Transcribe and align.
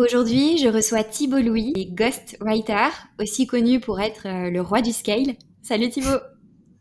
Aujourd'hui, 0.00 0.56
je 0.56 0.66
reçois 0.66 1.04
Thibault 1.04 1.42
Louis, 1.42 1.74
ghostwriter, 1.92 2.88
aussi 3.20 3.46
connu 3.46 3.80
pour 3.80 4.00
être 4.00 4.22
euh, 4.24 4.50
le 4.50 4.62
roi 4.62 4.80
du 4.80 4.92
scale. 4.92 5.34
Salut 5.60 5.90
Thibault 5.90 6.20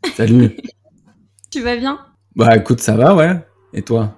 Salut 0.16 0.56
Tu 1.52 1.60
vas 1.60 1.76
bien? 1.76 2.00
Bah 2.38 2.56
écoute, 2.56 2.80
ça 2.80 2.96
va, 2.96 3.14
ouais. 3.14 3.36
Et 3.74 3.82
toi? 3.82 4.16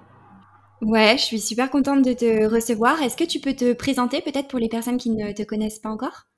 Ouais, 0.82 1.16
je 1.18 1.24
suis 1.24 1.40
super 1.40 1.68
contente 1.68 2.04
de 2.04 2.12
te 2.12 2.46
recevoir. 2.46 3.02
Est-ce 3.02 3.16
que 3.16 3.24
tu 3.24 3.40
peux 3.40 3.54
te 3.54 3.72
présenter 3.72 4.20
peut-être 4.20 4.46
pour 4.46 4.60
les 4.60 4.68
personnes 4.68 4.98
qui 4.98 5.10
ne 5.10 5.32
te 5.32 5.42
connaissent 5.42 5.80
pas 5.80 5.90
encore? 5.90 6.28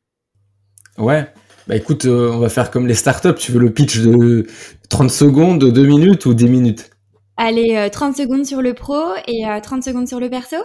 Ouais. 0.97 1.31
Bah 1.67 1.77
écoute, 1.77 2.07
euh, 2.07 2.33
on 2.33 2.39
va 2.39 2.49
faire 2.49 2.71
comme 2.71 2.87
les 2.87 2.95
startups. 2.95 3.35
Tu 3.35 3.53
veux 3.53 3.61
le 3.61 3.75
pitch 3.75 3.99
de 3.99 4.47
30 4.89 5.11
secondes, 5.11 5.71
2 5.71 5.87
minutes 5.87 6.25
ou 6.25 6.33
10 6.33 6.49
minutes? 6.49 6.89
Allez, 7.37 7.91
30 7.93 8.15
euh, 8.15 8.23
secondes 8.23 8.47
sur 8.47 8.63
le 8.63 8.73
pro 8.73 9.03
et 9.29 9.45
30 9.63 9.83
secondes 9.83 10.09
sur 10.09 10.19
le 10.19 10.31
perso? 10.31 10.57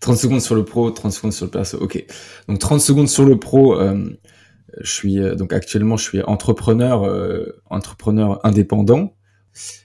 30 0.00 0.16
secondes 0.16 0.40
sur 0.40 0.54
le 0.54 0.64
pro, 0.64 0.90
30 0.90 1.12
secondes 1.12 1.32
sur 1.32 1.46
le 1.46 1.50
perso. 1.50 1.78
Ok. 1.78 2.04
Donc 2.48 2.58
30 2.58 2.80
secondes 2.80 3.08
sur 3.08 3.24
le 3.24 3.38
pro. 3.38 3.78
Euh, 3.80 4.18
je 4.80 4.92
suis 4.92 5.18
euh, 5.18 5.34
donc 5.34 5.52
actuellement 5.52 5.96
je 5.96 6.04
suis 6.04 6.22
entrepreneur, 6.22 7.04
euh, 7.04 7.60
entrepreneur 7.66 8.44
indépendant. 8.44 9.14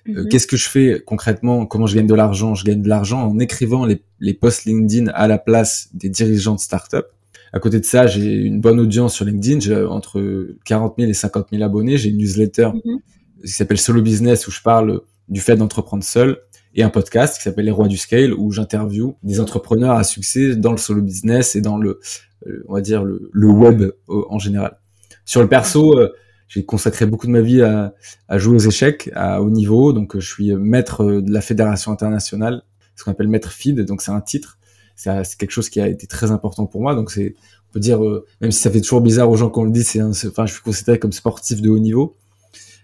Mhm. 0.06 0.28
Qu'est-ce 0.30 0.45
que 0.45 0.58
je 0.58 0.69
fais 0.69 1.02
concrètement? 1.03 1.66
Comment 1.66 1.88
je 1.88 1.95
gagne 1.95 2.06
de 2.06 2.14
l'argent? 2.14 2.53
Je 2.53 2.64
gagne 2.64 2.81
de 2.81 2.89
l'argent 2.89 3.28
en 3.28 3.39
écrivant 3.39 3.86
les, 3.86 4.03
les 4.19 4.34
posts 4.34 4.66
LinkedIn 4.66 5.08
à 5.08 5.28
la 5.28 5.39
place 5.39 5.89
des 5.94 6.09
dirigeants 6.09 6.56
de 6.56 6.59
start-up. 6.59 7.08
À 7.53 7.59
côté 7.59 7.80
de 7.80 7.86
ça, 7.86 8.06
j'ai 8.06 8.34
une 8.34 8.61
bonne 8.61 8.80
audience 8.80 9.16
sur 9.16 9.25
LinkedIn. 9.25 9.59
J'ai 9.61 9.84
entre 9.84 10.47
40 10.66 10.95
000 10.97 11.09
et 11.09 11.14
50 11.14 11.47
000 11.52 11.64
abonnés. 11.64 11.97
J'ai 11.97 12.09
une 12.09 12.17
newsletter 12.17 12.69
mhm. 12.73 13.00
qui 13.44 13.52
s'appelle 13.52 13.80
Solo 13.80 14.03
Business 14.03 14.47
où 14.47 14.52
je 14.52 14.61
parle 14.61 15.02
du 15.28 15.41
fait 15.41 15.56
d'entreprendre 15.56 16.03
seul 16.03 16.38
et 16.75 16.83
un 16.83 16.89
podcast 16.89 17.38
qui 17.38 17.43
s'appelle 17.43 17.66
Les 17.66 17.71
Rois 17.71 17.88
du 17.88 17.97
Scale 17.97 18.33
où 18.33 18.52
j'interview 18.52 19.16
des 19.23 19.39
entrepreneurs 19.39 19.95
à 19.95 20.03
succès 20.03 20.55
dans 20.55 20.71
le 20.71 20.77
solo 20.77 21.02
business 21.02 21.55
et 21.55 21.61
dans 21.61 21.77
le, 21.77 21.99
euh, 22.47 22.63
on 22.67 22.73
va 22.73 22.81
dire 22.81 23.03
le, 23.03 23.47
web 23.47 23.91
en 24.07 24.39
général. 24.39 24.77
Sur 25.25 25.41
le 25.41 25.47
perso, 25.47 25.97
euh, 25.97 26.13
j'ai 26.47 26.66
consacré 26.66 27.05
beaucoup 27.05 27.27
de 27.27 27.31
ma 27.31 27.41
vie 27.41 27.61
à, 27.61 27.94
jouer 28.38 28.55
aux 28.55 28.67
échecs 28.67 29.09
à 29.16 29.41
haut 29.41 29.49
niveau, 29.49 29.94
donc 29.94 30.19
je 30.19 30.27
suis 30.27 30.53
maître 30.55 31.03
de 31.21 31.31
la 31.31 31.41
fédération 31.41 31.91
internationale, 31.91 32.63
ce 32.95 33.03
qu'on 33.03 33.11
appelle 33.11 33.27
maître 33.27 33.51
FID, 33.51 33.81
donc 33.85 34.01
c'est 34.01 34.11
un 34.11 34.21
titre. 34.21 34.59
C'est 34.95 35.38
quelque 35.38 35.51
chose 35.51 35.69
qui 35.69 35.81
a 35.81 35.88
été 35.88 36.05
très 36.05 36.29
important 36.29 36.67
pour 36.67 36.81
moi, 36.81 36.94
donc 36.94 37.09
c'est 37.09 37.33
on 37.73 37.73
peut 37.73 37.79
dire, 37.79 38.05
euh, 38.05 38.23
même 38.39 38.51
si 38.51 38.59
ça 38.59 38.69
fait 38.69 38.81
toujours 38.81 39.01
bizarre 39.01 39.31
aux 39.31 39.35
gens 39.35 39.49
quand 39.49 39.61
on 39.61 39.66
le 39.66 39.71
dit, 39.71 39.83
c'est, 39.83 39.99
enfin, 40.03 40.45
je 40.45 40.53
suis 40.53 40.61
considéré 40.61 40.99
comme 40.99 41.11
sportif 41.11 41.59
de 41.59 41.71
haut 41.71 41.79
niveau. 41.79 42.16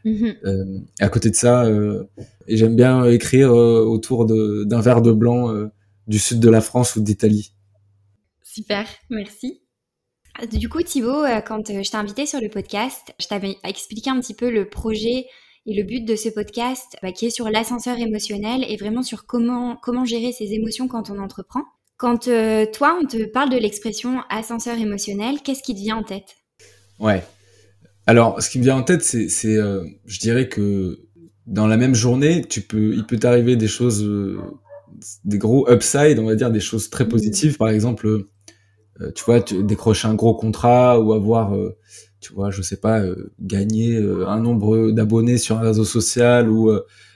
Mhm. 0.05 0.35
Euh, 0.45 0.79
à 0.99 1.09
côté 1.09 1.29
de 1.29 1.35
ça, 1.35 1.65
euh, 1.65 2.03
j'aime 2.47 2.75
bien 2.75 3.05
écrire 3.05 3.51
euh, 3.51 3.83
autour 3.83 4.25
d'un 4.25 4.81
verre 4.81 5.01
de 5.01 5.11
blanc 5.11 5.53
du 6.07 6.19
sud 6.19 6.39
de 6.39 6.49
la 6.49 6.61
France 6.61 6.95
ou 6.95 7.01
d'Italie. 7.01 7.53
Super, 8.43 8.85
merci. 9.09 9.61
Du 10.51 10.69
coup, 10.69 10.81
Thibaut, 10.81 11.25
quand 11.45 11.67
je 11.67 11.89
t'ai 11.89 11.97
invité 11.97 12.25
sur 12.25 12.39
le 12.39 12.49
podcast, 12.49 13.13
je 13.19 13.27
t'avais 13.27 13.57
expliqué 13.63 14.09
un 14.09 14.19
petit 14.19 14.33
peu 14.33 14.49
le 14.49 14.69
projet 14.69 15.25
et 15.65 15.75
le 15.75 15.83
but 15.83 16.05
de 16.05 16.15
ce 16.15 16.29
podcast 16.29 16.97
bah, 17.03 17.11
qui 17.11 17.25
est 17.25 17.29
sur 17.29 17.49
l'ascenseur 17.49 17.99
émotionnel 17.99 18.63
et 18.67 18.77
vraiment 18.77 19.03
sur 19.03 19.25
comment, 19.25 19.75
comment 19.83 20.05
gérer 20.05 20.31
ses 20.31 20.53
émotions 20.53 20.87
quand 20.87 21.09
on 21.09 21.19
entreprend. 21.19 21.63
Quand 21.97 22.19
toi, 22.71 22.97
on 23.01 23.05
te 23.05 23.25
parle 23.25 23.49
de 23.49 23.57
l'expression 23.57 24.21
ascenseur 24.29 24.77
émotionnel, 24.77 25.41
qu'est-ce 25.43 25.61
qui 25.61 25.75
te 25.75 25.79
vient 25.79 25.97
en 25.97 26.03
tête? 26.03 26.37
Ouais, 26.99 27.21
alors, 28.09 28.41
ce 28.41 28.49
qui 28.49 28.57
me 28.57 28.63
vient 28.63 28.77
en 28.77 28.81
tête, 28.81 29.03
c'est, 29.03 29.29
euh, 29.55 29.83
je 30.07 30.19
dirais 30.19 30.49
que 30.49 30.97
dans 31.45 31.67
la 31.67 31.77
même 31.77 31.93
journée, 31.93 32.43
tu 32.43 32.61
peux, 32.61 32.95
il 32.95 33.05
peut 33.05 33.17
t'arriver 33.17 33.55
des 33.55 33.67
choses, 33.67 34.03
euh, 34.03 34.39
des 35.25 35.37
gros 35.37 35.71
upside, 35.71 36.17
on 36.17 36.25
va 36.25 36.33
dire, 36.33 36.49
des 36.49 36.59
choses 36.59 36.89
très 36.89 37.03
mmh. 37.03 37.09
positives. 37.09 37.57
Par 37.57 37.69
exemple, 37.69 38.07
euh, 38.07 39.11
tu 39.13 39.23
vois, 39.25 39.41
décrocher 39.41 40.07
un 40.07 40.15
gros 40.15 40.33
contrat 40.33 40.99
ou 40.99 41.13
avoir, 41.13 41.55
tu 42.19 42.33
vois, 42.33 42.49
je 42.49 42.63
sais 42.63 42.77
pas, 42.77 43.03
gagner 43.39 43.97
un 44.25 44.39
nombre 44.39 44.89
d'abonnés 44.89 45.37
sur 45.37 45.59
un 45.59 45.61
réseau 45.61 45.85
social 45.85 46.49
ou 46.49 46.71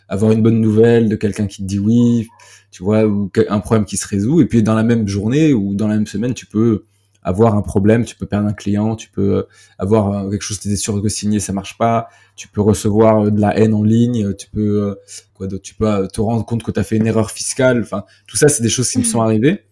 avoir 0.07 0.31
une 0.31 0.43
bonne 0.43 0.61
nouvelle 0.61 1.09
de 1.09 1.15
quelqu'un 1.15 1.47
qui 1.47 1.63
te 1.63 1.67
dit 1.67 1.79
oui, 1.79 2.27
tu 2.69 2.83
vois, 2.83 3.07
ou 3.07 3.31
un 3.49 3.59
problème 3.61 3.85
qui 3.85 3.97
se 3.97 4.07
résout. 4.07 4.41
Et 4.41 4.45
puis 4.45 4.61
dans 4.61 4.75
la 4.75 4.83
même 4.83 5.07
journée 5.07 5.53
ou 5.53 5.73
dans 5.73 5.87
la 5.87 5.95
même 5.95 6.05
semaine, 6.05 6.35
tu 6.35 6.45
peux 6.45 6.83
avoir 7.23 7.55
un 7.55 7.61
problème, 7.61 8.05
tu 8.05 8.15
peux 8.15 8.25
perdre 8.25 8.47
un 8.47 8.53
client, 8.53 8.95
tu 8.95 9.09
peux 9.09 9.35
euh, 9.37 9.47
avoir 9.77 10.11
euh, 10.11 10.29
quelque 10.29 10.41
chose 10.41 10.57
étais 10.57 10.75
sûr 10.75 11.01
de 11.01 11.09
signer, 11.09 11.39
ça 11.39 11.53
marche 11.53 11.77
pas, 11.77 12.09
tu 12.35 12.47
peux 12.47 12.61
recevoir 12.61 13.25
euh, 13.25 13.31
de 13.31 13.39
la 13.39 13.57
haine 13.57 13.73
en 13.73 13.83
ligne, 13.83 14.33
tu 14.35 14.49
peux 14.49 14.97
quoi 15.33 15.47
d'autre, 15.47 15.63
tu 15.63 15.75
peux 15.75 16.07
te 16.07 16.21
rendre 16.21 16.45
compte 16.45 16.63
que 16.63 16.71
tu 16.71 16.79
as 16.79 16.83
fait 16.83 16.97
une 16.97 17.07
erreur 17.07 17.31
fiscale, 17.31 17.81
enfin 17.81 18.03
tout 18.27 18.37
ça 18.37 18.49
c'est 18.49 18.63
des 18.63 18.69
choses 18.69 18.89
qui 18.89 18.99
me 18.99 19.03
sont 19.03 19.19
mhm. 19.19 19.25
arrivées. 19.25 19.63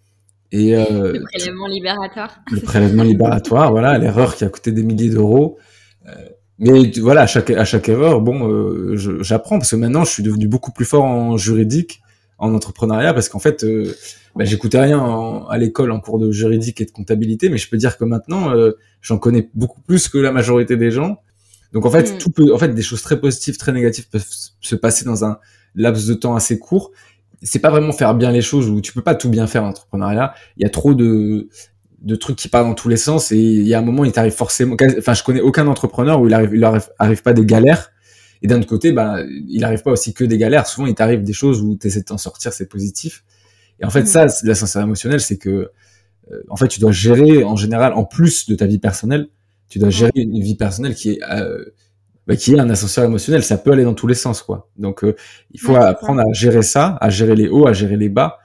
Et 0.54 0.76
le 0.76 1.24
prélèvement 1.24 1.68
libératoire. 1.68 2.42
Le 2.52 2.60
prélèvement 2.60 3.04
libératoire, 3.04 3.72
voilà, 3.72 3.98
l'erreur 3.98 4.36
qui 4.36 4.44
a 4.44 4.50
coûté 4.50 4.74
des 4.74 4.84
milliers 4.84 5.10
d'euros. 5.10 5.58
mais 6.60 6.92
voilà, 7.00 7.22
à 7.22 7.28
chaque 7.28 7.52
à 7.52 7.64
chaque 7.64 7.88
erreur, 7.88 8.20
bon, 8.20 8.98
j'apprends 9.22 9.60
parce 9.60 9.72
que 9.72 9.78
maintenant 9.78 10.04
je 10.04 10.12
suis 10.12 10.24
devenu 10.24 10.50
beaucoup 10.50 10.74
plus 10.74 10.84
fort 10.84 11.06
en 11.06 11.38
juridique, 11.38 12.01
en 12.42 12.54
entrepreneuriat, 12.54 13.14
parce 13.14 13.30
qu'en 13.30 13.40
fait, 13.40 13.64
bah, 14.36 14.46
j'écoutais 14.46 14.80
rien 14.80 15.46
à 15.50 15.58
l'école 15.58 15.92
en 15.92 16.00
cours 16.00 16.20
de 16.20 16.32
juridique 16.32 16.82
et 16.82 16.86
de 16.86 16.92
comptabilité, 16.92 17.50
mais 17.50 17.58
je 17.58 17.70
peux 17.70 17.78
dire 17.78 17.98
que 17.98 18.04
maintenant, 18.04 18.56
euh, 18.56 18.72
j'en 19.02 19.18
connais 19.18 19.50
beaucoup 19.54 19.82
plus 19.82 20.10
que 20.10 20.18
la 20.18 20.32
majorité 20.32 20.76
des 20.76 20.92
gens. 20.92 21.22
Donc 21.74 21.86
en 21.86 21.92
fait, 21.92 22.14
mm. 22.14 22.18
tout 22.18 22.32
peut, 22.32 22.54
en 22.54 22.58
fait, 22.58 22.70
des 22.70 22.82
choses 22.82 23.02
très 23.02 23.20
positives, 23.20 23.58
très 23.58 23.72
négatives 23.72 24.10
peuvent 24.10 24.26
se 24.60 24.76
passer 24.76 25.06
dans 25.06 25.24
un 25.24 25.38
laps 25.76 26.08
de 26.08 26.14
temps 26.16 26.36
assez 26.36 26.60
court. 26.60 26.92
C'est 27.44 27.60
pas 27.60 27.70
vraiment 27.70 27.92
faire 27.92 28.14
bien 28.16 28.32
les 28.32 28.42
choses 28.42 28.70
ou 28.70 28.82
tu 28.82 28.94
peux 28.94 29.02
pas 29.02 29.16
tout 29.16 29.30
bien 29.30 29.48
faire 29.48 29.64
en 29.64 29.70
entrepreneuriat. 29.70 30.34
Il 30.58 30.64
y 30.64 30.66
a 30.66 30.70
trop 30.70 30.94
de 30.94 31.50
de 32.02 32.16
trucs 32.16 32.36
qui 32.36 32.48
partent 32.48 32.66
dans 32.66 32.74
tous 32.74 32.90
les 32.90 32.98
sens 32.98 33.32
et 33.32 33.38
il 33.38 33.68
y 33.68 33.76
a 33.76 33.80
un 33.80 33.84
moment 33.84 34.04
il 34.04 34.12
t'arrive 34.12 34.34
forcément 34.34 34.76
enfin 34.98 35.14
je 35.14 35.24
connais 35.24 35.40
aucun 35.40 35.68
entrepreneur 35.68 36.20
où 36.20 36.26
il 36.26 36.34
arrive 36.34 36.56
il 36.56 36.64
arrive, 36.64 37.22
pas 37.22 37.34
des 37.34 37.46
galères 37.46 37.92
et 38.42 38.48
d'un 38.48 38.58
autre 38.60 38.68
côté 38.68 38.92
bah 38.92 39.18
il 39.48 39.64
arrive 39.64 39.84
pas 39.84 39.92
aussi 39.92 40.14
que 40.14 40.24
des 40.24 40.38
galères 40.38 40.68
souvent 40.68 40.88
il 40.88 40.96
t'arrive 40.96 41.24
des 41.24 41.34
choses 41.34 41.62
où 41.62 41.78
tu 41.78 41.88
essaies 41.88 42.02
de 42.02 42.06
t'en 42.06 42.18
sortir 42.18 42.54
c'est 42.54 42.68
positif 42.68 43.24
et 43.82 43.86
en 43.86 43.90
fait, 43.90 44.06
ça, 44.06 44.28
l'ascenseur 44.44 44.84
émotionnel, 44.84 45.20
c'est 45.20 45.38
que, 45.38 45.72
euh, 46.32 46.44
en 46.50 46.56
fait, 46.56 46.68
tu 46.68 46.80
dois 46.80 46.92
gérer, 46.92 47.44
en 47.44 47.56
général, 47.56 47.94
en 47.94 48.06
plus 48.06 48.48
de 48.48 48.56
ta 48.56 48.68
vie 48.68 48.80
personnelle, 48.80 49.28
tu 49.70 49.80
dois 49.80 49.90
gérer 49.90 50.12
une 50.16 50.40
vie 50.40 50.56
personnelle 50.56 50.94
qui 50.94 51.12
est, 51.12 51.20
euh, 51.32 51.66
bah, 52.28 52.36
qui 52.36 52.54
est 52.54 52.60
un 52.60 52.70
ascenseur 52.70 53.06
émotionnel. 53.06 53.44
Ça 53.44 53.58
peut 53.58 53.72
aller 53.72 53.84
dans 53.84 53.96
tous 53.96 54.08
les 54.08 54.14
sens, 54.14 54.44
quoi. 54.44 54.70
Donc, 54.78 55.04
euh, 55.04 55.16
il 55.52 55.60
faut 55.60 55.76
apprendre 55.76 56.22
à 56.22 56.32
gérer 56.32 56.62
ça, 56.62 56.98
à 57.02 57.10
gérer 57.10 57.36
les 57.36 57.50
hauts, 57.50 57.68
à 57.68 57.74
gérer 57.74 57.98
les 57.98 58.10
bas, 58.10 58.38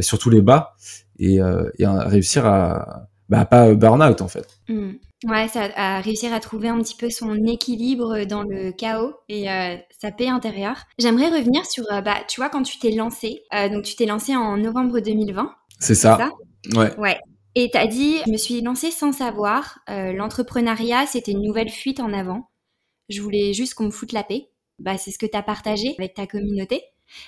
surtout 0.00 0.30
les 0.30 0.40
bas, 0.40 0.74
et, 1.18 1.36
et 1.78 1.84
à 1.84 2.08
réussir 2.08 2.44
à, 2.46 3.08
bah, 3.28 3.44
pas 3.44 3.74
burn 3.74 4.02
out, 4.02 4.20
en 4.20 4.28
fait. 4.28 4.46
Mmh. 4.68 4.92
Ouais, 5.24 5.48
ça, 5.48 5.70
à 5.76 6.00
réussir 6.00 6.34
à 6.34 6.40
trouver 6.40 6.68
un 6.68 6.78
petit 6.80 6.94
peu 6.94 7.08
son 7.08 7.34
équilibre 7.46 8.24
dans 8.24 8.42
le 8.42 8.70
chaos 8.72 9.14
et 9.28 9.50
euh, 9.50 9.76
sa 9.98 10.12
paix 10.12 10.28
intérieure. 10.28 10.84
J'aimerais 10.98 11.30
revenir 11.30 11.64
sur, 11.64 11.90
euh, 11.90 12.02
bah, 12.02 12.18
tu 12.28 12.40
vois, 12.40 12.50
quand 12.50 12.62
tu 12.62 12.78
t'es 12.78 12.90
lancé, 12.90 13.44
euh, 13.54 13.70
donc 13.70 13.84
tu 13.84 13.96
t'es 13.96 14.04
lancé 14.04 14.36
en 14.36 14.58
novembre 14.58 15.00
2020. 15.00 15.54
C'est 15.78 15.94
ça. 15.94 16.30
Ouais. 16.74 16.94
Ouais. 16.98 17.18
Et 17.54 17.70
t'as 17.72 17.86
dit, 17.86 18.18
je 18.26 18.30
me 18.30 18.36
suis 18.36 18.60
lancé 18.60 18.90
sans 18.90 19.12
savoir. 19.12 19.78
L'entrepreneuriat, 19.88 21.06
c'était 21.06 21.32
une 21.32 21.42
nouvelle 21.42 21.70
fuite 21.70 22.00
en 22.00 22.12
avant. 22.12 22.50
Je 23.08 23.22
voulais 23.22 23.54
juste 23.54 23.72
qu'on 23.72 23.84
me 23.84 23.90
foute 23.90 24.12
la 24.12 24.24
paix. 24.24 24.50
Bah, 24.78 24.98
c'est 24.98 25.10
ce 25.10 25.18
que 25.18 25.24
tu 25.24 25.36
as 25.36 25.42
partagé 25.42 25.94
avec 25.98 26.12
ta 26.12 26.26
communauté. 26.26 26.82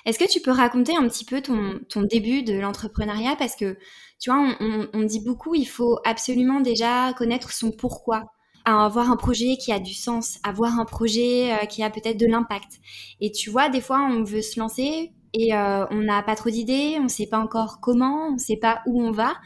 Est-ce 0.05 0.19
que 0.19 0.31
tu 0.31 0.41
peux 0.41 0.51
raconter 0.51 0.95
un 0.97 1.09
petit 1.09 1.25
peu 1.25 1.41
ton, 1.41 1.81
ton 1.89 2.03
début 2.03 2.43
de 2.43 2.55
l'entrepreneuriat? 2.55 3.37
Parce 3.37 3.57
que 3.57 3.79
tu 4.19 4.31
vois, 4.31 4.57
on, 4.93 5.03
dit 5.05 5.21
beaucoup, 5.21 5.55
il 5.55 5.67
faut 5.67 5.99
absolument 6.05 6.61
déjà 6.61 7.13
connaître 7.13 7.53
son 7.53 7.71
pourquoi 7.71 8.25
avoir 8.65 9.11
un 9.11 9.17
projet 9.17 9.57
qui 9.57 9.73
a 9.73 9.79
du 9.79 9.95
sens, 9.95 10.39
avoir 10.43 10.79
un 10.79 10.85
projet 10.85 11.53
euh, 11.53 11.65
qui 11.67 11.83
a 11.83 11.91
peut-être 11.91 12.19
de 12.19 12.27
l'impact. 12.27 12.81
Et 13.21 13.31
tu 13.31 13.51
vois, 13.51 13.69
des 13.69 13.81
fois, 13.81 14.01
on 14.11 14.25
veut 14.25 14.43
se 14.43 14.61
lancer 14.61 15.13
et 15.33 15.55
euh, 15.55 15.87
on 15.91 16.03
n'a 16.03 16.23
pas 16.23 16.35
trop 16.35 16.51
d'idées, 16.51 16.97
on 16.99 17.05
ne 17.05 17.09
sait 17.09 17.27
pas 17.27 17.39
encore 17.39 17.81
comment, 17.81 18.29
on 18.29 18.33
ne 18.33 18.39
sait 18.39 18.57
pas 18.57 18.81
où 18.87 19.03
on 19.03 19.11
va. 19.11 19.37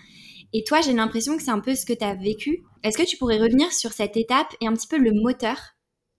Et 0.53 0.65
toi, 0.65 0.81
j'ai 0.81 0.93
l'impression 0.93 1.37
que 1.37 1.43
c'est 1.43 1.51
un 1.51 1.61
peu 1.61 1.75
ce 1.75 1.87
que 1.87 1.93
tu 1.93 2.05
as 2.05 2.15
vécu. 2.15 2.65
Est-ce 2.83 2.99
que 2.99 3.05
tu 3.05 3.17
pourrais 3.17 3.39
revenir 3.39 3.73
sur 3.73 3.93
cette 3.93 4.17
étape 4.17 4.55
et 4.61 4.67
un 4.67 4.73
petit 4.73 4.89
peu 4.89 4.99
le 4.99 5.13
moteur 5.13 5.57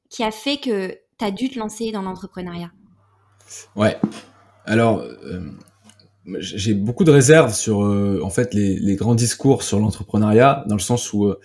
qui 0.10 0.24
a 0.24 0.32
fait 0.32 0.58
que 0.58 0.98
tu 1.20 1.26
as 1.26 1.32
dû 1.32 1.50
te 1.50 1.60
lancer 1.60 1.92
dans 1.92 2.02
l'entrepreneuriat? 2.02 2.72
Ouais. 3.76 3.98
Alors, 4.66 5.00
euh, 5.00 5.52
j'ai 6.40 6.74
beaucoup 6.74 7.04
de 7.04 7.12
réserves 7.12 7.54
sur 7.54 7.84
euh, 7.84 8.22
en 8.24 8.30
fait 8.30 8.54
les, 8.54 8.78
les, 8.78 8.96
grands 8.96 9.16
discours 9.16 9.64
sur 9.64 9.80
l'entrepreneuriat 9.80 10.64
dans 10.68 10.76
le 10.76 10.82
sens 10.82 11.12
où 11.12 11.26
euh, 11.26 11.40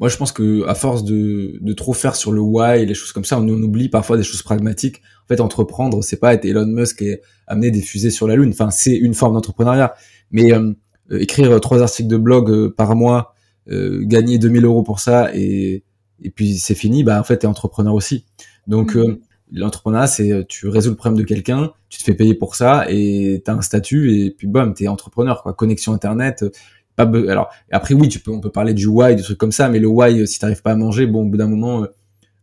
moi 0.00 0.08
je 0.08 0.16
pense 0.16 0.32
que 0.32 0.66
à 0.66 0.74
force 0.74 1.04
de, 1.04 1.58
de 1.60 1.72
trop 1.72 1.92
faire 1.92 2.16
sur 2.16 2.32
le 2.32 2.40
why 2.40 2.80
et 2.80 2.86
les 2.86 2.94
choses 2.94 3.12
comme 3.12 3.24
ça 3.24 3.38
on, 3.38 3.48
on, 3.48 3.62
oublie 3.62 3.88
parfois 3.88 4.16
des 4.16 4.24
choses 4.24 4.42
pragmatiques. 4.42 5.02
En 5.24 5.28
fait 5.28 5.40
entreprendre 5.40 6.02
c'est 6.02 6.16
pas 6.16 6.34
être 6.34 6.44
Elon 6.44 6.66
Musk 6.66 7.02
et 7.02 7.20
amener 7.46 7.70
des 7.70 7.80
fusées 7.80 8.10
sur 8.10 8.26
la 8.26 8.34
lune. 8.34 8.50
Enfin 8.50 8.70
c'est 8.70 8.96
une 8.96 9.14
forme 9.14 9.34
d'entrepreneuriat. 9.34 9.94
Mais 10.32 10.52
euh, 10.52 10.72
écrire 11.10 11.60
trois 11.60 11.80
articles 11.80 12.08
de 12.08 12.16
blog 12.16 12.74
par 12.74 12.96
mois 12.96 13.34
gagner 13.66 14.38
2000 14.38 14.64
euros 14.66 14.82
pour 14.82 15.00
ça 15.00 15.30
et 15.34 15.84
et 16.22 16.30
puis 16.30 16.58
c'est 16.58 16.74
fini 16.74 17.02
bah 17.02 17.18
en 17.18 17.24
fait 17.24 17.38
t'es 17.38 17.46
entrepreneur 17.46 17.94
aussi. 17.94 18.26
Donc 18.66 18.94
mmh 18.94 19.18
l'entrepreneuriat, 19.52 20.06
c'est 20.06 20.32
euh, 20.32 20.44
tu 20.46 20.68
résous 20.68 20.90
le 20.90 20.96
problème 20.96 21.18
de 21.18 21.26
quelqu'un, 21.26 21.72
tu 21.88 21.98
te 21.98 22.04
fais 22.04 22.14
payer 22.14 22.34
pour 22.34 22.54
ça 22.54 22.86
et 22.88 23.42
tu 23.44 23.50
as 23.50 23.54
un 23.54 23.62
statut 23.62 24.18
et 24.18 24.30
puis 24.30 24.46
bam, 24.46 24.74
t'es 24.74 24.88
entrepreneur 24.88 25.42
quoi. 25.42 25.54
Connexion 25.54 25.92
internet, 25.92 26.42
euh, 26.42 26.50
pas 26.96 27.04
alors 27.04 27.50
après 27.70 27.94
oui, 27.94 28.08
tu 28.08 28.20
peux 28.20 28.30
on 28.30 28.40
peut 28.40 28.50
parler 28.50 28.74
du 28.74 28.86
why, 28.86 29.16
des 29.16 29.22
trucs 29.22 29.38
comme 29.38 29.52
ça, 29.52 29.68
mais 29.68 29.78
le 29.78 29.88
why 29.88 30.20
euh, 30.20 30.26
si 30.26 30.38
t'arrives 30.38 30.62
pas 30.62 30.72
à 30.72 30.76
manger, 30.76 31.06
bon 31.06 31.22
au 31.22 31.28
bout 31.28 31.36
d'un 31.36 31.48
moment 31.48 31.86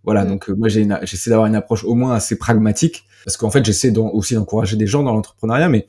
voilà, 0.03 0.25
donc 0.25 0.49
moi 0.49 0.67
j'ai 0.67 0.87
j'essaie 1.03 1.29
d'avoir 1.29 1.47
une 1.47 1.55
approche 1.55 1.83
au 1.83 1.93
moins 1.93 2.13
assez 2.13 2.37
pragmatique 2.37 3.05
parce 3.23 3.37
qu'en 3.37 3.51
fait 3.51 3.63
j'essaie 3.63 3.95
aussi 3.97 4.33
d'encourager 4.33 4.75
des 4.75 4.87
gens 4.87 5.03
dans 5.03 5.13
l'entrepreneuriat, 5.13 5.69
mais 5.69 5.87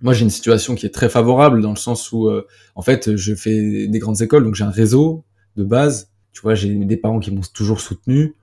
moi 0.00 0.12
j'ai 0.12 0.22
une 0.22 0.30
situation 0.30 0.74
qui 0.74 0.86
est 0.86 0.94
très 0.94 1.08
favorable 1.08 1.60
dans 1.60 1.70
le 1.70 1.76
sens 1.76 2.12
où 2.12 2.30
en 2.74 2.82
fait 2.82 3.16
je 3.16 3.34
fais 3.34 3.88
des 3.88 3.98
grandes 3.98 4.22
écoles, 4.22 4.44
donc 4.44 4.54
j'ai 4.54 4.64
un 4.64 4.70
réseau 4.70 5.24
de 5.56 5.64
base. 5.64 6.10
Tu 6.32 6.42
vois, 6.42 6.54
j'ai 6.54 6.74
des 6.74 6.96
parents 6.96 7.18
qui 7.18 7.30
m'ont 7.30 7.40
toujours 7.54 7.80
soutenu. 7.80 8.34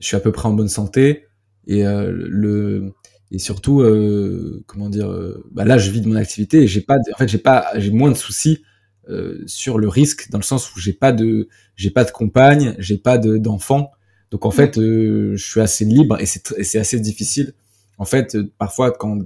Je 0.00 0.06
suis 0.06 0.16
à 0.16 0.20
peu 0.20 0.32
près 0.32 0.48
en 0.48 0.52
bonne 0.52 0.68
santé. 0.68 1.26
Et 1.66 1.86
euh, 1.86 2.10
le 2.12 2.92
et 3.30 3.38
surtout 3.38 3.80
euh, 3.80 4.64
comment 4.66 4.88
dire 4.88 5.08
euh, 5.08 5.44
bah 5.52 5.64
là 5.64 5.78
je 5.78 5.90
vis 5.90 6.00
de 6.00 6.08
mon 6.08 6.16
activité 6.16 6.62
et 6.62 6.66
j'ai 6.66 6.80
pas 6.80 6.96
en 6.96 7.16
fait 7.16 7.28
j'ai 7.28 7.38
pas 7.38 7.68
j'ai 7.76 7.90
moins 7.92 8.10
de 8.10 8.16
soucis 8.16 8.64
sur 9.46 9.78
le 9.78 9.88
risque 9.88 10.30
dans 10.30 10.38
le 10.38 10.44
sens 10.44 10.72
où 10.72 10.78
j'ai 10.78 10.92
pas 10.92 11.10
de 11.10 11.48
j'ai 11.74 11.90
pas 11.90 12.04
de 12.04 12.12
compagne 12.12 12.76
j'ai 12.78 12.96
pas 12.96 13.18
d'enfants 13.18 13.90
donc 14.30 14.46
en 14.46 14.52
fait 14.52 14.76
je 14.76 15.34
suis 15.36 15.60
assez 15.60 15.84
libre 15.84 16.20
et 16.20 16.26
c'est 16.26 16.62
c'est 16.62 16.78
assez 16.78 17.00
difficile. 17.00 17.52
En 17.98 18.04
fait 18.04 18.36
parfois 18.56 18.92
quand 18.92 19.18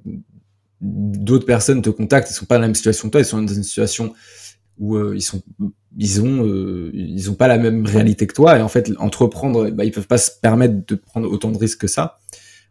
d'autres 0.81 1.45
personnes 1.45 1.83
te 1.83 1.91
contactent 1.91 2.31
ils 2.31 2.35
sont 2.35 2.47
pas 2.47 2.55
dans 2.55 2.63
la 2.63 2.69
même 2.69 2.75
situation 2.75 3.09
que 3.09 3.13
toi 3.13 3.21
ils 3.21 3.27
sont 3.27 3.43
dans 3.43 3.53
une 3.53 3.63
situation 3.63 4.15
où 4.79 4.99
ils 5.13 5.23
sont 5.23 5.43
ils 5.97 6.21
ont 6.21 6.91
ils 6.93 7.31
ont 7.31 7.35
pas 7.35 7.49
la 7.49 7.59
même 7.59 7.87
réalité 7.87 8.27
que 8.27 8.35
toi. 8.35 8.59
Et 8.59 8.63
en 8.63 8.69
fait 8.69 8.91
entreprendre 8.99 9.71
bah, 9.71 9.85
ils 9.85 9.93
peuvent 9.93 10.07
pas 10.07 10.19
se 10.19 10.31
permettre 10.41 10.87
de 10.87 10.95
prendre 10.95 11.31
autant 11.31 11.51
de 11.51 11.59
risques 11.59 11.81
que 11.81 11.87
ça. 11.87 12.19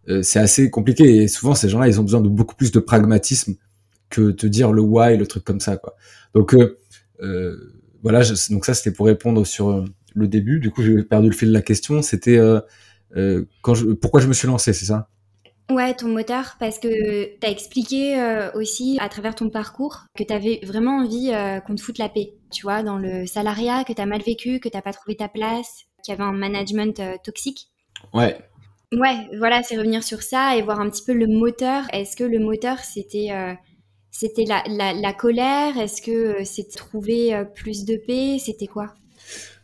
Euh, 0.09 0.21
c'est 0.21 0.39
assez 0.39 0.69
compliqué. 0.69 1.23
Et 1.23 1.27
souvent 1.27 1.55
ces 1.55 1.69
gens-là 1.69 1.87
ils 1.87 1.99
ont 1.99 2.03
besoin 2.03 2.21
de 2.21 2.29
beaucoup 2.29 2.55
plus 2.55 2.71
de 2.71 2.79
pragmatisme 2.79 3.55
que 4.09 4.31
te 4.31 4.47
dire 4.47 4.71
le 4.71 4.81
why 4.81 5.17
le 5.17 5.27
truc 5.27 5.43
comme 5.43 5.59
ça 5.59 5.77
quoi. 5.77 5.95
Donc 6.33 6.53
euh, 6.53 6.79
euh 7.21 7.57
voilà 8.01 8.21
donc 8.49 8.65
ça 8.65 8.73
c'était 8.73 8.91
pour 8.91 9.05
répondre 9.05 9.45
sur 9.45 9.69
euh, 9.69 9.85
le 10.13 10.27
début. 10.27 10.59
Du 10.59 10.71
coup 10.71 10.83
j'ai 10.83 11.03
perdu 11.03 11.29
le 11.29 11.35
fil 11.35 11.49
de 11.49 11.53
la 11.53 11.61
question. 11.61 12.01
C'était 12.01 12.37
euh, 12.37 13.45
quand 13.61 13.75
je, 13.75 13.85
pourquoi 13.87 14.19
je 14.21 14.27
me 14.27 14.33
suis 14.33 14.47
lancé 14.47 14.73
c'est 14.73 14.85
ça? 14.85 15.09
Ouais, 15.71 15.93
ton 15.93 16.09
moteur, 16.09 16.55
parce 16.59 16.77
que 16.77 17.37
tu 17.39 17.47
as 17.47 17.49
expliqué 17.49 18.49
aussi 18.53 18.97
à 18.99 19.07
travers 19.07 19.33
ton 19.33 19.49
parcours 19.49 20.03
que 20.15 20.23
tu 20.23 20.33
avais 20.33 20.59
vraiment 20.63 20.97
envie 20.97 21.31
qu'on 21.65 21.75
te 21.75 21.81
foute 21.81 21.97
la 21.99 22.09
paix, 22.09 22.33
tu 22.51 22.63
vois, 22.63 22.83
dans 22.83 22.97
le 22.97 23.25
salariat, 23.25 23.83
que 23.83 23.93
tu 23.93 24.01
as 24.01 24.05
mal 24.05 24.21
vécu, 24.21 24.59
que 24.59 24.67
tu 24.67 24.81
pas 24.81 24.93
trouvé 24.93 25.15
ta 25.15 25.29
place, 25.29 25.85
qu'il 26.03 26.11
y 26.11 26.15
avait 26.15 26.23
un 26.29 26.33
management 26.33 27.01
toxique. 27.23 27.69
Ouais, 28.13 28.37
Ouais, 28.99 29.27
voilà, 29.37 29.63
c'est 29.63 29.77
revenir 29.77 30.03
sur 30.03 30.21
ça 30.21 30.55
et 30.55 30.61
voir 30.61 30.79
un 30.79 30.89
petit 30.89 31.03
peu 31.03 31.13
le 31.13 31.25
moteur. 31.25 31.83
Est-ce 31.91 32.15
que 32.15 32.23
le 32.23 32.39
moteur, 32.39 32.77
c'était 32.79 33.29
euh, 33.31 33.53
c'était 34.11 34.45
la, 34.45 34.63
la, 34.67 35.13
colère? 35.13 35.77
Est-ce 35.77 36.01
que 36.01 36.11
euh, 36.11 36.45
c'était 36.45 36.77
trouver 36.77 37.33
euh, 37.33 37.43
plus 37.43 37.85
de 37.85 37.95
paix? 37.95 38.37
C'était 38.39 38.67
quoi? 38.67 38.93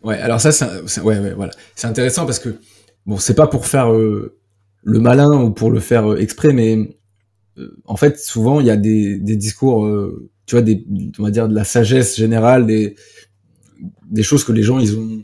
Ouais, 0.01 0.17
alors 0.17 0.41
ça, 0.41 0.51
c'est 0.51 1.01
ouais, 1.01 1.19
ouais, 1.19 1.33
voilà. 1.33 1.51
C'est 1.75 1.85
intéressant 1.85 2.25
parce 2.25 2.39
que, 2.39 2.59
bon, 3.05 3.17
c'est 3.17 3.35
pas 3.35 3.45
pour 3.45 3.67
faire 3.67 3.93
le 4.83 4.99
malin 4.99 5.41
ou 5.41 5.51
pour 5.51 5.71
le 5.71 5.79
faire 5.79 6.17
exprès, 6.17 6.53
mais 6.53 6.97
en 7.85 7.97
fait, 7.97 8.19
souvent, 8.19 8.59
il 8.61 8.67
y 8.67 8.69
a 8.69 8.77
des, 8.77 9.19
des 9.19 9.35
discours, 9.35 9.85
tu 10.45 10.55
vois, 10.55 10.61
des, 10.61 10.85
on 11.17 11.23
va 11.23 11.31
dire 11.31 11.49
de 11.49 11.55
la 11.55 11.65
sagesse 11.65 12.15
générale, 12.15 12.65
des, 12.65 12.95
des 14.09 14.23
choses 14.23 14.43
que 14.43 14.51
les 14.51 14.63
gens, 14.63 14.79
ils 14.79 14.97
ont 14.97 15.23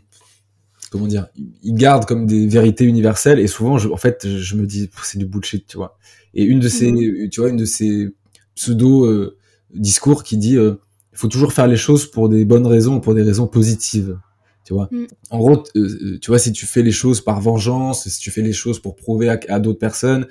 comment 0.95 1.07
dire, 1.07 1.27
ils 1.61 1.73
gardent 1.73 2.05
comme 2.05 2.25
des 2.25 2.47
vérités 2.47 2.85
universelles 2.85 3.39
et 3.39 3.47
souvent, 3.47 3.77
je, 3.77 3.89
en 3.89 3.97
fait, 3.97 4.27
je 4.37 4.55
me 4.55 4.65
dis, 4.65 4.89
c'est 5.03 5.17
du 5.17 5.25
bullshit, 5.25 5.67
tu 5.67 5.75
vois. 5.75 5.97
Et 6.33 6.43
une 6.43 6.61
de 6.61 6.69
ces, 6.69 6.91
mhm. 6.91 7.29
tu 7.29 7.41
vois, 7.41 7.49
une 7.49 7.57
de 7.57 7.65
ces 7.65 8.09
pseudo 8.55 9.05
euh, 9.05 9.37
discours 9.73 10.23
qui 10.23 10.37
dit, 10.37 10.57
euh, 10.57 10.75
il 11.11 11.17
faut 11.17 11.27
toujours 11.27 11.51
faire 11.51 11.67
les 11.67 11.75
choses 11.75 12.09
pour 12.09 12.29
des 12.29 12.45
bonnes 12.45 12.65
raisons, 12.65 13.01
pour 13.01 13.13
des 13.13 13.23
raisons 13.23 13.47
positives, 13.47 14.17
tu 14.65 14.73
vois. 14.73 14.89
Mhm. 14.91 15.07
En 15.29 15.37
gros, 15.37 15.63
euh, 15.77 16.19
tu 16.19 16.31
vois, 16.31 16.39
si 16.39 16.51
tu 16.51 16.65
fais 16.65 16.81
les 16.81 16.91
choses 16.91 17.21
par 17.21 17.39
vengeance, 17.39 18.09
si 18.09 18.19
tu 18.19 18.31
fais 18.31 18.41
les 18.41 18.53
choses 18.53 18.79
pour 18.79 18.97
prouver 18.97 19.29
à, 19.29 19.59
d'autres 19.59 19.79
personnes, 19.79 20.27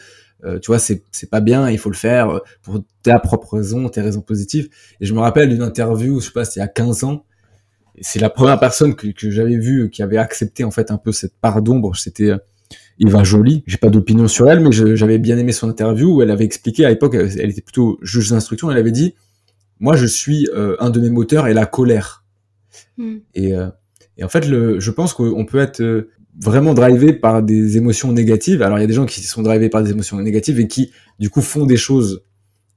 tu 0.60 0.66
vois, 0.66 0.78
c'est 0.78 1.02
c'est 1.10 1.30
pas 1.30 1.40
bien. 1.40 1.70
Il 1.70 1.78
faut 1.78 1.88
le 1.88 1.96
faire 1.96 2.42
pour 2.60 2.84
ta 3.02 3.18
propre 3.18 3.56
raison, 3.56 3.88
tes 3.88 4.02
raisons 4.02 4.20
positives. 4.20 4.68
Et 5.00 5.06
je 5.06 5.14
me 5.14 5.20
rappelle 5.20 5.48
d'une 5.48 5.62
interview, 5.62 6.20
je 6.20 6.26
sais 6.26 6.32
pas, 6.32 6.44
c'était 6.44 6.60
il 6.60 6.64
y 6.64 6.66
a 6.66 6.68
15 6.68 7.04
ans 7.04 7.24
c'est 8.00 8.18
la 8.18 8.30
première 8.30 8.58
personne 8.58 8.94
que, 8.94 9.08
que 9.08 9.30
j'avais 9.30 9.56
vue 9.56 9.90
qui 9.90 10.02
avait 10.02 10.16
accepté 10.16 10.64
en 10.64 10.70
fait 10.70 10.90
un 10.90 10.98
peu 10.98 11.12
cette 11.12 11.36
part 11.36 11.62
d'ombre. 11.62 11.96
C'était 11.96 12.30
euh, 12.30 12.38
Eva 12.98 13.22
Jolie. 13.22 13.62
J'ai 13.66 13.76
pas 13.76 13.90
d'opinion 13.90 14.28
sur 14.28 14.50
elle, 14.50 14.60
mais 14.60 14.72
j'avais 14.72 15.18
bien 15.18 15.38
aimé 15.38 15.52
son 15.52 15.68
interview 15.68 16.16
où 16.16 16.22
elle 16.22 16.30
avait 16.30 16.44
expliqué 16.44 16.84
à 16.84 16.88
l'époque, 16.88 17.14
elle, 17.14 17.50
était 17.50 17.62
plutôt 17.62 17.98
juge 18.02 18.30
d'instruction. 18.30 18.70
Elle 18.70 18.78
avait 18.78 18.92
dit, 18.92 19.14
moi 19.80 19.96
je 19.96 20.06
suis 20.06 20.48
euh, 20.54 20.76
un 20.80 20.90
de 20.90 21.00
mes 21.00 21.10
moteurs 21.10 21.46
et 21.46 21.54
la 21.54 21.66
colère. 21.66 22.24
Hmm. 22.96 23.18
Et, 23.34 23.54
euh, 23.54 23.68
et, 24.18 24.24
en 24.24 24.28
fait, 24.28 24.46
le, 24.46 24.80
je 24.80 24.90
pense 24.90 25.12
qu'on 25.12 25.44
peut 25.44 25.58
être 25.58 26.08
vraiment 26.40 26.74
drivé 26.74 27.12
par 27.12 27.42
des 27.42 27.76
émotions 27.76 28.12
négatives. 28.12 28.62
Alors 28.62 28.78
il 28.78 28.80
y 28.80 28.84
a 28.84 28.88
des 28.88 28.94
gens 28.94 29.06
qui 29.06 29.22
sont 29.22 29.42
drivés 29.42 29.68
par 29.68 29.82
des 29.82 29.90
émotions 29.90 30.20
négatives 30.20 30.58
et 30.58 30.66
qui 30.66 30.92
du 31.18 31.30
coup 31.30 31.42
font 31.42 31.64
des 31.64 31.76
choses, 31.76 32.24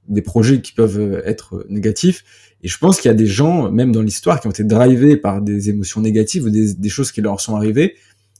des 0.08 0.22
projets 0.22 0.60
qui 0.60 0.72
peuvent 0.72 1.22
être 1.24 1.66
négatifs. 1.68 2.24
Et 2.62 2.68
je 2.68 2.78
pense 2.78 3.00
qu'il 3.00 3.08
y 3.08 3.12
a 3.12 3.16
des 3.16 3.26
gens, 3.26 3.70
même 3.70 3.92
dans 3.92 4.02
l'histoire, 4.02 4.40
qui 4.40 4.46
ont 4.46 4.50
été 4.50 4.64
drivés 4.64 5.16
par 5.16 5.42
des 5.42 5.70
émotions 5.70 6.00
négatives 6.00 6.44
ou 6.44 6.50
des, 6.50 6.74
des, 6.74 6.88
choses 6.88 7.12
qui 7.12 7.20
leur 7.20 7.40
sont 7.40 7.54
arrivées, 7.54 7.94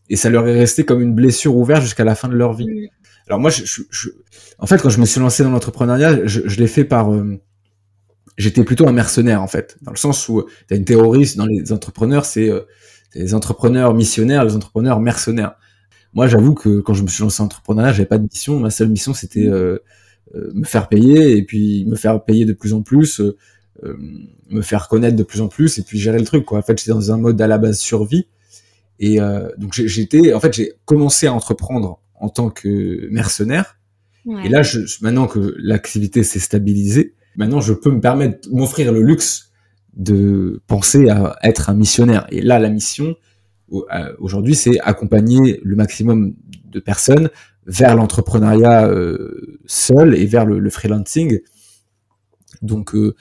et 0.08 0.16
ça 0.16 0.28
leur 0.28 0.48
est 0.48 0.58
resté 0.58 0.84
comme 0.84 1.00
une 1.00 1.14
blessure 1.14 1.56
ouverte 1.56 1.82
jusqu'à 1.82 2.04
la 2.04 2.16
fin 2.16 2.28
de 2.28 2.34
leur 2.34 2.52
vie. 2.52 2.88
Alors 3.28 3.38
moi, 3.38 3.50
je, 3.50 3.64
je, 3.64 3.82
je, 3.90 4.08
en 4.58 4.66
fait, 4.66 4.82
quand 4.82 4.90
je 4.90 5.00
me 5.00 5.06
suis 5.06 5.20
lancé 5.20 5.44
dans 5.44 5.50
l'entrepreneuriat, 5.50 6.26
je, 6.26 6.40
je 6.46 6.58
l'ai 6.58 6.66
fait 6.66 6.84
par... 6.84 7.12
Euh, 7.12 7.40
j'étais 8.38 8.64
plutôt 8.64 8.88
un 8.88 8.92
mercenaire, 8.92 9.42
en 9.42 9.46
fait, 9.46 9.76
dans 9.82 9.90
le 9.90 9.96
sens 9.96 10.28
où 10.28 10.44
tu 10.66 10.74
as 10.74 10.76
une 10.76 10.84
théorie 10.84 11.34
dans 11.36 11.46
les 11.46 11.72
entrepreneurs, 11.72 12.24
c'est 12.24 12.48
euh, 12.48 12.62
les 13.14 13.34
entrepreneurs 13.34 13.94
missionnaires, 13.94 14.44
les 14.44 14.56
entrepreneurs 14.56 15.00
mercenaires. 15.00 15.54
Moi, 16.14 16.26
j'avoue 16.26 16.54
que 16.54 16.80
quand 16.80 16.94
je 16.94 17.02
me 17.02 17.08
suis 17.08 17.22
lancé 17.22 17.42
en 17.42 17.46
entrepreneuriat, 17.46 17.92
j'avais 17.92 18.06
pas 18.06 18.18
de 18.18 18.22
mission. 18.22 18.58
Ma 18.58 18.70
seule 18.70 18.88
mission, 18.88 19.12
c'était 19.12 19.46
euh, 19.46 19.78
euh 20.34 20.50
me 20.54 20.64
faire 20.64 20.88
payer 20.88 21.36
et 21.36 21.42
puis 21.42 21.84
me 21.86 21.96
faire 21.96 22.24
payer 22.24 22.44
de 22.46 22.52
plus 22.54 22.72
en 22.72 22.82
plus, 22.82 23.20
euh, 23.84 23.96
me 24.50 24.62
faire 24.62 24.88
connaître 24.88 25.16
de 25.16 25.22
plus 25.22 25.40
en 25.40 25.48
plus 25.48 25.78
et 25.78 25.82
puis 25.82 25.98
gérer 25.98 26.18
le 26.18 26.24
truc 26.24 26.44
quoi. 26.44 26.58
En 26.58 26.62
fait, 26.62 26.78
j'étais 26.78 26.90
dans 26.90 27.12
un 27.12 27.18
mode 27.18 27.40
à 27.40 27.46
la 27.46 27.58
base 27.58 27.78
survie 27.78 28.26
et 28.98 29.20
euh, 29.20 29.48
donc 29.56 29.74
j'étais 29.74 30.32
en 30.32 30.40
fait 30.40 30.52
j'ai 30.52 30.72
commencé 30.84 31.28
à 31.28 31.32
entreprendre 31.32 32.00
en 32.14 32.28
tant 32.28 32.50
que 32.50 33.08
mercenaire 33.10 33.78
et 34.44 34.48
là 34.48 34.62
je, 34.62 34.80
maintenant 35.00 35.28
que 35.28 35.54
l'activité 35.58 36.24
s'est 36.24 36.40
stabilisée, 36.40 37.14
maintenant 37.36 37.60
je 37.60 37.72
peux 37.72 37.90
me 37.90 38.00
permettre 38.00 38.48
m'offrir 38.50 38.92
le 38.92 39.02
luxe 39.02 39.50
de 39.94 40.62
penser 40.66 41.08
à 41.08 41.36
être 41.42 41.70
un 41.70 41.74
missionnaire 41.74 42.26
et 42.30 42.40
là 42.40 42.58
la 42.58 42.68
mission 42.68 43.16
euh, 43.72 44.14
aujourd'hui 44.18 44.54
c'est 44.54 44.80
accompagner 44.80 45.60
le 45.62 45.76
maximum 45.76 46.34
de 46.64 46.80
personnes 46.80 47.30
vers 47.66 47.96
l'entrepreneuriat 47.96 48.86
euh, 48.86 49.58
seul 49.66 50.14
et 50.14 50.26
vers 50.26 50.46
le, 50.46 50.58
le 50.58 50.70
freelancing 50.70 51.40
donc 52.62 52.94
euh, 52.94 53.14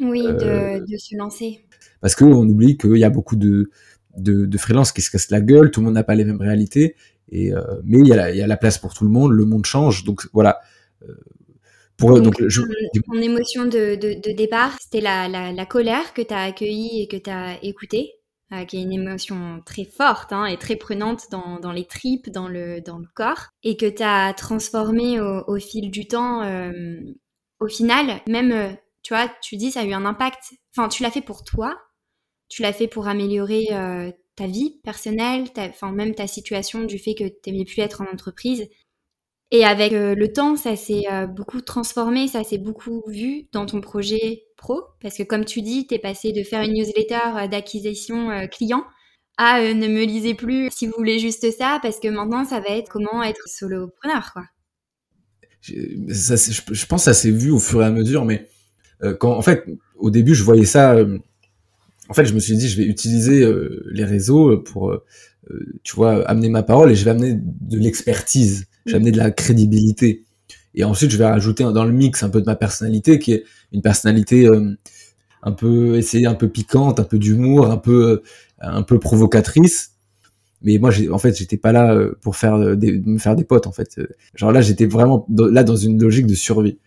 oui, 0.00 0.26
euh, 0.26 0.80
de, 0.80 0.96
se 0.96 1.16
lancer. 1.16 1.60
Parce 2.00 2.14
qu'on 2.14 2.48
oublie 2.48 2.76
qu'il 2.76 2.96
y 2.96 3.04
a 3.04 3.10
beaucoup 3.10 3.36
de, 3.36 3.70
de, 4.16 4.46
de 4.46 4.58
freelance 4.58 4.92
qui 4.92 5.02
se 5.02 5.10
cassent 5.10 5.30
la 5.30 5.40
gueule, 5.40 5.70
tout 5.70 5.80
le 5.80 5.86
monde 5.86 5.94
n'a 5.94 6.04
pas 6.04 6.14
les 6.14 6.24
mêmes 6.24 6.40
réalités, 6.40 6.96
et, 7.30 7.52
euh, 7.52 7.60
mais 7.84 7.98
il 7.98 8.08
y, 8.08 8.12
a 8.12 8.16
la, 8.16 8.30
il 8.30 8.36
y, 8.36 8.42
a 8.42 8.46
la, 8.46 8.56
place 8.56 8.78
pour 8.78 8.94
tout 8.94 9.04
le 9.04 9.10
monde, 9.10 9.32
le 9.32 9.44
monde 9.44 9.66
change, 9.66 10.04
donc 10.04 10.28
voilà. 10.32 10.60
Euh, 12.02 12.06
pour, 12.06 12.20
donc, 12.20 12.34
je, 12.46 12.62
ton, 13.06 13.20
émotion 13.20 13.64
de, 13.64 13.94
de, 13.94 14.32
départ, 14.32 14.76
c'était 14.80 15.00
la, 15.00 15.28
la, 15.28 15.52
la, 15.52 15.66
colère 15.66 16.14
que 16.14 16.22
tu 16.22 16.34
as 16.34 16.42
accueillie 16.42 17.02
et 17.02 17.08
que 17.08 17.16
tu 17.16 17.30
as 17.30 17.62
écoutée, 17.62 18.12
qui 18.66 18.78
est 18.78 18.82
une 18.82 18.92
émotion 18.92 19.60
très 19.64 19.84
forte 19.84 20.32
hein, 20.32 20.46
et 20.46 20.56
très 20.56 20.76
prenante 20.76 21.24
dans, 21.30 21.60
dans, 21.60 21.72
les 21.72 21.84
tripes, 21.84 22.30
dans 22.30 22.48
le, 22.48 22.80
dans 22.80 22.98
le 22.98 23.06
corps, 23.14 23.48
et 23.62 23.76
que 23.76 23.86
tu 23.86 24.02
as 24.02 24.32
transformée 24.34 25.20
au, 25.20 25.44
au, 25.46 25.56
fil 25.58 25.90
du 25.90 26.06
temps. 26.06 26.42
au 27.60 27.68
final, 27.68 28.20
même 28.26 28.76
tu 29.02 29.14
vois, 29.14 29.30
tu 29.42 29.56
dis 29.56 29.70
ça 29.70 29.80
a 29.80 29.84
eu 29.84 29.92
un 29.92 30.04
impact. 30.04 30.54
Enfin, 30.76 30.88
tu 30.88 31.02
l'as 31.02 31.10
fait 31.10 31.22
pour 31.22 31.44
toi, 31.44 31.76
tu 32.48 32.62
l'as 32.62 32.72
fait 32.72 32.88
pour 32.88 33.08
améliorer 33.08 33.68
euh, 33.72 34.10
ta 34.36 34.46
vie 34.46 34.80
personnelle, 34.82 35.46
enfin 35.56 35.92
même 35.92 36.14
ta 36.14 36.26
situation 36.26 36.84
du 36.84 36.98
fait 36.98 37.14
que 37.14 37.24
tu 37.24 37.50
n'aimais 37.50 37.64
plus 37.64 37.80
être 37.80 38.02
en 38.02 38.12
entreprise. 38.12 38.68
Et 39.52 39.64
avec 39.64 39.92
euh, 39.92 40.14
le 40.14 40.32
temps, 40.32 40.56
ça 40.56 40.76
s'est 40.76 41.02
euh, 41.10 41.26
beaucoup 41.26 41.60
transformé, 41.60 42.28
ça 42.28 42.44
s'est 42.44 42.58
beaucoup 42.58 43.02
vu 43.08 43.48
dans 43.52 43.66
ton 43.66 43.80
projet 43.80 44.44
pro, 44.56 44.82
parce 45.02 45.16
que 45.16 45.24
comme 45.24 45.44
tu 45.44 45.60
dis, 45.60 45.86
tu 45.88 45.94
es 45.94 45.98
passé 45.98 46.32
de 46.32 46.44
faire 46.44 46.62
une 46.62 46.74
newsletter 46.74 47.18
euh, 47.36 47.48
d'acquisition 47.48 48.46
client 48.48 48.84
à 49.36 49.60
ne 49.62 49.88
me 49.88 50.04
lisez 50.04 50.34
plus 50.34 50.68
si 50.70 50.86
vous 50.86 50.92
voulez 50.96 51.18
juste 51.18 51.50
ça, 51.56 51.80
parce 51.82 51.98
que 51.98 52.08
maintenant, 52.08 52.44
ça 52.44 52.60
va 52.60 52.76
être 52.76 52.90
comment 52.90 53.22
être 53.22 53.48
solopreneur, 53.48 54.32
quoi. 54.32 54.44
Je, 55.62 56.86
pense 56.86 57.02
que 57.02 57.04
ça 57.04 57.14
s'est 57.14 57.30
vu 57.30 57.50
au 57.50 57.58
fur 57.58 57.82
et 57.82 57.86
à 57.86 57.90
mesure, 57.90 58.24
mais 58.24 58.48
quand, 59.18 59.32
en 59.32 59.42
fait, 59.42 59.64
au 59.96 60.10
début, 60.10 60.34
je 60.34 60.42
voyais 60.42 60.64
ça. 60.64 60.96
en 62.08 62.14
fait, 62.14 62.24
je 62.24 62.34
me 62.34 62.40
suis 62.40 62.56
dit, 62.56 62.68
je 62.68 62.76
vais 62.76 62.86
utiliser 62.86 63.46
les 63.92 64.04
réseaux 64.04 64.58
pour, 64.58 64.94
tu 65.82 65.96
vois, 65.96 66.24
amener 66.28 66.48
ma 66.48 66.62
parole 66.62 66.90
et 66.90 66.94
je 66.94 67.04
vais 67.04 67.10
amener 67.10 67.34
de 67.34 67.78
l'expertise 67.78 68.66
j'ai 68.86 68.96
amené 68.96 69.12
de 69.12 69.18
la 69.18 69.30
crédibilité. 69.30 70.24
Et 70.74 70.84
ensuite, 70.84 71.10
je 71.10 71.16
vais 71.16 71.26
rajouter 71.26 71.64
dans 71.64 71.84
le 71.84 71.92
mix 71.92 72.22
un 72.22 72.28
peu 72.28 72.40
de 72.40 72.46
ma 72.46 72.56
personnalité, 72.56 73.18
qui 73.18 73.32
est 73.32 73.44
une 73.72 73.82
personnalité 73.82 74.46
euh, 74.46 74.76
un 75.42 75.52
peu 75.52 75.96
essayée, 75.96 76.26
un 76.26 76.34
peu 76.34 76.48
piquante, 76.48 77.00
un 77.00 77.04
peu 77.04 77.18
d'humour, 77.18 77.70
un 77.70 77.76
peu 77.76 78.10
euh, 78.10 78.22
un 78.60 78.82
peu 78.82 78.98
provocatrice. 78.98 79.92
Mais 80.62 80.78
moi, 80.78 80.90
en 81.10 81.18
fait, 81.18 81.36
j'étais 81.36 81.56
pas 81.56 81.72
là 81.72 81.94
euh, 81.94 82.12
pour 82.20 82.36
faire 82.36 82.76
des, 82.76 83.00
me 83.00 83.18
faire 83.18 83.34
des 83.34 83.44
potes. 83.44 83.66
En 83.66 83.72
fait, 83.72 84.00
genre 84.34 84.52
là, 84.52 84.60
j'étais 84.60 84.86
vraiment 84.86 85.26
là 85.28 85.64
dans 85.64 85.76
une 85.76 86.00
logique 86.00 86.26
de 86.26 86.34
survie. 86.34 86.78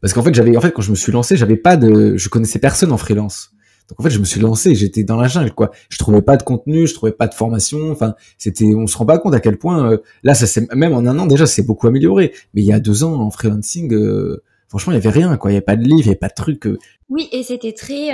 Parce 0.00 0.12
qu'en 0.12 0.22
fait, 0.22 0.34
j'avais, 0.34 0.56
en 0.56 0.60
fait, 0.60 0.72
quand 0.72 0.82
je 0.82 0.90
me 0.90 0.96
suis 0.96 1.12
lancé, 1.12 1.36
j'avais 1.36 1.56
pas 1.56 1.76
de, 1.76 2.16
je 2.16 2.28
connaissais 2.28 2.58
personne 2.58 2.92
en 2.92 2.98
freelance. 2.98 3.52
Donc 3.88 4.00
en 4.00 4.02
fait, 4.02 4.10
je 4.10 4.18
me 4.18 4.24
suis 4.24 4.40
lancé, 4.40 4.74
j'étais 4.74 5.04
dans 5.04 5.16
la 5.16 5.28
jungle, 5.28 5.52
quoi. 5.52 5.70
Je 5.90 5.98
trouvais 5.98 6.22
pas 6.22 6.36
de 6.36 6.42
contenu, 6.42 6.86
je 6.86 6.94
trouvais 6.94 7.12
pas 7.12 7.26
de 7.26 7.34
formation. 7.34 7.90
Enfin, 7.90 8.14
c'était, 8.38 8.74
on 8.74 8.86
se 8.86 8.96
rend 8.96 9.06
pas 9.06 9.18
compte 9.18 9.34
à 9.34 9.40
quel 9.40 9.58
point 9.58 9.90
euh, 9.90 9.98
là, 10.22 10.34
ça 10.34 10.46
c'est 10.46 10.72
même 10.74 10.94
en 10.94 11.00
un 11.00 11.18
an 11.18 11.26
déjà, 11.26 11.46
c'est 11.46 11.62
beaucoup 11.62 11.86
amélioré. 11.86 12.32
Mais 12.54 12.62
il 12.62 12.66
y 12.66 12.72
a 12.72 12.80
deux 12.80 13.04
ans 13.04 13.20
en 13.20 13.30
freelancing, 13.30 13.92
euh, 13.92 14.42
franchement, 14.68 14.92
il 14.92 14.96
y 14.96 14.98
avait 14.98 15.10
rien, 15.10 15.36
quoi. 15.36 15.50
Il 15.50 15.54
y 15.54 15.56
avait 15.56 15.64
pas 15.64 15.76
de 15.76 15.84
livre, 15.84 16.00
il 16.00 16.06
y 16.06 16.08
avait 16.08 16.16
pas 16.16 16.28
de 16.28 16.34
truc. 16.34 16.66
Euh. 16.66 16.78
Oui, 17.10 17.28
et 17.32 17.42
c'était 17.42 17.72
très, 17.72 18.08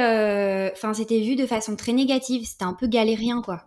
enfin, 0.72 0.92
c'était 0.92 1.20
vu 1.20 1.36
de 1.36 1.46
façon 1.46 1.76
très 1.76 1.92
négative. 1.92 2.42
C'était 2.44 2.64
un 2.64 2.74
peu 2.74 2.88
galérien, 2.88 3.40
quoi 3.40 3.66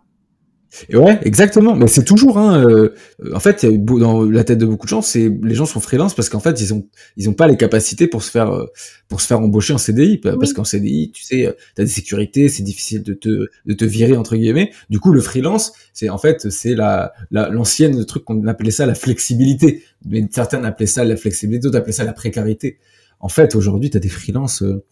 ouais, 0.92 1.18
exactement. 1.22 1.74
Mais 1.74 1.86
c'est 1.86 2.04
toujours, 2.04 2.38
hein, 2.38 2.64
euh, 2.64 2.94
en 3.32 3.40
fait, 3.40 3.64
dans 3.66 4.22
la 4.22 4.44
tête 4.44 4.58
de 4.58 4.66
beaucoup 4.66 4.86
de 4.86 4.90
gens, 4.90 5.02
c'est 5.02 5.30
les 5.42 5.54
gens 5.54 5.66
sont 5.66 5.80
freelance 5.80 6.14
parce 6.14 6.28
qu'en 6.28 6.40
fait, 6.40 6.60
ils 6.60 6.74
ont, 6.74 6.86
ils 7.16 7.28
ont 7.28 7.34
pas 7.34 7.46
les 7.46 7.56
capacités 7.56 8.06
pour 8.06 8.22
se 8.22 8.30
faire, 8.30 8.50
euh, 8.50 8.66
pour 9.08 9.20
se 9.20 9.26
faire 9.26 9.40
embaucher 9.40 9.72
en 9.72 9.78
CDI, 9.78 10.18
parce 10.18 10.52
qu'en 10.52 10.64
CDI, 10.64 11.12
tu 11.12 11.22
sais, 11.22 11.54
t'as 11.74 11.84
des 11.84 11.90
sécurités, 11.90 12.48
c'est 12.48 12.62
difficile 12.62 13.02
de 13.02 13.14
te, 13.14 13.28
de 13.66 13.74
te 13.74 13.84
virer 13.84 14.16
entre 14.16 14.36
guillemets. 14.36 14.72
Du 14.90 15.00
coup, 15.00 15.12
le 15.12 15.20
freelance, 15.20 15.72
c'est 15.92 16.08
en 16.08 16.18
fait, 16.18 16.50
c'est 16.50 16.74
la, 16.74 17.12
l'ancienne 17.30 18.04
truc 18.04 18.24
qu'on 18.24 18.46
appelait 18.46 18.70
ça 18.70 18.86
la 18.86 18.94
flexibilité. 18.94 19.82
Mais 20.06 20.26
certains 20.30 20.62
appelaient 20.64 20.86
ça 20.86 21.04
la 21.04 21.16
flexibilité, 21.16 21.64
d'autres 21.64 21.78
appelaient 21.78 21.92
ça 21.92 22.04
la 22.04 22.12
précarité. 22.12 22.78
En 23.20 23.28
fait, 23.28 23.54
aujourd'hui, 23.54 23.90
t'as 23.90 24.00
des 24.00 24.08
freelances. 24.08 24.62
Euh, 24.62 24.84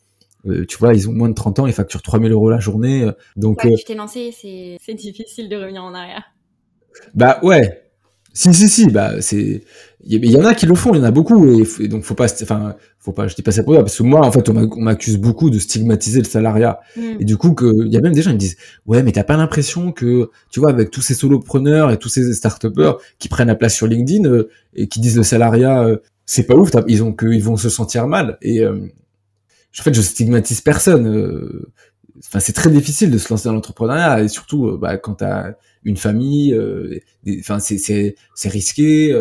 euh, 0.47 0.67
tu 0.67 0.77
vois, 0.79 0.95
ils 0.95 1.09
ont 1.09 1.13
moins 1.13 1.29
de 1.29 1.35
30 1.35 1.61
ans, 1.61 1.67
ils 1.67 1.73
facturent 1.73 2.03
3000 2.03 2.33
euros 2.33 2.51
la 2.51 2.59
journée. 2.59 3.05
Euh, 3.05 3.13
donc, 3.37 3.63
ouais, 3.65 3.75
tu 3.77 3.85
t'es 3.85 3.95
lancé, 3.95 4.31
c'est 4.33 4.95
difficile 4.95 5.49
de 5.49 5.57
revenir 5.57 5.85
en 5.85 5.95
arrière. 5.95 6.25
Bah 7.15 7.39
ouais. 7.43 7.79
Si, 8.35 8.53
si, 8.55 8.69
si, 8.69 8.87
bah 8.87 9.21
c'est. 9.21 9.63
Il 10.05 10.25
y, 10.25 10.37
en 10.37 10.45
a 10.45 10.55
qui 10.55 10.67
le 10.67 10.75
font, 10.75 10.95
il 10.95 10.99
y 10.99 11.01
en 11.01 11.05
a 11.05 11.13
beaucoup, 11.13 11.61
et, 11.61 11.87
donc 11.87 12.03
faut 12.03 12.15
pas. 12.15 12.27
Enfin, 12.43 12.75
faut 12.99 13.13
pas. 13.13 13.29
Je 13.29 13.37
dis 13.37 13.43
pas 13.43 13.53
ça 13.53 13.63
pour 13.63 13.75
toi, 13.75 13.85
parce 13.85 13.97
que 13.97 14.03
moi, 14.03 14.27
en 14.27 14.33
fait, 14.33 14.49
on 14.49 14.55
m'accuse 14.79 15.19
beaucoup 15.19 15.49
de 15.49 15.59
stigmatiser 15.59 16.19
le 16.19 16.25
salariat. 16.25 16.81
Hmm. 16.97 17.19
Et 17.21 17.25
du 17.25 17.37
coup, 17.37 17.55
il 17.61 17.93
y 17.93 17.97
a 17.97 18.01
même 18.01 18.15
des 18.15 18.23
gens 18.23 18.31
qui 18.31 18.37
me 18.37 18.41
disent 18.41 18.57
Ouais, 18.87 19.03
mais 19.03 19.13
t'as 19.13 19.23
pas 19.23 19.37
l'impression 19.37 19.93
que, 19.93 20.31
tu 20.51 20.61
vois, 20.61 20.71
avec 20.71 20.91
tous 20.91 21.03
ces 21.03 21.15
solopreneurs 21.15 21.91
et 21.93 21.99
tous 21.99 22.09
ces 22.09 22.33
start 22.33 22.67
qui 23.19 23.29
prennent 23.29 23.49
la 23.49 23.55
place 23.55 23.77
sur 23.77 23.87
LinkedIn 23.87 24.29
euh, 24.29 24.49
et 24.75 24.89
qui 24.89 24.99
disent 24.99 25.19
le 25.19 25.23
salariat, 25.23 25.87
c'est 26.25 26.45
pas 26.45 26.55
ouf, 26.55 26.71
ils 26.89 27.03
ont 27.05 27.13
qu'ils 27.13 27.45
vont 27.45 27.57
se 27.57 27.69
sentir 27.69 28.09
mal. 28.09 28.39
Et, 28.43 28.65
en 29.81 29.83
fait, 29.83 29.95
je 29.95 30.03
stigmatise 30.03 30.61
personne. 30.61 31.07
Euh, 31.07 31.73
enfin, 32.19 32.41
c'est 32.41 32.53
très 32.53 32.71
difficile 32.71 33.11
de 33.11 33.19
se 33.19 33.29
lancer 33.31 33.49
dans 33.49 33.55
l'entrepreneuriat 33.55 34.23
et 34.23 34.29
surtout 34.29 34.67
euh, 34.69 34.79
bah, 34.79 34.97
quand 34.99 35.17
t'as 35.17 35.53
une 35.85 35.97
famille. 35.97 36.53
Euh, 36.53 37.01
enfin, 37.41 37.59
c'est 37.59 37.79
c'est 37.79 38.17
c'est 38.35 38.49
risqué. 38.49 39.15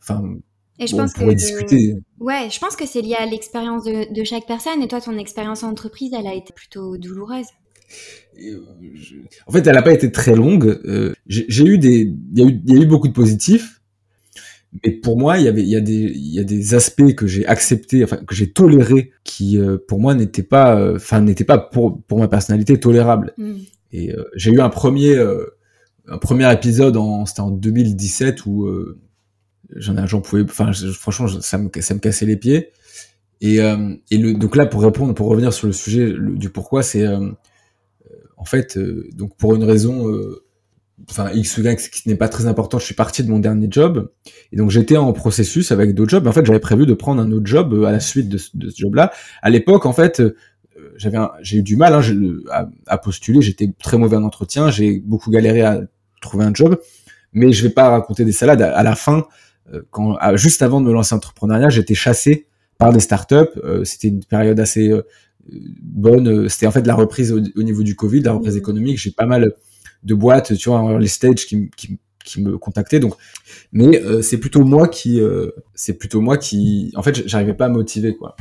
Enfin. 0.00 0.36
Et 0.78 0.86
je 0.86 0.96
pense 0.96 1.12
que 1.12 1.30
discuter. 1.32 1.94
Ouais, 2.20 2.48
je 2.50 2.58
pense 2.58 2.74
que 2.74 2.86
c'est 2.86 3.02
lié 3.02 3.14
à 3.14 3.26
l'expérience 3.26 3.84
de, 3.84 4.10
de, 4.14 4.24
chaque 4.24 4.46
personne. 4.46 4.80
Et 4.80 4.88
toi, 4.88 4.98
ton 4.98 5.18
expérience 5.18 5.62
en 5.62 5.68
entreprise, 5.68 6.12
elle 6.18 6.26
a 6.26 6.32
été 6.34 6.54
plutôt 6.54 6.96
douloureuse. 6.96 7.44
En 9.46 9.52
fait, 9.52 9.66
elle 9.66 9.74
n'a 9.74 9.82
pas 9.82 9.92
été 9.92 10.10
très 10.10 10.34
longue. 10.34 10.80
j'ai 11.26 11.64
eu 11.64 11.76
des, 11.76 12.14
il 12.32 12.38
y, 12.38 12.42
a 12.42 12.46
eu, 12.46 12.62
il 12.64 12.74
y 12.74 12.78
a 12.78 12.82
eu 12.82 12.86
beaucoup 12.86 13.08
de 13.08 13.12
positifs, 13.12 13.79
mais 14.72 14.92
pour 14.92 15.18
moi, 15.18 15.38
il 15.38 15.44
y 15.44 15.48
avait, 15.48 15.62
il 15.62 15.68
y 15.68 15.76
a 15.76 15.80
des, 15.80 16.12
il 16.14 16.32
y 16.32 16.38
a 16.38 16.44
des 16.44 16.74
aspects 16.74 17.14
que 17.14 17.26
j'ai 17.26 17.44
acceptés, 17.46 18.04
enfin 18.04 18.18
que 18.18 18.34
j'ai 18.34 18.52
tolérés, 18.52 19.10
qui 19.24 19.58
euh, 19.58 19.78
pour 19.88 19.98
moi 20.00 20.14
n'étaient 20.14 20.44
pas, 20.44 20.78
euh, 20.78 20.96
enfin 20.96 21.20
n'étaient 21.20 21.44
pas 21.44 21.58
pour 21.58 22.00
pour 22.02 22.18
ma 22.18 22.28
personnalité 22.28 22.78
tolérables. 22.78 23.34
Mm. 23.36 23.54
Et 23.92 24.14
euh, 24.14 24.24
j'ai 24.36 24.52
eu 24.52 24.60
un 24.60 24.68
premier, 24.68 25.18
un 26.06 26.18
premier 26.18 26.52
épisode 26.52 26.96
en, 26.96 27.26
c'était 27.26 27.40
en 27.40 27.50
2017 27.50 28.46
où 28.46 28.70
j'en 29.74 29.96
ai, 29.96 30.06
j'en 30.06 30.20
pouvais, 30.20 30.42
enfin 30.42 30.70
franchement 30.92 31.26
ça 31.40 31.58
me, 31.58 31.68
ça 31.80 31.94
me 31.94 31.98
cassait 31.98 32.26
les 32.26 32.36
pieds. 32.36 32.70
Et, 33.40 33.56
et 33.56 34.18
le, 34.18 34.34
donc 34.34 34.54
là 34.54 34.66
pour 34.66 34.82
répondre, 34.82 35.12
pour 35.14 35.26
revenir 35.26 35.52
sur 35.52 35.66
le 35.66 35.72
sujet 35.72 36.14
du 36.16 36.50
pourquoi, 36.50 36.84
c'est 36.84 37.04
en 38.36 38.44
fait 38.44 38.78
donc 39.16 39.36
pour 39.36 39.56
une 39.56 39.64
raison 39.64 40.06
enfin 41.08 41.30
X 41.32 41.58
ou 41.58 41.62
Y, 41.62 41.90
qui 41.90 42.08
n'est 42.08 42.16
pas 42.16 42.28
très 42.28 42.46
important, 42.46 42.78
je 42.78 42.84
suis 42.84 42.94
parti 42.94 43.22
de 43.22 43.30
mon 43.30 43.38
dernier 43.38 43.68
job 43.70 44.10
et 44.52 44.56
donc 44.56 44.70
j'étais 44.70 44.96
en 44.96 45.12
processus 45.12 45.72
avec 45.72 45.94
d'autres 45.94 46.10
jobs. 46.10 46.26
En 46.26 46.32
fait, 46.32 46.44
j'avais 46.44 46.60
prévu 46.60 46.86
de 46.86 46.94
prendre 46.94 47.22
un 47.22 47.30
autre 47.32 47.46
job 47.46 47.72
euh, 47.72 47.84
à 47.84 47.92
la 47.92 48.00
suite 48.00 48.28
de, 48.28 48.38
ce 48.38 48.50
job-là. 48.76 49.12
À 49.42 49.50
l'époque, 49.50 49.86
en 49.86 49.92
fait, 49.92 50.20
euh, 50.20 50.36
j'avais 50.96 51.18
j'ai 51.42 51.58
eu 51.58 51.62
du 51.62 51.76
mal 51.76 51.94
hein, 51.94 52.02
à, 52.50 52.68
à, 52.86 52.98
postuler. 52.98 53.42
J'étais 53.42 53.72
très 53.78 53.98
mauvais 53.98 54.16
en 54.16 54.24
entretien. 54.24 54.70
J'ai 54.70 55.00
beaucoup 55.00 55.30
galéré 55.30 55.62
à 55.62 55.80
trouver 56.20 56.44
un 56.44 56.54
job, 56.54 56.78
mais 57.32 57.52
je 57.52 57.62
vais 57.62 57.72
pas 57.72 57.88
raconter 57.90 58.24
des 58.24 58.32
salades. 58.32 58.62
À, 58.62 58.82
la 58.82 58.94
fin, 58.94 59.26
euh, 59.72 59.82
quand 59.90 60.16
juste 60.36 60.62
avant 60.62 60.80
de 60.80 60.86
me 60.86 60.92
lancer 60.92 61.14
en 61.14 61.18
entrepreneuriat, 61.18 61.70
j'étais 61.70 61.94
chassé 61.94 62.46
par 62.78 62.92
des 62.92 63.00
startups. 63.00 63.60
C'était 63.84 64.08
une 64.08 64.24
période 64.24 64.58
assez 64.58 64.90
bonne. 65.82 66.48
C'était 66.48 66.66
en 66.66 66.70
fait 66.70 66.86
la 66.86 66.94
reprise 66.94 67.32
au, 67.32 67.40
au, 67.56 67.62
niveau 67.62 67.82
du 67.82 67.94
Covid, 67.94 68.20
la 68.20 68.32
reprise 68.32 68.54
mmh. 68.54 68.58
économique. 68.58 68.98
J'ai 68.98 69.10
pas 69.10 69.26
mal 69.26 69.52
de 70.02 70.14
boîtes, 70.14 70.56
tu 70.56 70.68
vois, 70.68 70.98
les 70.98 71.08
stages 71.08 71.46
qui, 71.46 71.70
qui, 71.76 71.98
qui 72.24 72.42
me 72.42 72.58
contactaient. 72.58 73.00
Donc, 73.00 73.14
mais 73.72 74.00
euh, 74.02 74.22
c'est 74.22 74.38
plutôt 74.38 74.64
moi 74.64 74.88
qui, 74.88 75.20
euh, 75.20 75.50
c'est 75.74 75.94
plutôt 75.94 76.20
moi 76.20 76.36
qui, 76.38 76.92
en 76.96 77.02
fait, 77.02 77.26
j'arrivais 77.26 77.54
pas 77.54 77.66
à 77.66 77.68
motiver 77.68 78.16
quoi. 78.16 78.36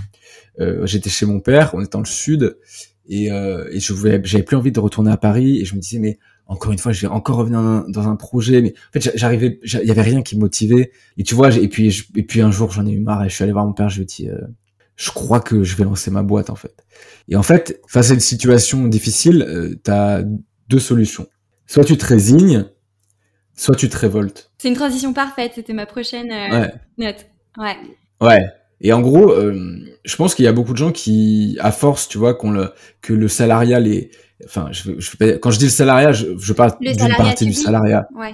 Euh, 0.59 0.85
j'étais 0.85 1.09
chez 1.09 1.25
mon 1.25 1.39
père, 1.39 1.71
on 1.73 1.81
était 1.81 1.91
dans 1.91 1.99
le 1.99 2.05
sud, 2.05 2.57
et, 3.07 3.27
et 3.27 3.79
je 3.79 3.93
voulais, 3.93 4.21
j'avais 4.23 4.43
plus 4.43 4.55
envie 4.55 4.71
de 4.71 4.79
retourner 4.79 5.11
à 5.11 5.17
Paris, 5.17 5.59
et 5.59 5.65
je 5.65 5.75
me 5.75 5.79
disais 5.79 5.99
mais 5.99 6.19
encore 6.45 6.71
une 6.71 6.79
fois, 6.79 6.91
je 6.91 7.01
vais 7.01 7.07
encore 7.07 7.37
revenir 7.37 7.61
dans 7.87 8.07
un, 8.07 8.15
projet, 8.15 8.61
mais 8.61 8.73
en 8.89 8.99
fait, 8.99 9.11
j'arrivais, 9.15 9.59
il 9.63 9.87
y 9.87 9.91
avait 9.91 10.01
rien 10.01 10.23
qui 10.23 10.35
me 10.35 10.41
motivait. 10.41 10.91
Et 11.17 11.23
tu 11.23 11.35
vois, 11.35 11.55
et 11.55 11.67
puis, 11.67 12.03
et 12.15 12.23
puis 12.23 12.41
un 12.41 12.49
jour, 12.49 12.71
j'en 12.71 12.87
ai 12.87 12.91
eu 12.91 12.99
marre, 12.99 13.23
et 13.23 13.29
je 13.29 13.35
suis 13.35 13.43
allé 13.43 13.53
voir 13.53 13.67
mon 13.67 13.73
père, 13.73 13.87
je 13.87 13.97
lui 13.97 14.03
ai 14.03 14.05
dit, 14.05 14.29
je 14.99 15.11
crois 15.11 15.39
que 15.39 15.63
je 15.63 15.77
vais 15.77 15.85
lancer 15.85 16.11
ma 16.11 16.23
boîte 16.23 16.49
en 16.49 16.55
fait. 16.55 16.75
Et 17.29 17.37
en 17.37 17.43
fait, 17.43 17.79
face 17.87 18.11
à 18.11 18.13
une 18.13 18.19
situation 18.19 18.85
difficile, 18.87 19.45
euh, 19.47 19.75
tu 19.81 19.89
as 19.89 20.23
deux 20.67 20.79
solutions 20.79 21.25
soit 21.69 21.85
tu 21.85 21.97
te 21.97 22.05
résignes, 22.05 22.65
soit 23.55 23.75
tu 23.75 23.89
te 23.89 23.97
révoltes. 23.97 24.51
C'est 24.57 24.69
une 24.69 24.75
transition 24.75 25.13
parfaite, 25.13 25.51
c'était 25.53 25.73
ma 25.73 25.85
prochaine 25.85 26.31
euh, 26.31 26.67
note. 26.97 27.27
Ouais. 27.57 27.77
Ouais. 28.19 28.43
Et 28.81 28.91
en 28.91 29.01
gros, 29.01 29.31
euh, 29.31 29.77
je 30.03 30.15
pense 30.15 30.33
qu'il 30.33 30.45
y 30.45 30.47
a 30.47 30.51
beaucoup 30.51 30.73
de 30.73 30.77
gens 30.77 30.91
qui, 30.91 31.57
à 31.61 31.71
force, 31.71 32.07
tu 32.07 32.17
vois, 32.17 32.33
qu'on 32.33 32.49
le, 32.49 32.73
que 33.01 33.13
le 33.13 33.27
salariat 33.27 33.79
les, 33.79 34.09
enfin, 34.45 34.69
je, 34.71 34.93
je, 34.97 35.35
quand 35.35 35.51
je 35.51 35.59
dis 35.59 35.65
le 35.65 35.71
salariat, 35.71 36.11
je, 36.11 36.37
je 36.39 36.53
parle 36.53 36.71
d'une 36.79 37.15
partie 37.15 37.45
du 37.45 37.53
salariat. 37.53 38.07
Ouais. 38.15 38.33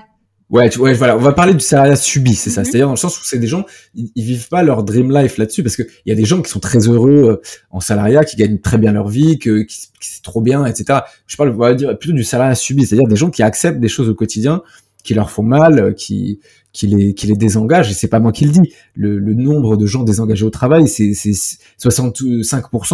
Ouais, 0.56 0.70
tu, 0.70 0.80
ouais, 0.80 0.94
voilà, 0.94 1.18
on 1.18 1.20
va 1.20 1.34
parler 1.34 1.54
du 1.54 1.60
salariat 1.60 1.98
subi, 1.98 2.34
c'est 2.34 2.50
ça. 2.50 2.62
Mhm. 2.62 2.66
C'est-à-dire 2.66 2.88
dans 2.88 2.94
le 2.94 2.98
sens 2.98 3.20
où 3.20 3.26
c'est 3.26 3.40
des 3.40 3.48
gens, 3.48 3.66
ils, 3.94 4.24
vivent 4.24 4.48
pas 4.48 4.64
leur 4.64 4.86
dream 4.86 5.14
life 5.14 5.38
là-dessus, 5.38 5.64
parce 5.64 5.76
que 5.76 5.84
il 5.84 6.10
y 6.10 6.14
a 6.14 6.16
des 6.16 6.24
gens 6.24 6.42
qui 6.42 6.50
sont 6.50 6.62
très 6.62 6.88
heureux 6.88 7.30
euh, 7.30 7.42
en 7.72 7.82
salariat, 7.82 8.24
qui 8.24 8.38
gagnent 8.38 8.60
très 8.60 8.78
bien 8.78 8.94
leur 8.94 9.10
vie, 9.10 9.38
que, 9.38 9.64
qui, 9.64 9.90
c'est 10.00 10.24
trop 10.24 10.40
bien, 10.40 10.66
etc. 10.66 11.00
Je 11.28 11.36
parle, 11.36 11.50
on 11.50 11.58
va 11.58 11.74
dire 11.74 11.98
plutôt 12.00 12.16
du 12.16 12.24
salariat 12.24 12.56
subi, 12.56 12.86
c'est-à-dire 12.86 13.10
des 13.10 13.18
gens 13.18 13.30
qui 13.30 13.44
acceptent 13.44 13.82
des 13.82 13.90
choses 13.90 14.08
au 14.08 14.16
quotidien 14.16 14.62
qui 15.04 15.14
leur 15.14 15.30
font 15.30 15.44
mal, 15.44 15.78
euh, 15.78 15.92
qui 15.92 16.40
qui 16.76 16.88
les 16.88 17.14
qui 17.14 17.28
les 17.28 17.36
désengagent. 17.36 17.90
Et 17.92 17.94
c'est 17.94 18.08
pas 18.08 18.20
moi 18.20 18.32
qui 18.32 18.46
le 18.46 18.52
dis. 18.52 18.74
Le, 18.94 19.18
le 19.18 19.34
nombre 19.34 19.78
de 19.78 19.86
gens 19.86 20.04
désengagés 20.04 20.46
au 20.46 20.50
travail, 20.50 20.88
c'est 20.88 21.14
c'est 21.14 21.32
65%, 21.32 22.42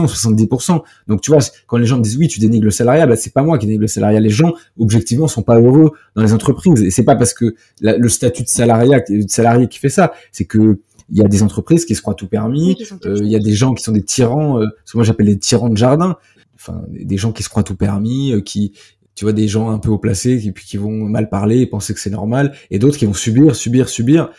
70%. 0.07 0.81
Donc 1.07 1.21
tu 1.21 1.31
vois, 1.31 1.39
quand 1.67 1.77
les 1.77 1.85
gens 1.85 1.97
me 1.97 2.03
disent 2.03 2.17
oui, 2.17 2.27
tu 2.27 2.39
dénigres 2.39 2.65
le 2.65 2.71
salariat, 2.71 3.07
bah 3.07 3.15
c'est 3.15 3.33
pas 3.33 3.43
moi 3.43 3.57
qui 3.57 3.65
dénigre 3.65 3.81
le 3.81 3.88
salariat. 3.88 4.19
Les 4.19 4.29
gens 4.29 4.53
objectivement 4.79 5.27
sont 5.27 5.43
pas 5.43 5.59
heureux 5.59 5.91
dans 6.15 6.21
les 6.21 6.33
entreprises. 6.33 6.81
Et 6.81 6.91
c'est 6.91 7.03
pas 7.03 7.15
parce 7.15 7.33
que 7.33 7.55
le 7.81 8.09
statut 8.09 8.43
de 8.43 8.47
salariat 8.47 9.01
de 9.09 9.27
salarié 9.27 9.67
qui 9.67 9.79
fait 9.79 9.89
ça. 9.89 10.13
C'est 10.31 10.45
que 10.45 10.79
il 11.11 11.17
y 11.17 11.23
a 11.23 11.27
des 11.27 11.43
entreprises 11.43 11.85
qui 11.85 11.95
se 11.95 12.01
croient 12.01 12.15
tout 12.15 12.27
permis. 12.27 12.77
Euh, 13.05 13.17
il 13.21 13.29
y 13.29 13.35
a 13.35 13.39
des 13.39 13.53
gens 13.53 13.73
qui 13.73 13.83
sont 13.83 13.91
des 13.91 14.03
tyrans. 14.03 14.59
Euh, 14.59 14.67
ce 14.85 14.93
que 14.93 14.97
moi 14.97 15.03
j'appelle 15.03 15.27
les 15.27 15.38
tyrans 15.38 15.69
de 15.69 15.77
jardin. 15.77 16.15
Enfin, 16.55 16.83
des 16.89 17.17
gens 17.17 17.31
qui 17.31 17.43
se 17.43 17.50
croient 17.50 17.63
tout 17.63 17.75
permis, 17.75 18.31
euh, 18.31 18.41
qui 18.41 18.73
tu 19.22 19.25
vois 19.25 19.34
des 19.34 19.48
gens 19.48 19.70
un 19.70 19.78
peu 19.78 19.92
haut 19.92 20.00
placés 20.00 20.40
qui, 20.40 20.51
qui 20.51 20.78
vont 20.78 20.90
mal 20.90 21.30
parler 21.30 21.60
et 21.60 21.68
penser 21.68 21.94
que 21.94 22.00
c'est 22.00 22.10
normal 22.10 22.56
et 22.72 22.80
d'autres 22.80 22.98
qui 22.98 23.06
vont 23.06 23.13
subir 23.13 23.56
subir 23.56 23.88
subir 23.88 24.32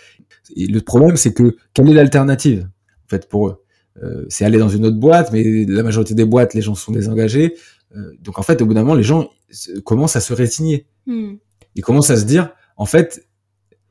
Et 0.56 0.66
le 0.66 0.80
problème, 0.80 1.16
c'est 1.16 1.32
que 1.32 1.56
quelle 1.72 1.88
est 1.88 1.94
l'alternative 1.94 2.68
en 3.06 3.08
fait 3.08 3.28
pour 3.28 3.46
eux? 3.46 3.62
Euh, 4.02 4.26
C'est 4.28 4.44
aller 4.44 4.58
dans 4.58 4.68
une 4.68 4.84
autre 4.84 4.96
boîte, 4.96 5.30
mais 5.32 5.64
la 5.68 5.84
majorité 5.84 6.14
des 6.14 6.24
boîtes, 6.24 6.52
les 6.54 6.62
gens 6.62 6.74
sont 6.74 6.90
désengagés. 6.90 7.54
Euh, 7.94 8.12
donc 8.22 8.40
en 8.40 8.42
fait, 8.42 8.60
au 8.60 8.66
bout 8.66 8.74
d'un 8.74 8.80
moment, 8.80 8.96
les 8.96 9.04
gens 9.04 9.30
commencent 9.84 10.16
à 10.16 10.20
se 10.20 10.32
résigner. 10.32 10.88
Hmm. 11.06 11.34
Ils 11.76 11.82
commencent 11.82 12.10
à 12.10 12.16
se 12.16 12.24
dire, 12.24 12.50
en 12.76 12.86
fait, 12.86 13.24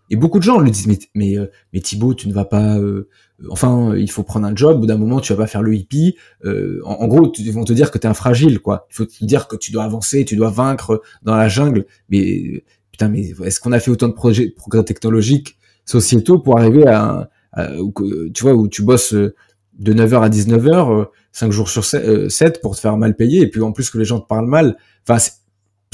et 0.10 0.18
beaucoup 0.18 0.40
de 0.40 0.44
gens 0.44 0.60
le 0.60 0.70
disent, 0.70 0.88
mais, 0.88 1.00
mais, 1.16 1.38
euh, 1.38 1.50
mais 1.72 1.80
Thibaut, 1.80 2.16
tu 2.16 2.28
ne 2.28 2.34
vas 2.34 2.44
pas, 2.44 2.78
enfin, 3.50 3.96
il 3.96 4.10
faut 4.10 4.24
prendre 4.24 4.46
un 4.46 4.56
job, 4.56 4.78
au 4.78 4.80
bout 4.80 4.86
d'un 4.86 4.98
moment, 4.98 5.20
tu 5.20 5.34
vas 5.34 5.44
pas 5.44 5.48
faire 5.48 5.62
le 5.62 5.76
hippie. 5.76 6.16
Euh, 6.46 6.80
en, 6.86 7.08
gros, 7.08 7.32
ils 7.38 7.52
vont 7.52 7.64
te 7.64 7.74
dire 7.74 7.92
que 7.92 7.98
tu 7.98 8.08
es 8.08 8.10
un 8.10 8.14
fragile, 8.14 8.60
quoi. 8.60 8.88
Il 8.92 8.96
faut 8.96 9.06
te 9.06 9.26
dire 9.26 9.48
que 9.48 9.56
tu 9.56 9.72
dois 9.72 9.84
avancer, 9.84 10.26
tu 10.26 10.36
dois 10.36 10.50
vaincre 10.50 11.02
dans 11.24 11.36
la 11.36 11.48
jungle. 11.48 11.86
Mais 12.10 12.64
putain, 12.92 13.10
mais 13.10 13.34
est-ce 13.44 13.60
qu'on 13.60 13.72
a 13.72 13.80
fait 13.80 13.92
autant 13.92 14.08
de 14.08 14.14
projets, 14.14 14.50
progrès 14.50 14.84
technologiques, 14.84 15.58
sociétaux 15.86 16.40
pour 16.40 16.60
arriver 16.60 16.88
à, 16.88 17.30
tu 17.86 18.44
vois, 18.44 18.54
où 18.54 18.68
tu 18.68 18.84
bosses 18.84 19.14
de 19.14 19.94
9h 19.94 20.22
à 20.22 20.30
19h, 20.30 21.08
5 21.32 21.52
jours 21.52 21.70
sur 21.70 21.86
7 21.86 22.62
pour 22.62 22.76
te 22.76 22.82
faire 22.82 22.98
mal 22.98 23.16
payer, 23.16 23.42
et 23.42 23.48
puis 23.48 23.62
en 23.62 23.72
plus 23.72 23.90
que 23.90 23.98
les 23.98 24.06
gens 24.06 24.20
te 24.20 24.28
parlent 24.28 24.48
mal. 24.48 24.78
Enfin, 25.08 25.20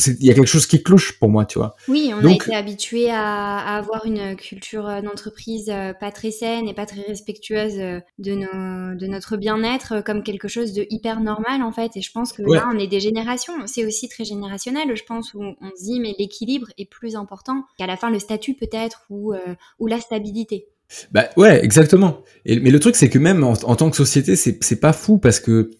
il 0.05 0.23
y 0.23 0.29
a 0.29 0.35
quelque 0.35 0.47
chose 0.47 0.67
qui 0.67 0.83
cloche 0.83 1.17
pour 1.19 1.29
moi, 1.29 1.45
tu 1.45 1.57
vois. 1.57 1.75
Oui, 1.87 2.13
on 2.13 2.23
a 2.23 2.31
été 2.31 2.53
habitué 2.53 3.09
à, 3.09 3.77
avoir 3.77 4.05
une 4.05 4.35
culture 4.35 4.87
euh, 4.87 5.01
d'entreprise 5.01 5.69
euh, 5.69 5.93
pas 5.93 6.11
très 6.11 6.29
saine 6.29 6.67
et 6.67 6.73
pas 6.75 6.85
très 6.85 7.01
respectueuse 7.01 7.79
euh, 7.79 7.99
de, 8.19 8.33
nos, 8.33 8.95
de 8.95 9.07
notre 9.07 9.37
bien-être 9.37 10.01
comme 10.01 10.21
quelque 10.21 10.47
chose 10.47 10.73
de 10.73 10.85
hyper 10.91 11.19
normal 11.19 11.63
en 11.63 11.71
fait. 11.71 11.97
Et 11.97 12.01
je 12.01 12.11
pense 12.11 12.31
que 12.31 12.43
là, 12.43 12.69
on 12.71 12.77
est 12.77 12.87
des 12.87 12.99
générations. 12.99 13.53
C'est 13.65 13.85
aussi 13.85 14.07
très 14.07 14.23
générationnel, 14.23 14.95
je 14.95 15.03
pense, 15.03 15.33
où 15.33 15.41
on 15.41 15.69
se 15.75 15.83
dit 15.83 15.99
mais 15.99 16.13
l'équilibre 16.19 16.67
est 16.77 16.89
plus 16.89 17.15
important 17.15 17.63
qu'à 17.77 17.87
la 17.87 17.97
fin 17.97 18.11
le 18.11 18.19
statut 18.19 18.53
peut-être 18.53 19.03
ou, 19.09 19.33
ou 19.79 19.87
la 19.87 19.99
stabilité. 19.99 20.67
Bah 21.11 21.29
ouais, 21.37 21.63
exactement. 21.63 22.21
Et, 22.45 22.59
mais 22.59 22.69
le 22.69 22.79
truc, 22.79 22.95
c'est 22.95 23.09
que 23.09 23.19
même 23.19 23.43
en, 23.43 23.53
en, 23.53 23.75
tant 23.75 23.89
que 23.89 23.97
société, 23.97 24.35
c'est 24.35 24.79
pas 24.79 24.93
fou 24.93 25.17
parce 25.17 25.39
que 25.39 25.71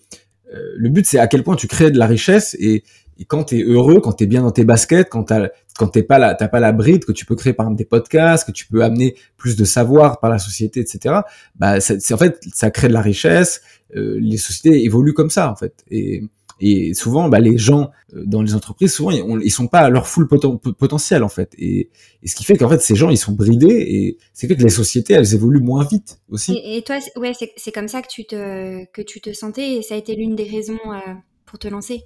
le 0.52 0.90
but, 0.90 1.06
c'est 1.06 1.20
à 1.20 1.28
quel 1.28 1.44
point 1.44 1.56
tu 1.56 1.68
crées 1.68 1.92
de 1.92 2.00
la 2.00 2.08
richesse 2.08 2.56
et 2.60 2.84
et 3.20 3.26
quand 3.26 3.46
tu 3.46 3.60
es 3.60 3.64
heureux, 3.64 4.00
quand 4.00 4.14
tu 4.14 4.24
es 4.24 4.28
bien 4.28 4.42
dans 4.42 4.52
tes 4.52 4.64
baskets, 4.64 5.10
quand 5.10 5.24
t'as 5.24 5.50
quand 5.78 5.88
t'es 5.88 6.04
pas 6.04 6.34
t'as 6.36 6.48
pas 6.48 6.60
la 6.60 6.72
bride 6.72 7.06
que 7.06 7.12
tu 7.12 7.26
peux 7.26 7.36
créer 7.36 7.54
par 7.54 7.66
exemple 7.66 7.78
des 7.78 7.86
podcasts, 7.86 8.46
que 8.46 8.52
tu 8.52 8.68
peux 8.68 8.84
amener 8.84 9.16
plus 9.38 9.56
de 9.56 9.66
savoir 9.66 10.20
par 10.20 10.30
la 10.30 10.40
société, 10.40 10.80
etc. 10.80 11.16
Bah, 11.56 11.80
c'est 11.80 12.14
en 12.14 12.18
fait 12.18 12.40
ça 12.54 12.72
crée 12.72 12.88
de 12.88 12.94
la 12.94 13.02
richesse. 13.02 13.62
Euh, 13.96 14.18
les 14.20 14.38
sociétés 14.38 14.84
évoluent 14.84 15.14
comme 15.14 15.30
ça 15.30 15.52
en 15.52 15.56
fait. 15.56 15.86
Et, 15.90 16.24
et 16.60 16.96
souvent, 16.96 17.30
bah, 17.30 17.40
les 17.40 17.58
gens 17.58 17.92
euh, 18.16 18.24
dans 18.26 18.42
les 18.42 18.56
entreprises, 18.56 18.92
souvent 18.94 19.12
ils, 19.12 19.24
ils 19.44 19.52
sont 19.52 19.68
pas 19.68 19.82
à 19.82 19.90
leur 19.90 20.08
full 20.08 20.28
potentiel 20.28 21.24
en 21.24 21.30
fait. 21.30 21.54
Et, 21.58 21.90
et 22.24 22.28
ce 22.28 22.36
qui 22.36 22.44
fait 22.44 22.58
qu'en 22.58 22.70
fait 22.70 22.82
ces 22.82 22.96
gens 22.96 23.10
ils 23.10 23.18
sont 23.18 23.34
bridés 23.34 23.68
et 23.68 24.18
c'est 24.34 24.48
que 24.48 24.54
les 24.54 24.70
sociétés 24.70 25.14
elles 25.14 25.34
évoluent 25.34 25.62
moins 25.62 25.86
vite 25.86 26.20
aussi. 26.30 26.54
Et, 26.54 26.78
et 26.78 26.82
toi, 26.84 26.98
ouais, 27.16 27.34
c'est 27.56 27.72
comme 27.72 27.88
ça 27.88 28.02
que 28.02 28.08
tu 28.08 28.26
te 28.26 28.86
que 28.92 29.02
tu 29.02 29.22
te 29.22 29.32
sentais 29.34 29.78
et 29.78 29.82
ça 29.82 29.96
a 29.96 29.98
été 29.98 30.16
l'une 30.16 30.36
des 30.36 30.48
raisons 30.50 30.80
euh, 30.88 31.14
pour 31.46 31.60
te 31.60 31.68
lancer? 31.68 32.04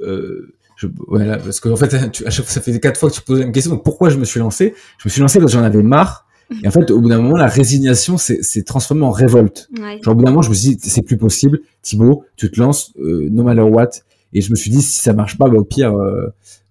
Euh, 0.00 0.54
je, 0.76 0.86
voilà, 1.08 1.38
parce 1.38 1.60
que 1.60 1.68
en 1.68 1.76
fait, 1.76 2.10
tu, 2.12 2.24
ça 2.28 2.60
fait 2.60 2.80
quatre 2.80 2.98
fois 2.98 3.10
que 3.10 3.14
tu 3.14 3.22
poses 3.22 3.40
une 3.40 3.52
question. 3.52 3.72
Donc 3.72 3.84
pourquoi 3.84 4.10
je 4.10 4.18
me 4.18 4.24
suis 4.24 4.40
lancé? 4.40 4.74
Je 4.98 5.08
me 5.08 5.10
suis 5.10 5.20
lancé 5.20 5.38
parce 5.38 5.52
que 5.52 5.58
j'en 5.58 5.64
avais 5.64 5.82
marre. 5.82 6.26
Et 6.62 6.68
en 6.68 6.70
fait, 6.70 6.90
au 6.90 7.00
bout 7.00 7.08
d'un 7.08 7.20
moment, 7.20 7.36
la 7.36 7.46
résignation 7.46 8.18
s'est 8.18 8.62
transformée 8.62 9.04
en 9.04 9.10
révolte. 9.10 9.68
Genre, 10.02 10.12
au 10.12 10.14
bout 10.14 10.24
d'un 10.24 10.30
moment, 10.30 10.42
je 10.42 10.50
me 10.50 10.54
suis 10.54 10.76
dit, 10.76 10.88
c'est 10.88 11.02
plus 11.02 11.16
possible. 11.16 11.60
Thibaut, 11.82 12.24
tu 12.36 12.50
te 12.50 12.60
lances, 12.60 12.92
euh, 12.98 13.28
no 13.30 13.42
matter 13.42 13.62
what. 13.62 13.90
Et 14.32 14.40
je 14.40 14.50
me 14.50 14.56
suis 14.56 14.70
dit, 14.70 14.82
si 14.82 15.00
ça 15.00 15.14
marche 15.14 15.38
pas, 15.38 15.48
bah, 15.48 15.56
au 15.56 15.64
pire, 15.64 15.94
euh, 15.94 16.26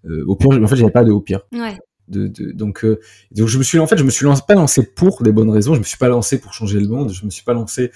euh 0.05 0.23
au 0.27 0.35
pire, 0.35 0.51
en 0.51 0.67
fait, 0.67 0.75
j'avais 0.75 0.91
pas 0.91 1.03
de 1.03 1.11
au 1.11 1.21
pire. 1.21 1.41
Ouais. 1.51 1.77
De, 2.07 2.27
de, 2.27 2.51
donc, 2.51 2.85
euh, 2.85 2.99
donc, 3.31 3.47
je 3.47 3.57
me 3.57 3.63
suis, 3.63 3.79
en 3.79 3.87
fait, 3.87 3.97
je 3.97 4.03
me 4.03 4.11
suis 4.11 4.25
lancé, 4.25 4.43
pas 4.47 4.55
lancé 4.55 4.83
pour 4.83 5.23
des 5.23 5.31
bonnes 5.31 5.49
raisons. 5.49 5.73
Je 5.73 5.79
me 5.79 5.85
suis 5.85 5.97
pas 5.97 6.09
lancé 6.09 6.37
pour 6.37 6.53
changer 6.53 6.79
le 6.79 6.87
monde. 6.87 7.11
Je 7.11 7.25
me 7.25 7.31
suis 7.31 7.43
pas 7.43 7.53
lancé 7.53 7.91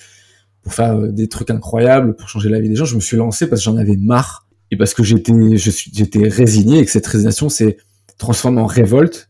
pour 0.64 0.74
faire 0.74 0.98
des 0.98 1.28
trucs 1.28 1.52
incroyables, 1.52 2.16
pour 2.16 2.28
changer 2.28 2.50
la 2.50 2.60
vie 2.60 2.70
des 2.70 2.76
gens. 2.76 2.86
Je 2.86 2.96
me 2.96 3.02
suis 3.02 3.18
lancé 3.18 3.48
parce 3.48 3.62
que 3.62 3.66
j'en 3.66 3.78
avais 3.78 3.98
marre 3.98 4.47
et 4.72 4.78
parce 4.78 4.94
que 4.94 5.04
j'étais 5.04 5.34
je 5.58 6.30
résigné 6.30 6.80
et 6.80 6.86
que 6.86 6.92
cette 6.92 7.08
résignation 7.08 7.50
s'est 7.50 7.78
transformée 8.18 8.62
en 8.62 8.66
révolte 8.66 9.30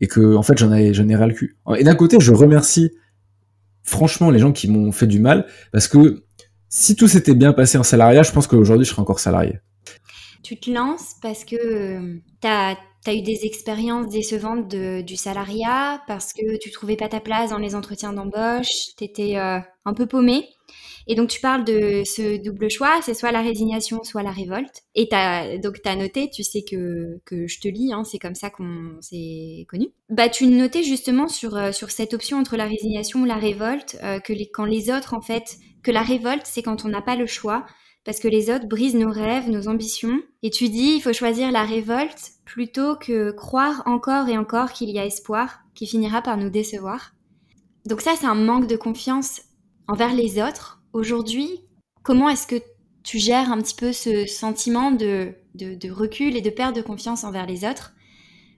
et 0.00 0.06
que 0.06 0.36
en 0.36 0.42
fait 0.42 0.58
j'en 0.58 0.72
ai 0.72 0.94
j'en 0.94 1.08
ai 1.08 1.14
le 1.14 1.32
cul. 1.32 1.56
Et 1.76 1.84
d'un 1.84 1.94
côté, 1.94 2.18
je 2.20 2.32
remercie 2.32 2.92
franchement 3.82 4.30
les 4.30 4.38
gens 4.38 4.52
qui 4.52 4.68
m'ont 4.68 4.92
fait 4.92 5.06
du 5.06 5.20
mal 5.20 5.46
parce 5.72 5.88
que 5.88 6.24
si 6.68 6.96
tout 6.96 7.08
s'était 7.08 7.34
bien 7.34 7.52
passé 7.52 7.78
en 7.78 7.82
salariat, 7.82 8.22
je 8.22 8.32
pense 8.32 8.46
qu'aujourd'hui 8.46 8.84
je 8.84 8.90
serais 8.90 9.02
encore 9.02 9.20
salarié. 9.20 9.60
Tu 10.42 10.58
te 10.58 10.70
lances 10.70 11.16
parce 11.22 11.44
que 11.44 11.56
euh, 11.56 12.20
tu 12.40 12.46
as, 12.46 12.76
eu 13.08 13.22
des 13.22 13.40
expériences 13.44 14.08
décevantes 14.08 14.68
du 14.68 15.16
salariat, 15.16 16.02
parce 16.06 16.32
que 16.32 16.58
tu 16.58 16.70
trouvais 16.70 16.96
pas 16.96 17.08
ta 17.08 17.20
place 17.20 17.50
dans 17.50 17.58
les 17.58 17.74
entretiens 17.74 18.12
d'embauche, 18.12 18.94
tu 18.96 19.04
étais 19.04 19.38
euh, 19.38 19.58
un 19.84 19.94
peu 19.94 20.06
paumé. 20.06 20.44
Et 21.06 21.14
donc 21.14 21.28
tu 21.28 21.40
parles 21.40 21.64
de 21.64 22.02
ce 22.04 22.42
double 22.42 22.68
choix, 22.68 23.00
c'est 23.02 23.14
soit 23.14 23.32
la 23.32 23.42
résignation, 23.42 24.02
soit 24.02 24.22
la 24.22 24.32
révolte. 24.32 24.82
Et 24.94 25.08
as, 25.12 25.58
donc 25.58 25.80
tu 25.82 25.88
as 25.88 25.96
noté, 25.96 26.30
tu 26.30 26.42
sais 26.42 26.62
que, 26.62 27.20
que 27.24 27.46
je 27.46 27.60
te 27.60 27.68
lis, 27.68 27.92
hein, 27.92 28.04
c'est 28.04 28.18
comme 28.18 28.34
ça 28.34 28.50
qu'on 28.50 28.96
s'est 29.00 29.66
connu. 29.68 29.88
Bah 30.08 30.28
tu 30.28 30.46
notais 30.46 30.82
justement 30.82 31.28
sur, 31.28 31.56
euh, 31.56 31.72
sur 31.72 31.90
cette 31.90 32.14
option 32.14 32.38
entre 32.38 32.56
la 32.56 32.66
résignation 32.66 33.20
ou 33.20 33.24
la 33.24 33.36
révolte, 33.36 33.96
euh, 34.02 34.18
que 34.18 34.32
les, 34.32 34.48
quand 34.48 34.64
les 34.64 34.90
autres 34.90 35.14
en 35.14 35.20
fait, 35.20 35.56
que 35.82 35.90
la 35.90 36.02
révolte 36.02 36.44
c'est 36.44 36.62
quand 36.62 36.84
on 36.84 36.88
n'a 36.88 37.02
pas 37.02 37.16
le 37.16 37.26
choix, 37.26 37.66
parce 38.06 38.20
que 38.20 38.28
les 38.28 38.50
autres 38.50 38.66
brisent 38.66 38.94
nos 38.94 39.10
rêves, 39.10 39.50
nos 39.50 39.66
ambitions. 39.66 40.20
Et 40.44 40.50
tu 40.50 40.68
dis, 40.68 40.94
il 40.94 41.00
faut 41.00 41.12
choisir 41.12 41.50
la 41.50 41.64
révolte 41.64 42.30
plutôt 42.44 42.94
que 42.94 43.32
croire 43.32 43.82
encore 43.84 44.28
et 44.28 44.38
encore 44.38 44.72
qu'il 44.72 44.90
y 44.90 44.98
a 44.98 45.04
espoir, 45.04 45.58
qui 45.74 45.88
finira 45.88 46.22
par 46.22 46.36
nous 46.36 46.48
décevoir. 46.48 47.14
Donc 47.84 48.00
ça, 48.00 48.14
c'est 48.16 48.26
un 48.26 48.36
manque 48.36 48.68
de 48.68 48.76
confiance 48.76 49.42
envers 49.88 50.14
les 50.14 50.40
autres, 50.40 50.75
Aujourd'hui, 50.96 51.60
comment 52.02 52.30
est-ce 52.30 52.46
que 52.46 52.56
tu 53.04 53.18
gères 53.18 53.52
un 53.52 53.60
petit 53.60 53.74
peu 53.74 53.92
ce 53.92 54.24
sentiment 54.24 54.90
de, 54.90 55.34
recul 55.90 56.34
et 56.34 56.40
de 56.40 56.48
perte 56.48 56.74
de 56.74 56.80
confiance 56.80 57.22
envers 57.22 57.44
les 57.44 57.66
autres? 57.66 57.92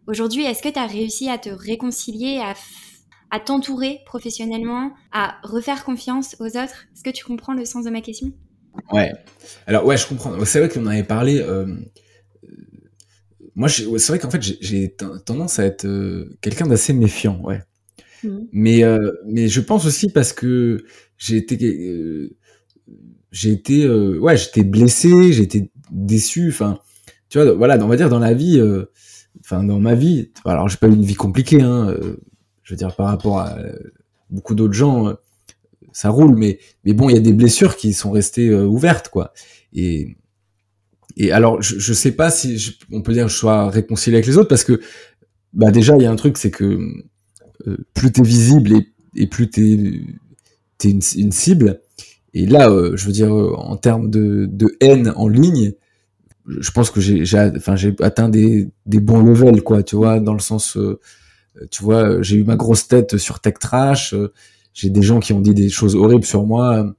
Aujourd'hui, 0.07 0.45
est-ce 0.45 0.63
que 0.63 0.69
tu 0.69 0.79
as 0.79 0.87
réussi 0.87 1.29
à 1.29 1.39
te 1.39 1.49
réconcilier, 1.49 2.39
à, 2.41 2.55
à 3.33 3.41
t'entourer 3.41 4.03
professionnellement, 4.07 4.93
à 5.11 5.35
refaire 5.43 5.85
confiance 5.85 6.37
aux 6.39 6.47
autres? 6.47 6.87
Est-ce 6.95 7.03
que 7.03 7.11
tu 7.11 7.25
comprends 7.25 7.55
le 7.55 7.65
sens 7.65 7.85
de 7.85 7.91
ma 7.91 8.03
question? 8.03 8.31
Ouais. 8.93 9.11
Alors 9.67 9.85
ouais, 9.85 9.97
je 9.97 10.07
comprends. 10.07 10.33
C'est 10.45 10.61
vrai 10.61 10.69
qu'on 10.69 10.87
avait 10.87 11.03
parlé. 11.03 11.41
Euh, 11.41 11.67
moi, 13.57 13.69
c'est 13.69 13.83
vrai 13.83 14.21
qu'en 14.21 14.31
fait, 14.31 14.43
j'ai 14.61 14.95
tendance 15.27 15.59
à 15.59 15.65
être 15.65 15.87
euh, 15.87 16.39
quelqu'un 16.41 16.69
d'assez 16.69 16.93
méfiant, 16.93 17.41
ouais. 17.43 17.63
Mmh. 18.23 18.39
Mais 18.53 18.85
euh, 18.85 19.13
mais 19.27 19.49
je 19.49 19.61
pense 19.61 19.87
aussi 19.87 20.11
parce 20.11 20.33
que 20.33 20.85
j'ai 21.19 21.37
été 21.37 21.57
euh, 21.67 22.37
j'ai 23.31 23.51
été 23.51 23.85
euh, 23.85 24.19
ouais 24.19 24.37
j'étais 24.37 24.63
blessé 24.63 25.33
j'ai 25.33 25.43
été 25.43 25.71
déçu 25.91 26.49
enfin 26.49 26.79
tu 27.29 27.39
vois 27.39 27.53
voilà 27.53 27.77
on 27.85 27.89
va 27.89 27.97
dire 27.97 28.09
dans 28.09 28.21
la 28.21 28.33
vie 28.33 28.59
euh, 28.59 28.87
enfin 29.41 29.63
dans 29.65 29.81
ma 29.81 29.95
vie 29.95 30.31
alors 30.45 30.69
j'ai 30.69 30.79
pas 30.79 30.87
eu 30.87 30.93
une 30.93 31.05
vie 31.05 31.17
compliquée 31.17 31.61
hein 31.61 31.95
je 32.63 32.73
veux 32.73 32.79
dire 32.79 32.95
par 32.95 33.07
rapport 33.07 33.41
à 33.41 33.59
beaucoup 34.31 34.55
d'autres 34.55 34.75
gens 34.75 35.15
ça 35.93 36.11
roule 36.11 36.37
mais 36.37 36.59
mais 36.85 36.93
bon 36.93 37.09
il 37.09 37.15
y 37.15 37.19
a 37.19 37.23
des 37.23 37.33
blessures 37.33 37.77
qui 37.77 37.93
sont 37.93 38.11
restées 38.11 38.53
ouvertes 38.55 39.09
quoi 39.09 39.33
et 39.73 40.17
et 41.17 41.33
alors 41.33 41.61
je, 41.61 41.79
je 41.79 41.93
sais 41.93 42.13
pas 42.13 42.31
si 42.31 42.79
on 42.93 43.03
peut 43.03 43.13
dire 43.13 43.25
que 43.25 43.33
je 43.33 43.37
sois 43.37 43.71
réconcilié 43.71 44.17
avec 44.17 44.27
les 44.27 44.39
autres 44.39 44.49
parce 44.49 44.65
que 44.65 44.81
bah 45.53 45.71
déjà 45.71 45.97
il 45.97 46.03
y 46.03 46.07
a 46.07 46.11
un 46.11 46.17
truc 46.17 46.39
c'est 46.39 46.51
que 46.51 46.79
plus 47.95 48.13
t'es 48.13 48.23
visible 48.23 48.73
et, 48.73 48.89
et 49.17 49.27
plus 49.27 49.51
t'es 49.51 49.79
t'es 50.79 50.91
une, 50.91 51.01
une, 51.17 51.33
cible. 51.33 51.81
Et 52.33 52.47
là, 52.47 52.71
euh, 52.71 52.97
je 52.97 53.07
veux 53.07 53.13
dire, 53.13 53.35
euh, 53.35 53.55
en 53.57 53.77
termes 53.77 54.11
de, 54.11 54.47
de, 54.51 54.77
haine 54.81 55.13
en 55.17 55.29
ligne, 55.29 55.73
je 56.47 56.71
pense 56.71 56.91
que 56.91 57.01
j'ai, 57.01 57.25
enfin, 57.57 57.75
atteint 58.01 58.29
des, 58.29 58.69
des, 58.87 59.01
bons 59.01 59.21
levels, 59.21 59.63
quoi, 59.63 59.83
tu 59.83 59.97
vois, 59.97 60.21
dans 60.21 60.33
le 60.33 60.39
sens, 60.39 60.77
euh, 60.77 60.99
tu 61.71 61.83
vois, 61.83 62.23
j'ai 62.23 62.37
eu 62.37 62.45
ma 62.45 62.57
grosse 62.57 62.89
tête 62.89 63.19
sur 63.19 63.41
Tech 63.41 63.55
Trash, 63.61 64.15
j'ai 64.73 64.91
des 64.91 65.03
gens 65.03 65.21
qui 65.21 65.33
ont 65.33 65.41
dit 65.41 65.55
des 65.55 65.69
choses 65.69 65.97
horribles 65.97 66.25
sur 66.25 66.47
moi 66.47 66.95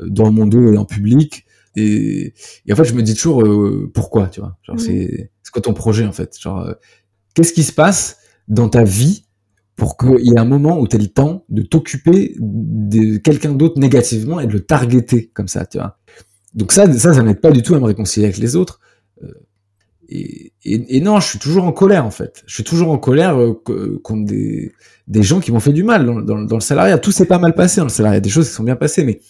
dans 0.00 0.30
mon 0.30 0.46
dos 0.46 0.72
et 0.72 0.78
en 0.78 0.84
public. 0.84 1.44
Et, 1.76 2.32
et 2.66 2.72
en 2.72 2.76
fait, 2.76 2.84
je 2.84 2.94
me 2.94 3.02
dis 3.02 3.14
toujours 3.14 3.42
pourquoi, 3.92 4.28
tu 4.28 4.38
vois. 4.38 4.56
Genre, 4.62 4.76
mmh. 4.76 4.78
c'est, 4.78 5.30
c'est 5.42 5.52
quoi 5.52 5.60
ton 5.60 5.74
projet 5.74 6.06
en 6.06 6.12
fait? 6.12 6.38
Genre, 6.40 6.72
qu'est-ce 7.34 7.52
qui 7.52 7.64
se 7.64 7.72
passe 7.72 8.18
dans 8.46 8.68
ta 8.68 8.84
vie 8.84 9.23
pour 9.76 9.96
qu'il 9.96 10.26
y 10.26 10.34
ait 10.34 10.38
un 10.38 10.44
moment 10.44 10.78
où 10.78 10.86
tu 10.86 10.96
aies 10.96 11.00
le 11.00 11.08
temps 11.08 11.44
de 11.48 11.62
t'occuper 11.62 12.36
de 12.38 13.16
quelqu'un 13.16 13.52
d'autre 13.52 13.78
négativement 13.78 14.40
et 14.40 14.46
de 14.46 14.52
le 14.52 14.60
targeter 14.60 15.30
comme 15.34 15.48
ça, 15.48 15.66
tu 15.66 15.78
vois. 15.78 15.98
Donc 16.54 16.72
ça, 16.72 16.90
ça, 16.92 17.12
ça 17.12 17.22
m'aide 17.22 17.40
pas 17.40 17.50
du 17.50 17.62
tout 17.62 17.74
à 17.74 17.80
me 17.80 17.84
réconcilier 17.84 18.26
avec 18.26 18.38
les 18.38 18.54
autres. 18.54 18.80
Euh, 19.22 19.28
et, 20.08 21.00
non, 21.00 21.18
je 21.18 21.26
suis 21.26 21.38
toujours 21.38 21.64
en 21.64 21.72
colère 21.72 22.06
en 22.06 22.10
fait. 22.10 22.44
Je 22.46 22.54
suis 22.54 22.62
toujours 22.62 22.90
en 22.90 22.98
colère 22.98 23.40
euh, 23.40 24.00
contre 24.02 24.24
des, 24.26 25.22
gens 25.22 25.40
qui 25.40 25.50
m'ont 25.50 25.60
fait 25.60 25.72
du 25.72 25.82
mal 25.82 26.24
dans, 26.24 26.36
le 26.36 26.60
salariat. 26.60 26.98
Tout 26.98 27.10
s'est 27.10 27.26
pas 27.26 27.38
mal 27.38 27.54
passé 27.54 27.80
dans 27.80 27.86
le 27.86 27.90
salariat. 27.90 28.20
Des 28.20 28.28
choses 28.28 28.48
qui 28.48 28.54
sont 28.54 28.62
bien 28.62 28.76
passées, 28.76 29.04
mais 29.04 29.20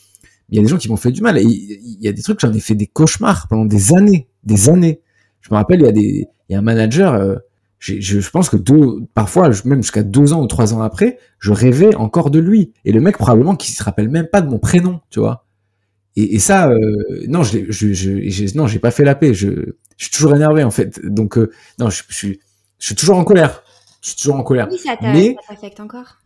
il 0.51 0.57
y 0.57 0.59
a 0.59 0.63
des 0.63 0.69
gens 0.69 0.77
qui 0.77 0.91
m'ont 0.91 0.97
fait 0.97 1.13
du 1.13 1.23
mal. 1.23 1.39
Et 1.39 1.43
il 1.43 1.99
y 2.01 2.09
a 2.09 2.13
des 2.13 2.23
trucs, 2.23 2.41
j'en 2.41 2.53
ai 2.53 2.61
fait 2.61 2.75
des 2.75 2.87
cauchemars 2.87 3.49
pendant 3.49 3.65
des 3.65 3.95
années, 3.95 4.29
des 4.43 4.69
années. 4.69 5.01
Je 5.41 5.49
me 5.51 5.57
rappelle, 5.57 5.81
il 5.81 5.87
y 5.87 5.89
a 5.89 5.93
des, 5.93 6.27
il 6.49 6.53
y 6.53 6.55
a 6.55 6.59
un 6.59 6.63
manager. 6.63 7.39
Je, 7.79 8.01
je 8.01 8.31
pense 8.31 8.49
que 8.49 8.57
deux, 8.57 9.01
parfois, 9.13 9.51
même 9.65 9.83
jusqu'à 9.83 10.03
deux 10.03 10.33
ans 10.33 10.43
ou 10.43 10.47
trois 10.47 10.73
ans 10.73 10.81
après, 10.81 11.19
je 11.39 11.53
rêvais 11.53 11.95
encore 11.97 12.31
de 12.31 12.39
lui. 12.39 12.73
Et 12.85 12.93
le 12.93 13.01
mec, 13.01 13.19
probablement, 13.19 13.57
qui 13.57 13.73
se 13.73 13.83
rappelle 13.83 14.09
même 14.09 14.27
pas 14.27 14.41
de 14.41 14.49
mon 14.49 14.59
prénom, 14.59 15.01
tu 15.11 15.21
vois. 15.21 15.47
Et, 16.17 16.37
et 16.37 16.39
ça, 16.39 16.71
euh, 16.71 16.79
non, 17.29 17.43
je, 17.43 17.59
je, 17.71 17.93
je, 17.93 18.57
non, 18.57 18.67
j'ai 18.67 18.79
pas 18.79 18.91
fait 18.91 19.05
la 19.05 19.15
paix. 19.15 19.35
Je, 19.35 19.49
je 19.97 20.05
suis 20.05 20.11
toujours 20.11 20.35
énervé, 20.35 20.63
en 20.65 20.71
fait. 20.71 21.05
Donc, 21.05 21.37
euh, 21.37 21.51
non, 21.79 21.91
je, 21.91 22.03
je, 22.09 22.15
suis, 22.15 22.41
je 22.79 22.87
suis 22.87 22.95
toujours 22.95 23.19
en 23.19 23.25
colère. 23.25 23.63
Je 24.01 24.09
suis 24.11 24.17
toujours 24.19 24.37
en 24.37 24.43
colère. 24.43 24.69
Oui, 24.71 24.79
ça 24.79 24.97
Mais- 25.03 25.37
t'affecte 25.49 25.81
encore? 25.81 26.19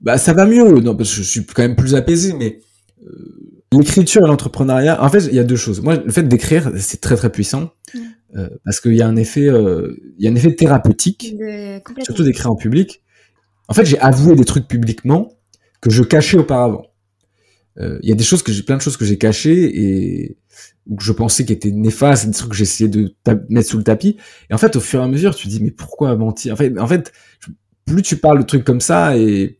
Bah, 0.00 0.18
ça 0.18 0.32
va 0.32 0.46
mieux. 0.46 0.80
Non, 0.80 0.94
parce 0.94 1.10
que 1.10 1.16
je 1.16 1.22
suis 1.22 1.44
quand 1.46 1.62
même 1.62 1.76
plus 1.76 1.94
apaisé, 1.94 2.32
mais 2.34 2.60
euh, 3.06 3.51
l'écriture 3.72 4.24
et 4.24 4.28
l'entrepreneuriat. 4.28 5.02
En 5.02 5.08
fait, 5.08 5.26
il 5.26 5.34
y 5.34 5.38
a 5.38 5.44
deux 5.44 5.56
choses. 5.56 5.80
Moi, 5.80 5.96
le 5.96 6.12
fait 6.12 6.22
d'écrire, 6.22 6.70
c'est 6.78 7.00
très 7.00 7.16
très 7.16 7.30
puissant 7.30 7.70
euh, 8.36 8.48
parce 8.64 8.80
qu'il 8.80 8.94
y 8.94 9.02
a 9.02 9.06
un 9.08 9.16
effet, 9.16 9.48
euh, 9.48 9.96
il 10.18 10.24
y 10.24 10.28
a 10.28 10.30
un 10.30 10.34
effet 10.34 10.54
thérapeutique, 10.54 11.36
De... 11.38 11.80
Surtout 12.02 12.24
d'écrire 12.24 12.50
en 12.50 12.56
public. 12.56 13.02
En 13.68 13.74
fait, 13.74 13.84
j'ai 13.84 13.98
avoué 13.98 14.34
des 14.34 14.44
trucs 14.44 14.68
publiquement 14.68 15.32
que 15.80 15.90
je 15.90 16.02
cachais 16.02 16.38
auparavant. 16.38 16.86
Euh, 17.78 17.98
Il 18.02 18.08
y 18.08 18.12
a 18.12 18.14
des 18.14 18.24
choses 18.24 18.42
que 18.42 18.52
j'ai, 18.52 18.62
plein 18.62 18.76
de 18.76 18.82
choses 18.82 18.96
que 18.96 19.04
j'ai 19.04 19.18
cachées 19.18 19.82
et 19.82 20.36
ou 20.86 20.96
que 20.96 21.04
je 21.04 21.12
pensais 21.12 21.44
qui 21.44 21.52
étaient 21.52 21.70
néfastes, 21.70 22.26
des 22.26 22.32
trucs 22.32 22.50
que 22.50 22.56
j'essayais 22.56 22.90
de 22.90 23.14
ta- 23.22 23.38
mettre 23.48 23.70
sous 23.70 23.78
le 23.78 23.84
tapis. 23.84 24.16
Et 24.50 24.54
en 24.54 24.58
fait, 24.58 24.74
au 24.76 24.80
fur 24.80 25.00
et 25.00 25.04
à 25.04 25.08
mesure, 25.08 25.34
tu 25.34 25.46
te 25.46 25.52
dis 25.52 25.62
mais 25.62 25.70
pourquoi 25.70 26.14
mentir? 26.16 26.54
En 26.54 26.56
fait, 26.56 26.76
en 26.78 26.86
fait, 26.88 27.12
plus 27.86 28.02
tu 28.02 28.16
parles 28.16 28.40
de 28.40 28.44
trucs 28.44 28.64
comme 28.64 28.80
ça 28.80 29.16
et 29.16 29.58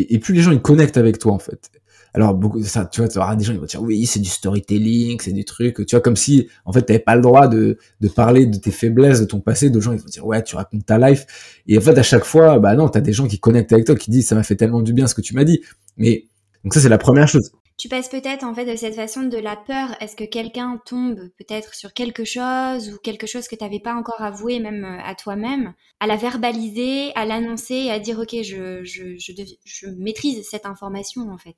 et, 0.00 0.18
plus 0.18 0.34
les 0.34 0.42
gens 0.42 0.52
ils 0.52 0.62
connectent 0.62 0.96
avec 0.96 1.18
toi 1.18 1.32
en 1.32 1.38
fait. 1.38 1.70
Alors 2.14 2.34
beaucoup 2.34 2.62
ça, 2.62 2.86
tu 2.86 3.02
vois, 3.02 3.08
tu 3.08 3.18
des 3.36 3.44
gens 3.44 3.52
ils 3.52 3.58
vont 3.58 3.66
dire 3.66 3.82
oui 3.82 4.06
c'est 4.06 4.20
du 4.20 4.28
storytelling, 4.28 5.20
c'est 5.20 5.32
du 5.32 5.44
truc, 5.44 5.84
tu 5.86 5.94
vois 5.94 6.00
comme 6.00 6.16
si 6.16 6.48
en 6.64 6.72
fait 6.72 6.82
t'avais 6.82 6.98
pas 6.98 7.14
le 7.14 7.20
droit 7.22 7.46
de 7.46 7.78
de 8.00 8.08
parler 8.08 8.46
de 8.46 8.56
tes 8.56 8.70
faiblesses, 8.70 9.20
de 9.20 9.26
ton 9.26 9.40
passé, 9.40 9.68
de 9.68 9.80
gens 9.80 9.92
ils 9.92 9.98
vont 9.98 10.06
dire 10.06 10.26
ouais 10.26 10.42
tu 10.42 10.56
racontes 10.56 10.86
ta 10.86 10.98
life 10.98 11.26
et 11.66 11.76
en 11.76 11.80
fait 11.80 11.98
à 11.98 12.02
chaque 12.02 12.24
fois 12.24 12.58
bah 12.58 12.74
non 12.74 12.88
t'as 12.88 13.00
des 13.00 13.12
gens 13.12 13.26
qui 13.28 13.38
connectent 13.38 13.72
avec 13.72 13.84
toi 13.84 13.94
qui 13.96 14.10
disent 14.10 14.26
ça 14.28 14.34
m'a 14.34 14.42
fait 14.44 14.56
tellement 14.56 14.82
du 14.82 14.92
bien 14.92 15.06
ce 15.06 15.14
que 15.14 15.20
tu 15.20 15.34
m'as 15.34 15.44
dit. 15.44 15.60
Mais 15.98 16.24
donc 16.64 16.74
ça 16.74 16.80
c'est 16.80 16.88
la 16.88 16.98
première 16.98 17.28
chose. 17.28 17.50
Tu 17.78 17.88
passes 17.88 18.08
peut-être 18.08 18.42
en 18.42 18.54
fait 18.54 18.64
de 18.64 18.74
cette 18.74 18.94
façon 18.94 19.24
de 19.24 19.36
la 19.36 19.54
peur. 19.54 19.94
Est-ce 20.00 20.16
que 20.16 20.24
quelqu'un 20.24 20.80
tombe 20.86 21.20
peut-être 21.38 21.74
sur 21.74 21.92
quelque 21.92 22.24
chose 22.24 22.90
ou 22.90 22.96
quelque 23.02 23.26
chose 23.26 23.48
que 23.48 23.54
tu 23.54 23.62
n'avais 23.62 23.80
pas 23.80 23.94
encore 23.94 24.22
avoué 24.22 24.60
même 24.60 24.84
euh, 24.84 24.98
à 25.04 25.14
toi-même, 25.14 25.74
à 26.00 26.06
la 26.06 26.16
verbaliser, 26.16 27.12
à 27.16 27.26
l'annoncer 27.26 27.90
à 27.90 27.98
dire 27.98 28.18
ok 28.18 28.34
je, 28.42 28.82
je, 28.82 29.18
je, 29.18 29.32
je 29.64 29.86
maîtrise 29.98 30.46
cette 30.48 30.64
information 30.64 31.30
en 31.30 31.36
fait? 31.36 31.56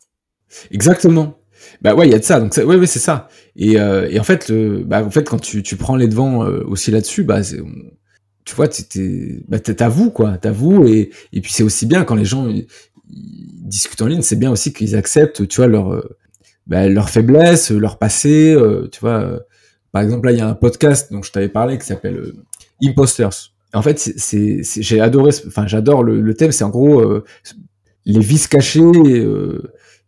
Exactement. 0.72 1.38
Bah 1.82 1.94
ouais, 1.94 2.08
il 2.08 2.12
y 2.12 2.14
a 2.14 2.18
de 2.18 2.24
ça. 2.24 2.40
Donc 2.40 2.56
ouais, 2.56 2.64
ouais, 2.64 2.86
c'est 2.86 2.98
ça. 2.98 3.28
Et, 3.56 3.78
euh, 3.78 4.08
et 4.10 4.18
en 4.18 4.24
fait, 4.24 4.50
bah 4.52 5.04
en 5.04 5.10
fait, 5.10 5.28
quand 5.28 5.40
tu, 5.40 5.62
tu 5.62 5.76
prends 5.76 5.96
les 5.96 6.08
devants 6.08 6.44
euh, 6.44 6.64
aussi 6.66 6.90
là-dessus, 6.90 7.24
bah 7.24 7.40
tu 8.44 8.54
vois, 8.54 8.68
bah 9.48 9.58
t'avoues 9.60 10.10
quoi, 10.10 10.38
t'avoues 10.38 10.86
et 10.86 11.10
et 11.34 11.40
puis 11.42 11.52
c'est 11.52 11.62
aussi 11.62 11.84
bien 11.84 12.04
quand 12.04 12.14
les 12.14 12.24
gens 12.24 12.48
discutent 13.08 14.02
en 14.02 14.06
ligne, 14.06 14.22
c'est 14.22 14.36
bien 14.36 14.50
aussi 14.50 14.72
qu'ils 14.72 14.96
acceptent, 14.96 15.46
tu 15.46 15.56
vois, 15.56 15.66
leur 15.66 15.92
euh, 15.92 16.16
bah, 16.66 16.88
leur 16.88 17.10
faiblesse, 17.10 17.70
leur 17.70 17.98
passé, 17.98 18.54
euh, 18.54 18.88
tu 18.90 19.00
vois. 19.00 19.22
euh, 19.22 19.38
par 19.92 20.02
exemple, 20.02 20.26
là, 20.26 20.32
il 20.32 20.38
y 20.38 20.42
a 20.42 20.48
un 20.48 20.54
podcast 20.54 21.12
dont 21.12 21.22
je 21.22 21.32
t'avais 21.32 21.48
parlé 21.48 21.78
qui 21.78 21.86
s'appelle 21.86 22.32
Imposters. 22.82 23.52
En 23.72 23.82
fait, 23.82 23.98
c'est, 23.98 24.62
j'ai 24.62 25.00
adoré, 25.00 25.32
enfin, 25.46 25.66
j'adore 25.66 26.02
le, 26.02 26.34
thème. 26.34 26.52
C'est 26.52 26.64
en 26.64 26.70
gros 26.70 27.22
les 28.04 28.20
vices 28.20 28.48
cachés 28.48 28.80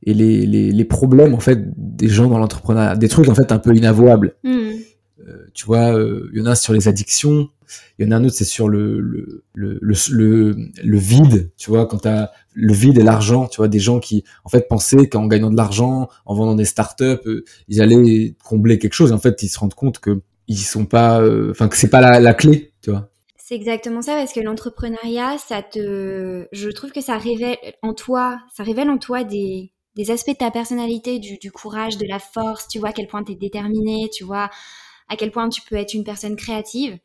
et 0.03 0.15
les, 0.15 0.47
les, 0.47 0.71
les 0.71 0.85
problèmes 0.85 1.35
en 1.35 1.41
fait 1.41 1.59
des 1.77 2.09
gens 2.09 2.29
dans 2.29 2.39
l'entrepreneuriat, 2.39 2.97
des 2.97 3.09
trucs 3.09 3.29
en 3.29 3.35
fait 3.35 3.53
un 3.53 3.59
peu 3.59 3.75
inavouables. 3.75 4.35
Hmm. 4.45 4.73
Euh, 5.51 5.53
tu 5.55 5.67
vois, 5.67 5.95
euh, 5.95 6.31
il 6.33 6.39
y 6.39 6.43
en 6.43 6.47
a 6.47 6.55
sur 6.55 6.73
les 6.73 6.89
addictions, 6.89 7.49
il 7.99 8.07
y 8.07 8.09
en 8.09 8.13
a 8.13 8.17
un 8.17 8.25
autre 8.25 8.35
c'est 8.35 8.45
sur 8.45 8.69
le 8.69 9.01
le, 9.01 9.79
le 9.83 10.99
vide, 10.99 11.51
tu 11.57 11.71
vois, 11.71 11.87
quand 11.87 11.99
t'as 11.99 12.31
le 12.55 12.73
vide 12.73 12.99
et 12.99 13.03
l'argent, 13.03 13.47
tu 13.47 13.59
vois, 13.59 13.69
des 13.69 13.79
gens 13.79 14.01
qui 14.01 14.25
en 14.45 14.49
fait 14.49 14.69
pensaient 14.69 15.09
qu'en 15.09 15.27
gagnant 15.27 15.51
de 15.51 15.57
l'argent, 15.57 16.09
en 16.27 16.35
vendant 16.35 16.55
des 16.55 16.65
startups, 16.65 17.05
euh, 17.27 17.45
ils 17.69 17.81
allaient 17.81 18.35
combler 18.45 18.79
quelque 18.79 18.95
chose. 18.95 19.13
En 19.13 19.19
fait, 19.19 19.43
ils 19.43 19.49
se 19.49 19.59
rendent 19.59 19.75
compte 19.75 19.99
que 19.99 20.21
ils 20.49 20.57
sont 20.59 20.85
pas, 20.87 21.21
euh, 21.21 21.51
enfin 21.53 21.69
que 21.69 21.77
c'est 21.77 21.91
pas 21.91 22.01
la, 22.01 22.19
la 22.19 22.35
clé, 22.35 22.73
tu 22.83 22.91
vois. 22.91 23.09
C'est 23.37 23.55
exactement 23.55 24.03
ça 24.03 24.15
parce 24.15 24.33
que 24.33 24.41
l'entrepreneuriat, 24.41 25.37
ça 25.39 25.63
te, 25.63 26.47
je 26.53 26.71
trouve 26.71 26.93
que 26.93 27.01
ça 27.01 27.19
révèle 27.19 27.57
en 27.83 27.95
toi, 27.95 28.39
ça 28.57 28.63
révèle 28.63 28.91
en 28.91 28.99
toi 28.99 29.25
des, 29.25 29.73
des 29.97 30.11
aspects 30.11 30.31
de 30.31 30.37
ta 30.37 30.51
personnalité, 30.51 31.19
du, 31.19 31.37
du 31.39 31.51
courage, 31.51 31.99
de 31.99 32.07
la 32.07 32.19
force. 32.19 32.69
Tu 32.69 32.79
vois 32.79 32.91
à 32.91 32.93
quel 32.93 33.07
point 33.07 33.23
tu 33.25 33.33
es 33.33 33.35
déterminé, 33.37 34.09
tu 34.13 34.25
vois 34.25 34.51
à 35.11 35.17
quel 35.17 35.31
point 35.31 35.49
tu 35.51 35.61
peux 35.61 35.77
être 35.77 35.93
une 35.93 36.05
personne 36.05 36.37
créative. 36.37 36.99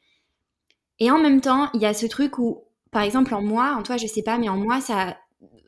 Et 1.00 1.12
en 1.12 1.20
même 1.20 1.42
temps, 1.42 1.70
il 1.74 1.82
y 1.82 1.86
a 1.86 1.94
ce 1.94 2.06
truc 2.06 2.38
où, 2.40 2.64
par 2.92 3.02
exemple, 3.02 3.34
en 3.34 3.42
moi, 3.42 3.76
en 3.78 3.84
toi, 3.84 3.98
je 3.98 4.08
sais 4.08 4.24
pas, 4.24 4.38
mais 4.38 4.48
en 4.48 4.58
moi, 4.58 4.80
ça 4.80 5.02
a 5.02 5.18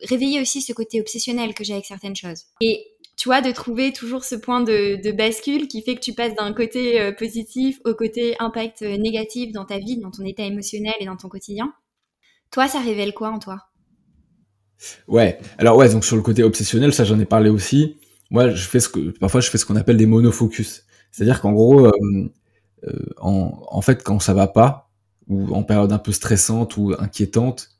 réveillé 0.03 0.39
aussi 0.39 0.61
ce 0.61 0.71
côté 0.71 1.01
obsessionnel 1.01 1.53
que 1.53 1.63
j'ai 1.63 1.73
avec 1.73 1.85
certaines 1.85 2.15
choses. 2.15 2.43
Et 2.61 2.85
tu 3.17 3.29
vois, 3.29 3.41
de 3.41 3.51
trouver 3.51 3.91
toujours 3.91 4.23
ce 4.23 4.35
point 4.35 4.61
de, 4.61 5.11
bascule 5.11 5.67
qui 5.67 5.81
fait 5.81 5.95
que 5.95 5.99
tu 5.99 6.13
passes 6.13 6.35
d'un 6.35 6.53
côté 6.53 7.01
euh, 7.01 7.11
positif 7.11 7.79
au 7.83 7.95
côté 7.95 8.35
impact 8.39 8.83
euh, 8.83 8.95
négatif 8.97 9.51
dans 9.51 9.65
ta 9.65 9.79
vie, 9.79 9.97
dans 9.97 10.11
ton 10.11 10.23
état 10.23 10.43
émotionnel 10.43 10.93
et 10.99 11.05
dans 11.05 11.17
ton 11.17 11.27
quotidien. 11.27 11.73
Toi, 12.51 12.67
ça 12.67 12.79
révèle 12.79 13.13
quoi 13.13 13.29
en 13.29 13.39
toi? 13.39 13.63
Ouais. 15.07 15.39
Alors 15.57 15.75
ouais, 15.75 15.89
donc 15.89 16.05
sur 16.05 16.15
le 16.15 16.21
côté 16.21 16.43
obsessionnel, 16.43 16.93
ça 16.93 17.03
j'en 17.03 17.19
ai 17.19 17.25
parlé 17.25 17.49
aussi. 17.49 17.97
Moi, 18.29 18.49
je 18.51 18.67
fais 18.67 18.79
ce 18.79 18.89
que 18.89 18.99
parfois 19.17 19.41
je 19.41 19.49
fais 19.49 19.57
ce 19.57 19.65
qu'on 19.65 19.75
appelle 19.75 19.97
des 19.97 20.05
monofocus. 20.05 20.83
C'est-à-dire 21.17 21.41
qu'en 21.41 21.53
gros, 21.53 21.87
euh, 21.87 21.91
euh, 22.87 22.93
en, 23.17 23.81
fait, 23.81 24.03
quand 24.03 24.19
ça 24.19 24.33
va 24.33 24.47
pas 24.47 24.89
ou 25.27 25.53
en 25.55 25.63
période 25.63 25.91
un 25.91 25.97
peu 25.99 26.11
stressante 26.11 26.77
ou 26.77 26.93
inquiétante, 26.99 27.71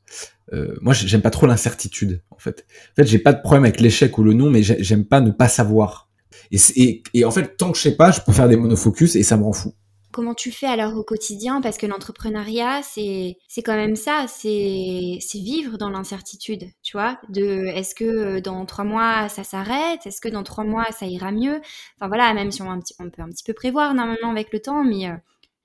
euh, 0.52 0.76
moi 0.82 0.94
j'ai- 0.94 1.08
j'aime 1.08 1.22
pas 1.22 1.30
trop 1.30 1.46
l'incertitude. 1.46 2.22
En 2.30 2.38
fait, 2.38 2.66
en 2.92 2.96
fait, 2.96 3.06
j'ai 3.06 3.18
pas 3.20 3.32
de 3.34 3.40
problème 3.42 3.64
avec 3.64 3.80
l'échec 3.80 4.18
ou 4.18 4.24
le 4.24 4.34
non, 4.34 4.50
mais 4.50 4.62
j'ai- 4.62 4.82
j'aime 4.82 5.04
pas 5.04 5.20
ne 5.20 5.30
pas 5.32 5.48
savoir. 5.48 6.10
Et, 6.52 7.02
et 7.14 7.24
en 7.26 7.30
fait, 7.32 7.56
tant 7.56 7.72
que 7.72 7.78
je 7.78 7.82
sais 7.84 7.96
pas, 7.96 8.10
je 8.12 8.20
peux 8.22 8.32
faire 8.32 8.48
des 8.48 8.56
monofocus 8.56 9.16
et 9.16 9.22
ça 9.22 9.36
me 9.36 9.44
rend 9.44 9.52
fou. 9.54 9.74
Comment 10.10 10.34
tu 10.34 10.50
fais 10.50 10.66
alors 10.66 10.96
au 10.96 11.02
quotidien? 11.02 11.60
Parce 11.60 11.76
que 11.76 11.86
l'entrepreneuriat, 11.86 12.80
c'est 12.82 13.36
quand 13.58 13.76
même 13.76 13.94
ça, 13.94 14.24
c'est 14.26 15.18
vivre 15.34 15.76
dans 15.76 15.90
l'incertitude, 15.90 16.64
tu 16.82 16.96
vois? 16.96 17.18
De 17.28 17.66
est-ce 17.66 17.94
que 17.94 18.04
euh, 18.04 18.40
dans 18.40 18.64
trois 18.64 18.84
mois 18.84 19.28
ça 19.28 19.44
s'arrête? 19.44 20.06
Est-ce 20.06 20.20
que 20.20 20.28
dans 20.28 20.42
trois 20.42 20.64
mois 20.64 20.86
ça 20.98 21.06
ira 21.06 21.30
mieux? 21.30 21.60
Enfin 21.96 22.08
voilà, 22.08 22.32
même 22.32 22.50
si 22.50 22.62
on, 22.62 22.70
un 22.70 22.80
petit- 22.80 22.94
on 22.98 23.10
peut 23.10 23.22
un 23.22 23.28
petit 23.28 23.44
peu 23.44 23.52
prévoir 23.52 23.94
normalement 23.94 24.30
avec 24.30 24.52
le 24.52 24.60
temps, 24.60 24.82
mais 24.82 25.08
euh, 25.08 25.14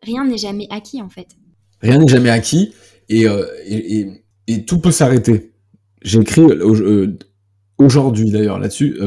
rien 0.01 0.25
n'est 0.25 0.37
jamais 0.37 0.67
acquis 0.69 1.01
en 1.01 1.09
fait. 1.09 1.27
Rien 1.81 1.97
n'est 1.97 2.07
jamais 2.07 2.29
acquis 2.29 2.73
et, 3.09 3.27
euh, 3.27 3.45
et, 3.65 4.23
et, 4.47 4.65
tout 4.65 4.79
peut 4.79 4.91
s'arrêter. 4.91 5.53
Euh, 6.05 7.17
aujourd'hui 7.77 8.31
d'ailleurs 8.31 8.59
là-dessus, 8.59 8.99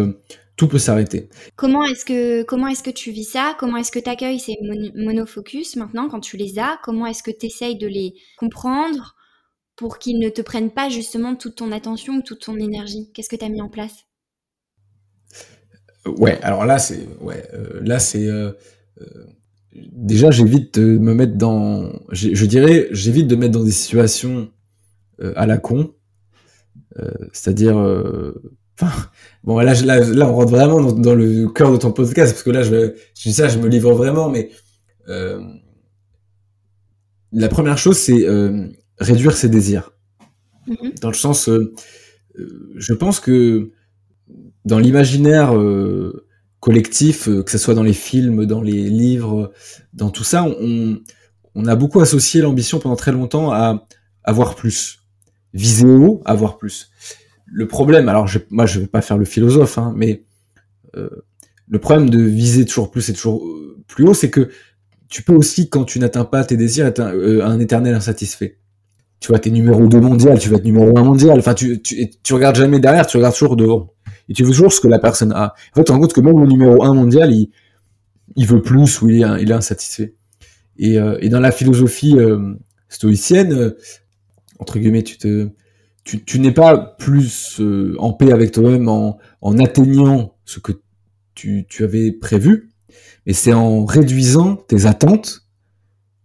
tout 0.57 0.69
peut 0.69 0.79
s'arrêter. 0.79 1.29
Comment 1.57 1.85
est-ce 1.85 2.05
que 2.05 2.43
comment 2.45 2.69
est-ce 2.69 2.83
que 2.83 2.91
tu 2.91 3.11
vis 3.11 3.25
ça? 3.25 3.55
Comment 3.59 3.77
est-ce 3.79 3.93
que 3.93 3.99
tu 3.99 4.09
accueilles 4.09 4.41
ces 4.41 4.57
mon- 4.63 4.93
monofocus 5.05 5.77
maintenant 5.77 6.09
quand 6.09 6.21
tu 6.21 6.37
les 6.37 6.59
as? 6.59 6.79
Comment 6.83 7.07
est-ce 7.07 7.23
que 7.23 7.31
tu 7.31 7.47
essayes 7.47 7.77
de 7.79 7.87
les 7.87 8.15
comprendre 8.37 9.17
pour 9.77 9.99
qu'ils 9.99 10.19
ne 10.21 10.29
te 10.31 10.43
prennent 10.43 10.73
pas 10.73 10.89
justement 10.91 11.37
toute 11.37 11.57
ton 11.57 11.73
attention 11.73 12.15
ou 12.17 12.23
toute 12.23 12.43
ton 12.43 12.57
énergie? 12.59 13.11
Qu'est-ce 13.15 13.29
que 13.31 13.37
tu 13.37 13.45
as 13.45 13.51
mis 13.51 13.63
en 13.63 13.69
place? 13.71 14.07
Euh, 16.07 16.11
Ouais, 16.19 16.39
alors 16.43 16.65
là 16.65 16.79
c'est 16.79 17.07
ouais, 17.21 17.45
euh, 17.55 17.81
là 17.83 17.99
c'est 17.99 18.27
euh, 18.29 18.53
euh, 19.01 19.27
déjà 19.75 20.31
j'évite 20.31 20.79
de 20.79 20.99
me 20.99 21.15
mettre 21.15 21.37
dans 21.37 21.93
je 22.13 22.47
dirais 22.47 22.89
j'évite 22.93 23.29
de 23.29 23.37
me 23.37 23.43
mettre 23.43 23.59
dans 23.59 23.65
des 23.65 23.73
situations 23.73 24.51
à 25.37 25.47
la 25.47 25.59
con. 25.59 25.95
C'est-à-dire 27.33 27.77
enfin 28.81 29.09
bon 29.45 29.59
là, 29.59 29.75
là 29.75 30.01
là 30.01 30.29
on 30.29 30.35
rentre 30.35 30.51
vraiment 30.51 30.81
dans, 30.81 30.93
dans 30.93 31.15
le 31.15 31.49
cœur 31.49 31.73
de 31.73 31.77
ton 31.77 31.93
podcast 31.93 32.33
parce 32.33 32.43
que 32.43 32.51
là 32.51 32.63
je 32.63 32.95
je 33.15 33.23
dis 33.23 33.33
ça 33.33 33.49
je 33.49 33.59
me 33.59 33.69
livre 33.69 33.93
vraiment 33.95 34.29
mais 34.29 34.51
euh, 35.09 35.41
la 37.33 37.49
première 37.49 37.79
chose 37.79 37.97
c'est 37.99 38.27
euh, 38.27 38.67
réduire 38.99 39.37
ses 39.37 39.49
désirs 39.49 39.93
Mhm. 40.69 40.95
dans 41.01 41.09
le 41.11 41.15
sens 41.15 41.49
euh, 41.49 41.73
je 42.75 42.93
pense 42.93 43.21
que 43.21 43.71
dans 44.65 44.81
l'imaginaire 44.81 45.53
collectif, 46.59 47.29
que 47.45 47.51
ce 47.51 47.57
soit 47.59 47.75
dans 47.75 47.85
les 47.85 47.93
films, 47.93 48.47
dans 48.47 48.61
les 48.63 48.89
livres, 48.91 49.53
dans 49.93 50.11
tout 50.11 50.25
ça, 50.25 50.43
on, 50.45 50.99
on 51.55 51.67
a 51.67 51.77
beaucoup 51.77 52.01
associé 52.01 52.41
l'ambition 52.43 52.81
pendant 52.81 52.97
très 52.97 53.13
longtemps 53.13 53.53
à 53.53 53.87
avoir 54.25 54.57
plus, 54.57 54.99
viser 55.55 55.87
haut, 55.87 56.21
avoir 56.25 56.59
plus. 56.59 56.91
Le 57.47 57.69
problème, 57.69 58.09
alors 58.09 58.29
moi 58.51 58.67
je 58.67 58.81
vais 58.81 58.87
pas 58.87 59.01
faire 59.01 59.17
le 59.17 59.25
philosophe, 59.25 59.79
hein, 59.79 59.95
mais 59.97 60.25
euh, 60.97 61.09
le 61.69 61.79
problème 61.79 62.11
de 62.11 62.21
viser 62.21 62.65
toujours 62.65 62.91
plus 62.91 63.09
et 63.09 63.13
toujours 63.13 63.45
euh, 63.45 63.77
plus 63.87 64.07
haut, 64.07 64.15
c'est 64.15 64.31
que 64.31 64.51
tu 65.09 65.23
peux 65.23 65.35
aussi, 65.35 65.69
quand 65.69 65.85
tu 65.85 65.99
n'atteins 65.99 66.25
pas 66.25 66.45
tes 66.45 66.57
désirs, 66.57 66.87
être 66.87 67.01
un, 67.01 67.13
euh, 67.15 67.59
éternel 67.59 67.95
insatisfait. 67.95 68.59
Tu 69.21 69.29
vois, 69.29 69.39
t'es 69.39 69.51
numéro 69.51 69.87
2 69.87 70.01
mondial, 70.01 70.39
tu 70.39 70.49
vas 70.49 70.57
être 70.57 70.65
numéro 70.65 70.97
1 70.97 71.03
mondial. 71.03 71.39
Enfin, 71.39 71.55
tu, 71.55 71.81
tu, 71.81 72.35
regardes 72.35 72.57
jamais 72.57 72.81
derrière, 72.81 73.07
tu 73.07 73.17
regardes 73.17 73.35
toujours 73.35 73.57
devant. 73.57 73.93
Et 74.29 74.35
tu 74.35 74.43
veux 74.43 74.51
toujours 74.51 74.73
ce 74.73 74.81
que 74.81 74.89
la 74.89 74.99
personne 74.99 75.33
a. 75.33 75.55
En 75.73 75.77
fait, 75.77 75.83
tu 75.83 75.85
te 75.85 75.93
rends 75.93 76.01
compte 76.01 76.13
que 76.13 76.21
même 76.21 76.39
le 76.39 76.47
numéro 76.47 76.83
1 76.85 76.95
mondial, 76.95 77.33
il, 77.33 77.51
il 78.35 78.47
veut 78.47 78.61
plus 78.61 79.01
ou 79.01 79.09
il 79.09 79.23
est, 79.23 79.53
insatisfait. 79.53 80.15
Et, 80.79 80.97
et 81.21 81.29
dans 81.29 81.41
la 81.41 81.53
philosophie 81.53 82.17
stoïcienne, 82.89 83.75
entre 84.59 84.79
guillemets, 84.79 85.03
tu 85.03 85.17
te, 85.17 85.49
tu, 86.07 86.25
tu 86.25 86.39
n'es 86.39 86.53
pas 86.53 86.79
plus 86.79 87.61
en 87.99 88.13
paix 88.13 88.31
avec 88.31 88.53
toi-même 88.53 88.89
en, 88.89 89.19
en 89.43 89.59
atteignant 89.59 90.37
ce 90.45 90.61
que 90.61 90.73
tu, 91.35 91.67
tu 91.69 91.83
avais 91.83 92.13
prévu, 92.13 92.71
mais 93.27 93.33
c'est 93.33 93.53
en 93.53 93.85
réduisant 93.85 94.55
tes 94.55 94.87
attentes 94.87 95.43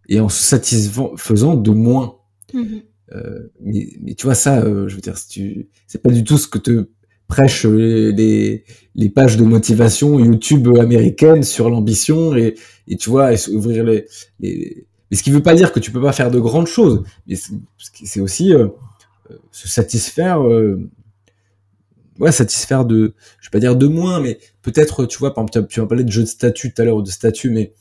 et 0.08 0.20
en 0.20 0.30
se 0.30 0.41
satisfaisant 0.41 1.56
de 1.56 1.72
moins. 1.72 2.20
Mm-hmm. 2.54 2.84
Euh, 3.13 3.52
mais, 3.60 3.89
mais, 4.02 4.13
tu 4.13 4.28
vois 4.28 4.36
ça, 4.36 4.62
euh, 4.62 4.88
je 4.88 4.96
veux 4.96 5.02
dire, 5.02 5.17
c'est 5.17 6.02
pas 6.02 6.12
du 6.12 6.24
tout 6.24 6.38
ce 6.38 6.48
que 6.48 6.60
te 6.60 6.89
prêchent 7.28 7.65
les, 7.65 8.63
les, 8.94 9.10
pages 9.10 9.36
de 9.36 9.44
motivation 9.44 10.20
YouTube 10.20 10.67
américaines 10.80 11.44
sur 11.44 11.70
l'ambition 11.70 12.36
et, 12.36 12.56
et 12.88 12.98
tu 12.98 13.10
vois, 13.10 13.32
ouvrir 13.50 13.84
les, 13.84 14.06
les, 14.39 14.86
mais 15.10 15.17
ce 15.17 15.24
qui 15.24 15.32
veut 15.32 15.44
pas 15.44 15.56
dire 15.56 15.74
que 15.74 15.80
tu 15.80 15.91
peux 15.91 16.02
pas 16.02 16.13
faire 16.13 16.32
de 16.32 16.39
grandes 16.39 16.67
choses, 16.67 17.04
mais 17.28 17.36
c'est 18.04 18.22
aussi 18.22 18.54
euh, 18.54 18.67
se 19.52 19.67
satisfaire, 19.67 20.41
ouais, 22.20 22.32
satisfaire 22.32 22.86
de, 22.86 23.13
je 23.39 23.48
vais 23.48 23.52
pas 23.52 23.60
dire 23.60 23.76
de 23.76 23.88
moins, 23.88 24.20
mais 24.20 24.39
peut-être, 24.62 25.06
tu 25.06 25.17
vois, 25.20 25.34
tu 25.52 25.80
vas 25.80 25.86
parler 25.88 26.04
de 26.04 26.12
jeu 26.12 26.22
de 26.22 26.28
statut 26.28 26.74
tout 26.74 26.82
à 26.82 26.86
l'heure, 26.86 27.04
de 27.04 27.10
statut, 27.10 27.50
mais 27.50 27.74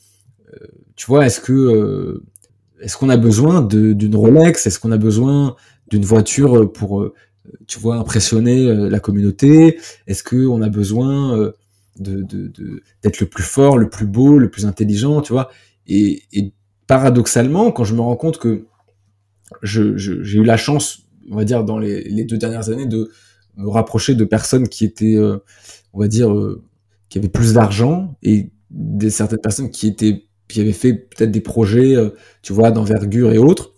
tu 0.97 1.07
vois, 1.07 1.27
est-ce 1.27 1.41
que 1.41 2.23
est-ce 2.81 2.97
qu'on 2.97 3.09
a 3.09 3.17
besoin 3.17 3.63
d'une 3.63 4.17
Rolex? 4.17 4.67
Est-ce 4.67 4.79
qu'on 4.79 4.93
a 4.93 4.99
besoin 4.99 5.57
d'une 5.89 6.05
voiture 6.05 6.71
pour, 6.73 7.03
euh, 7.03 7.15
tu 7.67 7.79
vois, 7.79 7.97
impressionner 7.97 8.67
euh, 8.67 8.89
la 8.89 9.01
communauté? 9.01 9.79
Est-ce 10.07 10.25
qu'on 10.25 10.63
a 10.63 10.69
besoin 10.69 11.39
euh, 11.39 11.53
de 11.99 12.23
d'être 13.03 13.21
le 13.21 13.27
plus 13.27 13.43
fort, 13.43 13.77
le 13.77 13.91
plus 13.91 14.07
beau, 14.07 14.39
le 14.39 14.51
plus 14.51 14.67
intelligent, 14.67 15.21
tu 15.21 15.33
vois? 15.33 15.51
Et, 15.87 16.23
paradoxalement, 16.87 17.71
quand 17.71 17.85
je 17.85 17.95
me 17.95 18.01
rends 18.01 18.17
compte 18.17 18.39
que 18.39 18.67
j'ai 19.63 19.93
je, 19.97 20.39
eu 20.39 20.43
la 20.43 20.57
chance, 20.57 21.03
on 21.31 21.37
va 21.37 21.45
dire, 21.45 21.64
dans 21.64 21.79
les, 21.79 22.03
les, 22.05 22.25
deux 22.25 22.37
dernières 22.37 22.69
années, 22.71 22.87
de 22.87 23.11
me 23.57 23.69
rapprocher 23.69 24.14
de 24.14 24.25
personnes 24.25 24.69
qui 24.69 24.85
étaient, 24.85 25.16
on 25.93 26.01
va 26.01 26.09
dire, 26.09 26.35
qui 27.09 27.19
avaient 27.19 27.29
plus 27.29 27.55
d'argent 27.55 28.16
et 28.23 28.51
des 28.71 29.11
certaines 29.11 29.40
personnes 29.40 29.71
qui 29.71 29.87
étaient 29.87 30.25
qui 30.51 30.61
avait 30.61 30.73
fait 30.73 30.93
peut-être 30.95 31.31
des 31.31 31.40
projets, 31.40 31.97
euh, 31.97 32.11
tu 32.43 32.53
vois, 32.53 32.71
d'envergure 32.71 33.33
et 33.33 33.38
autres. 33.38 33.73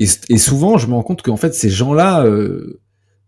Et, 0.00 0.38
souvent, 0.38 0.78
je 0.78 0.86
me 0.86 0.94
rends 0.94 1.02
compte 1.02 1.22
qu'en 1.22 1.36
fait, 1.36 1.54
ces 1.54 1.70
gens-là 1.70 2.24
euh, 2.24 2.80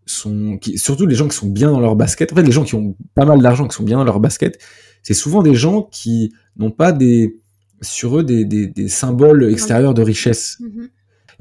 sont, 0.05 0.57
surtout 0.77 1.05
les 1.05 1.15
gens 1.15 1.27
qui 1.27 1.35
sont 1.35 1.49
bien 1.49 1.69
dans 1.69 1.81
leur 1.81 1.97
basket, 1.97 2.31
en 2.31 2.35
fait, 2.37 2.43
les 2.43 2.51
gens 2.53 2.63
qui 2.63 2.75
ont 2.75 2.95
pas 3.13 3.25
mal 3.25 3.41
d'argent, 3.41 3.67
qui 3.67 3.75
sont 3.75 3.83
bien 3.83 3.97
dans 3.97 4.05
leur 4.05 4.21
basket, 4.21 4.57
c'est 5.03 5.13
souvent 5.13 5.43
des 5.43 5.53
gens 5.53 5.83
qui 5.91 6.31
n'ont 6.55 6.71
pas 6.71 6.93
des, 6.93 7.41
sur 7.81 8.17
eux 8.17 8.23
des, 8.23 8.45
des, 8.45 8.87
symboles 8.87 9.51
extérieurs 9.51 9.93
de 9.93 10.01
richesse. 10.01 10.59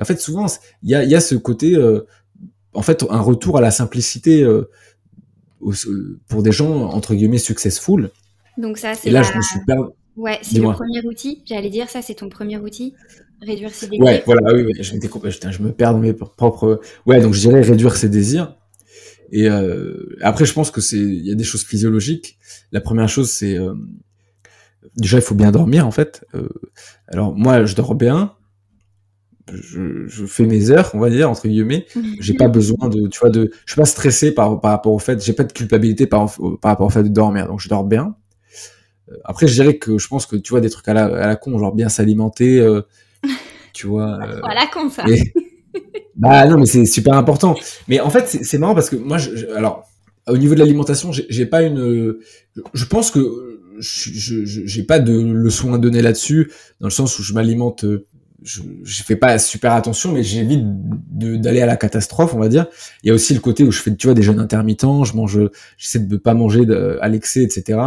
En 0.01 0.05
fait, 0.05 0.21
souvent, 0.21 0.47
il 0.83 0.91
y 0.91 0.95
a, 0.95 1.05
y 1.05 1.15
a 1.15 1.21
ce 1.21 1.35
côté, 1.35 1.75
euh, 1.75 2.07
en 2.73 2.83
fait, 2.83 3.05
un 3.09 3.21
retour 3.21 3.59
à 3.59 3.61
la 3.61 3.71
simplicité 3.71 4.47
pour 6.29 6.43
des 6.43 6.53
gens 6.53 6.85
entre 6.91 7.15
guillemets 7.15 7.39
successful. 7.39 8.11
Donc 8.57 8.79
ça, 8.79 8.95
c'est 8.95 9.09
et 9.09 9.13
là, 9.13 9.23
je 9.23 9.37
me 9.37 9.43
suis 9.43 9.61
perdu. 9.67 9.91
Ouais, 10.17 10.39
c'est 10.43 10.59
le 10.59 10.73
premier 10.73 11.05
outil. 11.07 11.43
J'allais 11.47 11.71
dire 11.71 11.89
ça, 11.89 12.03
c'est 12.03 12.15
ton 12.15 12.29
premier 12.29 12.59
outil. 12.59 12.95
Réduire 13.41 13.71
ses 13.71 13.87
désirs. 13.87 14.05
Ouais, 14.05 14.23
voilà, 14.27 14.53
oui, 14.53 14.71
je, 14.77 14.83
je, 14.83 15.63
me 15.63 15.71
perds 15.71 15.93
dans 15.93 15.99
mes 15.99 16.13
propres. 16.13 16.81
Ouais, 17.07 17.21
donc 17.21 17.33
je 17.33 17.41
dirais 17.41 17.63
réduire 17.63 17.97
ses 17.97 18.11
désirs. 18.11 18.55
Et 19.33 19.49
euh, 19.49 20.17
après, 20.21 20.45
je 20.45 20.53
pense 20.53 20.71
que 20.71 20.81
c'est, 20.81 20.99
il 20.99 21.27
y 21.27 21.33
a 21.33 21.35
des 21.35 21.45
choses 21.45 21.65
physiologiques. 21.65 22.39
La 22.73 22.81
première 22.81 23.09
chose, 23.09 23.31
c'est 23.31 23.57
euh, 23.57 23.75
déjà 24.97 25.19
il 25.19 25.23
faut 25.23 25.35
bien 25.35 25.53
dormir 25.53 25.87
en 25.87 25.91
fait. 25.91 26.25
Euh, 26.35 26.49
alors 27.09 27.35
moi, 27.35 27.65
je 27.65 27.75
dors 27.75 27.95
bien. 27.95 28.35
Je, 29.53 30.07
je, 30.07 30.27
fais 30.27 30.45
mes 30.45 30.71
heures, 30.71 30.91
on 30.95 30.99
va 30.99 31.11
dire 31.11 31.31
entre 31.31 31.49
guillemets. 31.49 31.87
J'ai 32.21 32.35
pas 32.35 32.49
besoin 32.49 32.89
de, 32.89 33.09
tu 33.09 33.21
vois, 33.21 33.31
de, 33.31 33.51
je 33.67 33.73
suis 33.73 33.81
pas 33.81 33.87
stressé 33.87 34.33
par, 34.33 34.61
par 34.61 34.73
rapport 34.73 34.93
au 34.93 34.99
fait, 34.99 35.23
j'ai 35.25 35.33
pas 35.33 35.45
de 35.45 35.53
culpabilité 35.53 36.07
par, 36.07 36.31
par 36.61 36.71
rapport 36.71 36.87
au 36.87 36.91
fait 36.91 37.03
de 37.03 37.09
dormir. 37.09 37.47
Donc 37.47 37.61
je 37.61 37.69
dors 37.69 37.85
bien. 37.85 38.15
Après, 39.25 39.47
je 39.47 39.55
dirais 39.55 39.77
que 39.77 39.99
je 39.99 40.09
pense 40.09 40.27
que 40.27 40.37
tu 40.37 40.51
vois 40.51 40.61
des 40.61 40.71
trucs 40.71 40.89
à 40.89 40.95
la, 40.95 41.05
à 41.05 41.27
la 41.27 41.37
con, 41.37 41.59
genre 41.59 41.75
bien 41.75 41.89
s'alimenter, 41.89 42.61
euh, 42.61 42.83
tu 43.73 43.87
vois. 43.87 44.19
Euh, 44.23 44.41
à 44.45 44.55
la 44.55 44.67
con 44.67 44.89
ça. 44.89 45.05
bah 46.17 46.47
non, 46.47 46.59
mais 46.59 46.67
c'est 46.67 46.85
super 46.85 47.15
important. 47.15 47.57
Mais 47.89 48.01
en 48.01 48.11
fait, 48.11 48.27
c'est 48.29 48.59
marrant 48.59 48.75
parce 48.75 48.91
que 48.91 48.97
moi, 48.97 49.19
je, 49.19 49.47
alors 49.55 49.85
au 50.29 50.37
niveau 50.37 50.55
de 50.55 50.61
l'alimentation, 50.61 51.11
j'ai 51.13 51.47
pas 51.47 51.63
une. 51.63 52.17
Je 52.73 52.85
pense 52.85 53.11
que 53.11 53.21
je 53.79 54.45
j'ai 54.45 54.83
pas 54.83 54.99
de 54.99 55.19
leçon 55.19 55.73
à 55.75 55.79
donner 55.79 56.03
là-dessus, 56.03 56.53
dans 56.81 56.87
le 56.87 56.93
sens 56.93 57.19
où 57.19 57.23
je 57.23 57.33
m'alimente. 57.33 57.85
Je, 58.43 58.63
je 58.83 59.03
fais 59.03 59.17
pas 59.17 59.39
super 59.39 59.73
attention, 59.73 60.13
mais 60.13 60.23
j'évite 60.23 60.65
d'aller 60.65 61.61
à 61.61 61.67
la 61.67 61.77
catastrophe, 61.77 62.35
on 62.35 62.39
va 62.39 62.49
dire. 62.49 62.67
Il 63.03 63.09
y 63.09 63.11
a 63.11 63.15
aussi 63.15 63.35
le 63.35 63.41
côté 63.41 63.65
où 63.65 63.71
je 63.71 63.81
fais, 63.81 63.95
tu 63.95 64.07
vois, 64.07 64.15
des 64.15 64.23
jeûnes 64.23 64.41
intermittents, 64.41 65.05
je 65.05 65.15
mange, 65.15 65.39
j'essaie 65.77 65.99
de 65.99 66.15
ne 66.15 66.19
pas 66.19 66.35
manger 66.35 66.67
à 67.01 67.09
l'excès, 67.09 67.43
etc. 67.43 67.79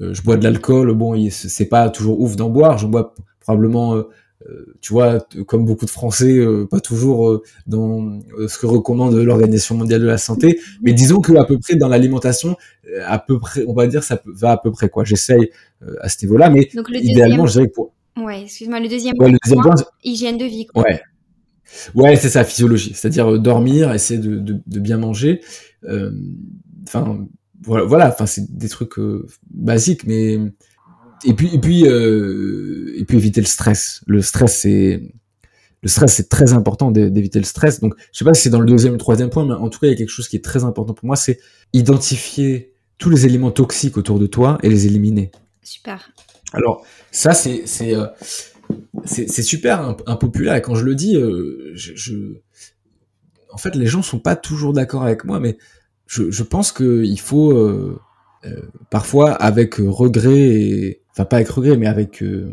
Euh, 0.00 0.14
je 0.14 0.22
bois 0.22 0.36
de 0.36 0.44
l'alcool, 0.44 0.92
bon, 0.94 1.16
c'est 1.30 1.66
pas 1.66 1.88
toujours 1.88 2.20
ouf 2.20 2.36
d'en 2.36 2.50
boire, 2.50 2.78
j'en 2.78 2.88
bois 2.88 3.14
probablement, 3.40 3.94
euh, 3.94 4.08
euh, 4.48 4.74
tu 4.80 4.92
vois, 4.92 5.26
comme 5.46 5.64
beaucoup 5.64 5.86
de 5.86 5.90
Français, 5.90 6.44
pas 6.70 6.80
toujours 6.80 7.42
dans 7.66 8.20
ce 8.46 8.58
que 8.58 8.66
recommande 8.66 9.14
l'Organisation 9.14 9.74
mondiale 9.74 10.02
de 10.02 10.06
la 10.06 10.18
santé, 10.18 10.60
mais 10.82 10.92
disons 10.92 11.20
que 11.20 11.34
à 11.36 11.44
peu 11.44 11.58
près 11.58 11.76
dans 11.76 11.88
l'alimentation, 11.88 12.56
à 13.06 13.18
peu 13.18 13.38
près, 13.40 13.64
on 13.66 13.72
va 13.72 13.86
dire, 13.86 14.04
ça 14.04 14.20
va 14.26 14.52
à 14.52 14.56
peu 14.56 14.70
près 14.70 14.88
quoi. 14.88 15.04
J'essaye 15.04 15.50
à 16.00 16.08
ce 16.08 16.24
niveau-là, 16.24 16.50
mais 16.50 16.68
idéalement, 16.92 17.46
je 17.46 17.52
dirais 17.52 17.68
que 17.68 17.74
pour... 17.74 17.92
Ouais, 18.16 18.42
excuse-moi, 18.42 18.80
le 18.80 18.88
deuxième, 18.88 19.14
ouais, 19.18 19.30
le 19.30 19.38
deuxième 19.44 19.62
point, 19.62 19.74
hygiène 20.02 20.38
de 20.38 20.44
vie. 20.44 20.66
Quoi. 20.66 20.82
Ouais, 20.82 21.00
ouais, 21.94 22.16
c'est 22.16 22.30
ça, 22.30 22.44
physiologie, 22.44 22.92
c'est-à-dire 22.94 23.38
dormir, 23.38 23.92
essayer 23.92 24.18
de, 24.20 24.36
de, 24.38 24.60
de 24.66 24.80
bien 24.80 24.96
manger. 24.96 25.40
Enfin, 26.86 27.26
voilà, 27.66 28.08
enfin 28.08 28.26
c'est 28.26 28.56
des 28.56 28.68
trucs 28.68 28.98
euh, 28.98 29.26
basiques, 29.50 30.06
mais 30.06 30.38
et 31.24 31.32
puis 31.34 31.54
et 31.54 31.58
puis 31.58 31.86
euh, 31.86 32.94
et 32.96 33.04
puis 33.04 33.16
éviter 33.16 33.40
le 33.40 33.46
stress. 33.46 34.02
Le 34.06 34.22
stress 34.22 34.60
c'est 34.60 35.02
le 35.82 35.88
stress 35.88 36.14
c'est 36.14 36.28
très 36.28 36.52
important 36.52 36.90
d'éviter 36.90 37.38
le 37.38 37.44
stress. 37.44 37.80
Donc 37.80 37.94
je 38.12 38.18
sais 38.18 38.24
pas 38.24 38.34
si 38.34 38.42
c'est 38.42 38.50
dans 38.50 38.60
le 38.60 38.66
deuxième 38.66 38.94
ou 38.94 38.98
troisième 38.98 39.30
point, 39.30 39.44
mais 39.44 39.54
en 39.54 39.68
tout 39.68 39.80
cas 39.80 39.86
il 39.88 39.90
y 39.90 39.92
a 39.92 39.96
quelque 39.96 40.10
chose 40.10 40.28
qui 40.28 40.36
est 40.36 40.44
très 40.44 40.64
important 40.64 40.94
pour 40.94 41.06
moi, 41.06 41.16
c'est 41.16 41.38
identifier 41.72 42.72
tous 42.98 43.10
les 43.10 43.26
éléments 43.26 43.50
toxiques 43.50 43.96
autour 43.96 44.18
de 44.18 44.26
toi 44.26 44.58
et 44.62 44.68
les 44.68 44.86
éliminer. 44.86 45.30
Super. 45.62 46.10
Alors 46.52 46.84
ça 47.10 47.32
c'est 47.32 47.66
c'est 47.66 47.94
euh, 47.94 48.06
c'est 49.04 49.42
super 49.42 49.96
impopulaire 50.06 50.56
et 50.56 50.62
quand 50.62 50.74
je 50.74 50.84
le 50.84 50.94
dis, 50.94 51.14
je, 51.74 52.32
en 53.52 53.58
fait 53.58 53.74
les 53.76 53.86
gens 53.86 54.02
sont 54.02 54.18
pas 54.18 54.36
toujours 54.36 54.72
d'accord 54.72 55.04
avec 55.04 55.24
moi, 55.24 55.38
mais 55.38 55.56
je, 56.06 56.30
je 56.30 56.42
pense 56.42 56.72
qu'il 56.72 57.20
faut 57.20 57.52
euh, 57.52 57.98
euh, 58.44 58.62
parfois 58.90 59.32
avec 59.32 59.76
regret, 59.76 60.38
et, 60.38 61.02
enfin 61.10 61.24
pas 61.24 61.36
avec 61.36 61.48
regret, 61.48 61.76
mais 61.76 61.86
avec 61.86 62.22
euh, 62.22 62.52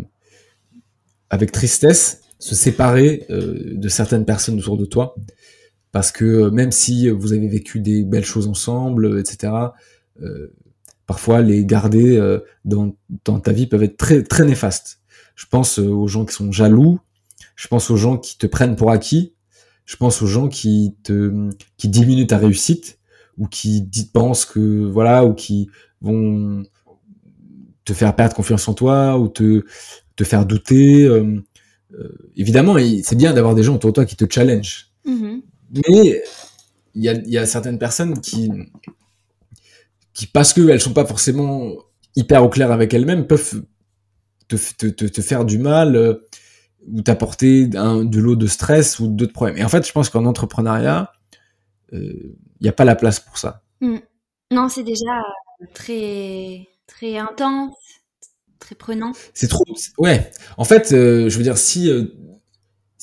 avec 1.30 1.52
tristesse, 1.52 2.22
se 2.40 2.56
séparer 2.56 3.26
de 3.30 3.88
certaines 3.88 4.26
personnes 4.26 4.60
autour 4.60 4.78
de 4.78 4.86
toi, 4.86 5.16
parce 5.92 6.12
que 6.12 6.50
même 6.50 6.72
si 6.72 7.10
vous 7.10 7.32
avez 7.32 7.48
vécu 7.48 7.80
des 7.80 8.04
belles 8.04 8.26
choses 8.26 8.48
ensemble, 8.48 9.20
etc. 9.20 9.54
parfois 11.06 11.42
les 11.42 11.66
garder 11.66 12.18
dans, 12.66 12.96
dans 13.26 13.40
ta 13.40 13.52
vie 13.52 13.68
peuvent 13.68 13.84
être 13.84 13.98
très 13.98 14.24
très 14.24 14.46
néfastes. 14.46 15.00
Je 15.36 15.46
pense 15.48 15.80
aux 15.80 16.08
gens 16.08 16.26
qui 16.26 16.34
sont 16.34 16.52
jaloux, 16.52 17.00
je 17.56 17.68
pense 17.68 17.90
aux 17.92 17.98
gens 17.98 18.18
qui 18.18 18.38
te 18.38 18.48
prennent 18.48 18.76
pour 18.76 18.92
acquis, 18.92 19.34
je 19.86 19.96
pense 19.96 20.22
aux 20.22 20.28
gens 20.28 20.48
qui 20.48 20.96
te 21.04 21.50
qui 21.78 21.90
diminuent 21.90 22.28
ta 22.28 22.38
réussite 22.38 23.00
ou 23.38 23.48
qui 23.48 23.90
pensent 24.14 24.46
que 24.46 24.86
voilà 24.86 25.26
ou 25.26 25.34
qui 25.34 25.70
vont 26.02 26.64
te 27.86 27.94
faire 27.94 28.16
perdre 28.16 28.36
confiance 28.36 28.68
en 28.68 28.74
toi 28.74 29.18
ou 29.18 29.28
te 29.28 29.64
te 30.16 30.24
faire 30.24 30.46
douter. 30.46 31.04
Euh, 31.04 31.42
euh, 31.94 32.32
évidemment, 32.36 32.76
c'est 33.04 33.16
bien 33.16 33.34
d'avoir 33.34 33.56
des 33.56 33.64
gens 33.64 33.76
autour 33.76 33.92
de 33.92 33.96
toi 33.96 34.06
qui 34.06 34.16
te 34.16 34.26
challenge. 34.30 34.92
Mm-hmm. 35.06 35.42
Mais 35.74 36.24
il 36.96 37.04
y 37.04 37.10
a, 37.10 37.14
y 37.14 37.38
a 37.38 37.46
certaines 37.46 37.80
personnes 37.80 38.20
qui 38.20 38.50
qui 40.14 40.28
parce 40.28 40.54
qu'elles 40.54 40.82
sont 40.82 40.94
pas 40.94 41.06
forcément 41.06 41.74
hyper 42.16 42.44
au 42.44 42.50
clair 42.50 42.72
avec 42.72 42.94
elles-mêmes 42.94 43.28
peuvent 43.28 43.64
te, 44.48 44.56
te, 44.56 45.06
te, 45.06 45.22
faire 45.22 45.46
du 45.46 45.58
mal 45.58 45.96
euh, 45.96 46.16
ou 46.92 47.02
t'apporter 47.02 47.68
de 47.68 48.20
l'eau 48.20 48.36
de 48.36 48.48
stress 48.48 49.00
ou 49.00 49.08
d'autres 49.08 49.34
problèmes. 49.34 49.58
Et 49.58 49.64
en 49.64 49.70
fait, 49.70 49.88
je 49.88 49.92
pense 49.92 50.10
qu'en 50.10 50.26
entrepreneuriat, 50.26 51.12
euh, 51.94 52.38
il 52.60 52.64
n'y 52.64 52.70
a 52.70 52.74
pas 52.74 52.86
la 52.86 52.96
place 52.96 53.20
pour 53.20 53.38
ça. 53.38 53.64
Mm. 53.82 53.98
Non, 54.52 54.70
c'est 54.70 54.84
déjà 54.84 55.20
euh, 55.62 55.66
très, 55.74 56.68
très 56.88 57.18
intense, 57.18 57.76
très 58.60 58.76
prenant. 58.76 59.14
C'est 59.34 59.48
trop. 59.48 59.64
Ouais. 59.98 60.32
En 60.58 60.66
fait, 60.66 60.92
euh, 60.92 61.30
je 61.30 61.38
veux 61.38 61.44
dire, 61.44 61.58
si, 61.58 61.90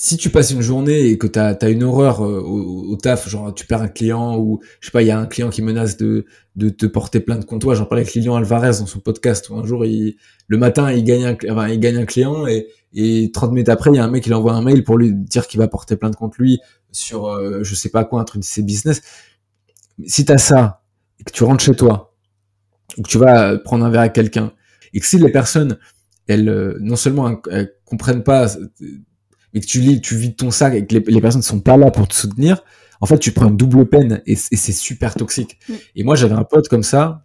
si 0.02 0.16
tu 0.16 0.30
passes 0.30 0.50
une 0.50 0.62
journée 0.62 1.08
et 1.08 1.18
que 1.18 1.26
tu 1.26 1.38
as, 1.38 1.68
une 1.68 1.82
horreur 1.82 2.24
euh, 2.24 2.40
au, 2.40 2.96
taf, 2.96 3.28
genre 3.28 3.54
tu 3.54 3.66
perds 3.66 3.82
un 3.82 3.88
client 3.88 4.38
ou 4.38 4.60
je 4.80 4.86
sais 4.86 4.92
pas, 4.92 5.02
il 5.02 5.08
y 5.08 5.10
a 5.10 5.18
un 5.18 5.26
client 5.26 5.50
qui 5.50 5.60
menace 5.60 5.98
de, 5.98 6.24
de 6.56 6.70
te 6.70 6.86
porter 6.86 7.20
plainte 7.20 7.44
contre 7.44 7.66
toi. 7.66 7.74
J'en 7.74 7.84
parlais 7.84 8.00
avec 8.04 8.14
Lilian 8.14 8.34
Alvarez 8.36 8.78
dans 8.78 8.86
son 8.86 9.00
podcast 9.00 9.50
où 9.50 9.56
un 9.56 9.66
jour, 9.66 9.84
il, 9.84 10.16
le 10.48 10.56
matin, 10.56 10.90
il 10.90 11.04
gagne 11.04 11.26
un, 11.26 11.36
enfin, 11.50 11.68
il 11.68 11.78
gagne 11.80 11.98
un 11.98 12.06
client 12.06 12.46
et, 12.46 12.68
et 12.94 13.30
30 13.30 13.50
minutes 13.50 13.68
après, 13.68 13.90
il 13.90 13.96
y 13.96 13.98
a 13.98 14.04
un 14.04 14.08
mec 14.08 14.22
qui 14.22 14.30
lui 14.30 14.34
envoie 14.34 14.54
un 14.54 14.62
mail 14.62 14.84
pour 14.84 14.96
lui 14.96 15.12
dire 15.12 15.46
qu'il 15.46 15.60
va 15.60 15.68
porter 15.68 15.96
plainte 15.96 16.16
contre 16.16 16.40
lui 16.40 16.60
sur 16.92 17.26
euh, 17.26 17.62
je 17.62 17.74
sais 17.74 17.90
pas 17.90 18.06
quoi, 18.06 18.22
un 18.22 18.24
truc 18.24 18.40
de 18.40 18.46
ses 18.46 18.62
business. 18.62 19.02
Si 20.06 20.24
tu 20.24 20.32
as 20.32 20.38
ça 20.38 20.82
et 21.18 21.24
que 21.24 21.30
tu 21.30 21.44
rentres 21.44 21.62
chez 21.62 21.76
toi 21.76 22.14
ou 22.96 23.02
que 23.02 23.08
tu 23.08 23.18
vas 23.18 23.58
prendre 23.58 23.84
un 23.84 23.90
verre 23.90 24.00
avec 24.00 24.14
quelqu'un 24.14 24.54
et 24.94 25.00
que 25.00 25.04
si 25.04 25.18
les 25.18 25.30
personnes 25.30 25.76
elles 26.26 26.48
euh, 26.48 26.78
non 26.80 26.96
seulement 26.96 27.38
elles 27.50 27.74
comprennent 27.84 28.22
pas 28.22 28.48
mais 29.52 29.60
que 29.60 29.66
tu 29.66 29.80
lis, 29.80 30.00
tu 30.00 30.16
vides 30.16 30.36
ton 30.36 30.50
sac 30.50 30.74
et 30.74 30.86
que 30.86 30.94
les, 30.94 31.04
les 31.06 31.20
personnes 31.20 31.42
sont 31.42 31.60
pas 31.60 31.76
là 31.76 31.90
pour 31.90 32.08
te 32.08 32.14
soutenir, 32.14 32.62
en 33.00 33.06
fait, 33.06 33.18
tu 33.18 33.32
prends 33.32 33.48
une 33.48 33.56
double 33.56 33.86
peine 33.86 34.22
et, 34.26 34.36
c'est 34.36 34.72
super 34.72 35.14
toxique. 35.14 35.58
Mm. 35.68 35.74
Et 35.96 36.04
moi, 36.04 36.16
j'avais 36.16 36.34
un 36.34 36.44
pote 36.44 36.68
comme 36.68 36.82
ça, 36.82 37.24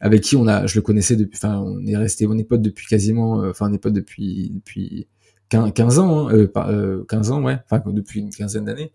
avec 0.00 0.22
qui 0.22 0.36
on 0.36 0.46
a, 0.46 0.66
je 0.66 0.76
le 0.76 0.82
connaissais 0.82 1.16
depuis, 1.16 1.36
enfin, 1.36 1.58
on 1.58 1.84
est 1.86 1.96
resté, 1.96 2.26
on 2.26 2.36
est 2.38 2.44
potes 2.44 2.62
depuis 2.62 2.86
quasiment, 2.86 3.42
euh, 3.42 3.50
enfin, 3.50 3.68
on 3.70 3.74
est 3.74 3.78
potes 3.78 3.92
depuis, 3.92 4.52
depuis 4.54 5.08
15, 5.48 5.98
ans, 5.98 6.28
hein, 6.28 6.34
euh, 6.34 6.48
euh, 6.56 7.04
15 7.08 7.30
ans, 7.30 7.42
ouais, 7.42 7.58
enfin, 7.68 7.82
depuis 7.86 8.20
une 8.20 8.30
quinzaine 8.30 8.64
d'années. 8.64 8.92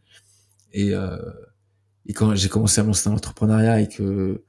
Et, 0.74 0.94
euh, 0.94 1.18
et 2.06 2.14
quand 2.14 2.34
j'ai 2.36 2.50
commencé 2.50 2.80
à 2.80 2.84
monter 2.84 3.02
dans 3.06 3.12
l'entrepreneuriat 3.12 3.82
et 3.82 3.90
que, 3.90 4.44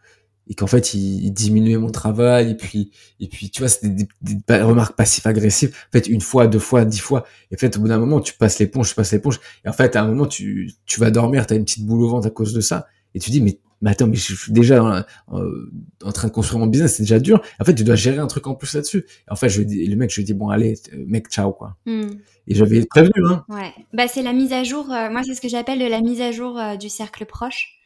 et 0.48 0.54
qu'en 0.54 0.66
fait 0.66 0.94
il, 0.94 1.24
il, 1.24 1.32
diminuait 1.32 1.76
mon 1.76 1.90
travail 1.90 2.50
et 2.50 2.54
puis 2.54 2.90
et 3.20 3.28
puis 3.28 3.50
tu 3.50 3.60
vois 3.60 3.68
c'était 3.68 3.88
des, 3.88 4.08
des, 4.22 4.62
remarques 4.62 4.96
passives 4.96 5.26
agressives 5.26 5.70
en 5.70 5.92
fait 5.92 6.08
une 6.08 6.20
fois 6.20 6.46
deux 6.46 6.58
fois 6.58 6.84
dix 6.84 6.98
fois. 6.98 7.24
Et 7.50 7.54
en 7.54 7.58
fait 7.58 7.76
au 7.76 7.80
bout 7.80 7.88
d'un 7.88 7.98
moment 7.98 8.20
tu 8.20 8.34
passes 8.34 8.58
l'éponge 8.58 8.88
tu 8.88 8.94
passes 8.94 9.12
l'éponge. 9.12 9.40
Et 9.64 9.68
en 9.68 9.72
fait 9.72 9.94
à 9.96 10.02
un 10.02 10.06
moment 10.06 10.26
tu 10.26 10.72
tu 10.86 11.00
vas 11.00 11.10
dormir 11.10 11.46
t'as 11.46 11.56
une 11.56 11.64
petite 11.64 11.86
boule 11.86 12.02
au 12.02 12.08
ventre 12.08 12.26
à 12.26 12.30
cause 12.30 12.52
de 12.52 12.60
ça. 12.60 12.86
Et 13.14 13.20
tu 13.20 13.30
dis 13.30 13.40
mais 13.40 13.58
mais 13.80 13.90
attends 13.90 14.06
mais 14.06 14.16
je 14.16 14.34
suis 14.34 14.52
déjà 14.52 15.06
en, 15.28 16.12
train 16.12 16.28
de 16.28 16.32
construire 16.32 16.58
mon 16.58 16.66
business 16.66 16.96
c'est 16.96 17.04
déjà 17.04 17.20
dur. 17.20 17.40
En 17.60 17.64
fait 17.64 17.74
tu 17.74 17.84
dois 17.84 17.94
gérer 17.94 18.18
un 18.18 18.26
truc 18.26 18.46
en 18.48 18.54
plus 18.54 18.74
là-dessus. 18.74 19.06
En 19.30 19.36
fait 19.36 19.48
je 19.48 19.62
dis, 19.62 19.86
le 19.86 19.96
mec 19.96 20.10
je 20.10 20.16
lui 20.16 20.24
dis 20.24 20.34
bon 20.34 20.48
allez 20.48 20.74
mec 21.06 21.28
ciao 21.28 21.52
quoi. 21.52 21.76
Hmm. 21.86 22.10
et 22.48 22.54
j'avais 22.54 22.84
prévenu 22.84 23.12
hein. 23.28 23.44
Ouais. 23.48 23.72
Bah 23.92 24.08
c'est 24.08 24.22
la 24.22 24.32
mise 24.32 24.52
à 24.52 24.64
jour 24.64 24.90
euh, 24.90 25.08
moi 25.08 25.22
c'est 25.24 25.34
ce 25.34 25.40
que 25.40 25.48
j'appelle 25.48 25.78
la 25.78 26.00
mise 26.00 26.20
à 26.20 26.32
jour 26.32 26.58
euh, 26.58 26.76
du 26.76 26.88
cercle 26.88 27.26
proche 27.26 27.81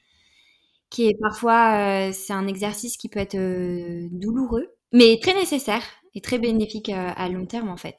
qui 0.91 1.09
est 1.09 1.17
parfois, 1.21 2.09
euh, 2.09 2.13
c'est 2.13 2.33
un 2.33 2.47
exercice 2.47 2.97
qui 2.97 3.09
peut 3.09 3.21
être 3.21 3.37
euh, 3.37 4.09
douloureux, 4.11 4.67
mais 4.93 5.19
très 5.21 5.35
nécessaire 5.35 5.83
et 6.15 6.21
très 6.21 6.39
bénéfique 6.39 6.89
euh, 6.89 7.11
à 7.17 7.29
long 7.29 7.47
terme 7.47 7.69
en 7.69 7.77
fait. 7.77 7.97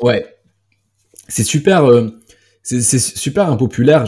Ouais, 0.00 0.24
c'est 1.28 1.44
super, 1.44 1.90
c'est 2.62 2.98
super 2.98 3.50
impopulaire. 3.50 4.06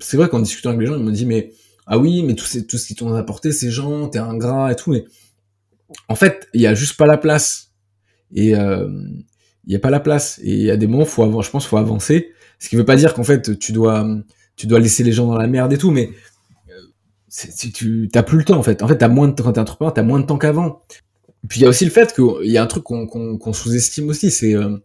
C'est 0.00 0.16
vrai 0.16 0.28
qu'en 0.28 0.40
discutant 0.40 0.70
avec 0.70 0.80
les 0.80 0.86
gens, 0.86 0.96
ils 0.96 1.04
me 1.04 1.12
disent 1.12 1.26
mais 1.26 1.52
ah 1.86 1.98
oui, 1.98 2.22
mais 2.22 2.34
tout, 2.34 2.46
tout 2.68 2.78
ce 2.78 2.86
qu'ils 2.86 2.96
t'ont 2.96 3.14
apporté, 3.14 3.52
ces 3.52 3.70
gens, 3.70 4.08
t'es 4.08 4.18
ingrat 4.18 4.72
et 4.72 4.76
tout, 4.76 4.90
mais 4.90 5.04
en 6.08 6.14
fait, 6.14 6.48
il 6.54 6.60
y 6.60 6.66
a 6.66 6.74
juste 6.74 6.96
pas 6.96 7.06
la 7.06 7.18
place. 7.18 7.70
Et 8.34 8.50
il 8.50 9.72
y 9.72 9.76
a 9.76 9.78
pas 9.78 9.90
la 9.90 10.00
place. 10.00 10.40
Et 10.42 10.52
il 10.52 10.62
y 10.62 10.70
a 10.70 10.76
des 10.76 10.88
moments, 10.88 11.04
faut 11.04 11.24
pense, 11.42 11.66
faut 11.66 11.76
avancer. 11.76 12.32
Ce 12.58 12.68
qui 12.68 12.76
veut 12.76 12.84
pas 12.84 12.96
dire 12.96 13.14
qu'en 13.14 13.24
fait, 13.24 13.58
tu 13.58 13.72
dois, 13.72 14.06
tu 14.56 14.66
dois 14.66 14.80
laisser 14.80 15.04
les 15.04 15.12
gens 15.12 15.26
dans 15.26 15.38
la 15.38 15.46
merde 15.46 15.72
et 15.72 15.78
tout, 15.78 15.90
mais 15.90 16.10
si 17.32 17.72
tu 17.72 18.10
t'as 18.12 18.22
plus 18.22 18.38
le 18.38 18.44
temps 18.44 18.58
en 18.58 18.62
fait. 18.62 18.82
En 18.82 18.88
fait, 18.88 18.98
t'as 18.98 19.08
moins 19.08 19.26
de 19.26 19.32
temps 19.32 19.44
quand 19.44 19.52
t'es 19.52 19.60
entrepreneur, 19.60 19.94
t'as 19.94 20.02
moins 20.02 20.20
de 20.20 20.26
temps 20.26 20.36
qu'avant. 20.36 20.82
Puis 21.48 21.60
il 21.60 21.62
y 21.62 21.66
a 21.66 21.68
aussi 21.70 21.84
le 21.86 21.90
fait 21.90 22.14
qu'il 22.14 22.50
y 22.50 22.58
a 22.58 22.62
un 22.62 22.66
truc 22.66 22.84
qu'on 22.84 23.52
sous-estime 23.52 24.10
aussi, 24.10 24.30
c'est 24.30 24.54
euh, 24.54 24.76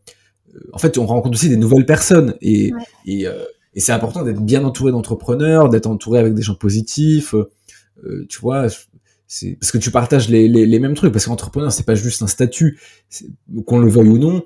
en 0.71 0.77
fait 0.77 0.97
on 0.97 1.05
rencontre 1.05 1.35
aussi 1.37 1.49
des 1.49 1.57
nouvelles 1.57 1.85
personnes 1.85 2.35
et 2.41 2.71
et, 3.05 3.27
euh, 3.27 3.43
et 3.75 3.81
c'est 3.81 3.91
important 3.91 4.23
d'être 4.23 4.41
bien 4.41 4.63
entouré 4.63 4.91
d'entrepreneurs, 4.93 5.67
d'être 5.69 5.87
entouré 5.87 6.19
avec 6.19 6.33
des 6.33 6.41
gens 6.41 6.55
positifs. 6.55 7.35
Euh, 7.35 8.25
tu 8.29 8.39
vois, 8.39 8.67
c'est 9.27 9.57
parce 9.59 9.71
que 9.73 9.77
tu 9.77 9.91
partages 9.91 10.29
les, 10.29 10.47
les, 10.47 10.65
les 10.65 10.79
mêmes 10.79 10.95
trucs. 10.95 11.11
Parce 11.11 11.25
qu'entrepreneur 11.25 11.71
c'est 11.73 11.85
pas 11.85 11.95
juste 11.95 12.21
un 12.21 12.27
statut, 12.27 12.79
qu'on 13.65 13.79
le 13.79 13.89
veuille 13.89 14.09
ou 14.09 14.17
non. 14.17 14.43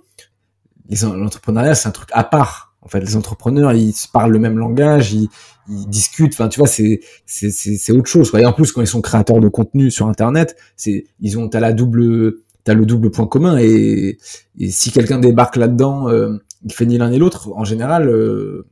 L'entrepreneuriat 0.90 1.76
c'est 1.76 1.88
un 1.88 1.92
truc 1.92 2.10
à 2.14 2.24
part. 2.24 2.72
En 2.84 2.88
fait, 2.88 3.00
les 3.00 3.16
entrepreneurs, 3.16 3.74
ils 3.74 3.94
parlent 4.12 4.32
le 4.32 4.40
même 4.40 4.58
langage, 4.58 5.14
ils, 5.14 5.30
ils 5.72 5.88
discutent. 5.88 6.34
Enfin, 6.34 6.50
tu 6.50 6.60
vois, 6.60 6.68
c'est 6.68 7.92
autre 7.92 8.08
chose. 8.08 8.32
Et 8.38 8.46
en 8.46 8.54
plus, 8.54 8.72
quand 8.72 8.82
ils 8.82 8.88
sont 8.88 9.02
créateurs 9.02 9.40
de 9.40 9.48
contenu 9.48 9.90
sur 9.90 10.08
Internet, 10.08 10.56
c'est 10.76 11.06
ils 11.20 11.40
ont 11.40 11.48
t'as 11.50 11.60
la 11.60 11.74
double 11.74 12.36
t'as 12.64 12.74
le 12.74 12.86
double 12.86 13.10
point 13.10 13.26
commun 13.26 13.58
et, 13.58 14.20
et 14.60 14.70
si 14.70 14.92
quelqu'un 14.92 15.18
débarque 15.18 15.56
là-dedans, 15.56 16.10
euh, 16.10 16.38
il 16.64 16.72
fait 16.72 16.86
ni 16.86 16.98
l'un 16.98 17.10
ni 17.10 17.18
l'autre, 17.18 17.52
en 17.56 17.64
général, 17.64 18.08
euh, 18.08 18.68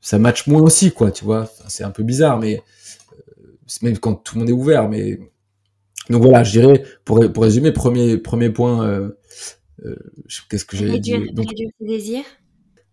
ça 0.00 0.18
match 0.18 0.46
moins 0.46 0.62
aussi, 0.62 0.92
quoi. 0.92 1.10
Tu 1.10 1.24
vois, 1.24 1.50
c'est 1.68 1.84
un 1.84 1.90
peu 1.90 2.02
bizarre, 2.02 2.38
mais 2.38 2.62
euh, 3.12 3.52
même 3.82 3.98
quand 3.98 4.14
tout 4.14 4.36
le 4.36 4.40
monde 4.40 4.50
est 4.50 4.54
ouvert. 4.54 4.88
Mais 4.88 5.18
donc 6.10 6.22
voilà, 6.22 6.44
je 6.44 6.52
dirais 6.52 6.84
pour 7.04 7.20
pour 7.32 7.42
résumer, 7.42 7.72
premier 7.72 8.18
premier 8.18 8.50
point. 8.50 8.86
Euh, 8.86 9.10
euh 9.84 9.96
Qu'est-ce 10.48 10.64
que 10.64 10.76
j'ai 10.76 10.98
dit 10.98 11.12
donc, 11.32 11.48
Réduire 11.48 11.70
ses 11.78 11.86
désirs. 11.86 12.24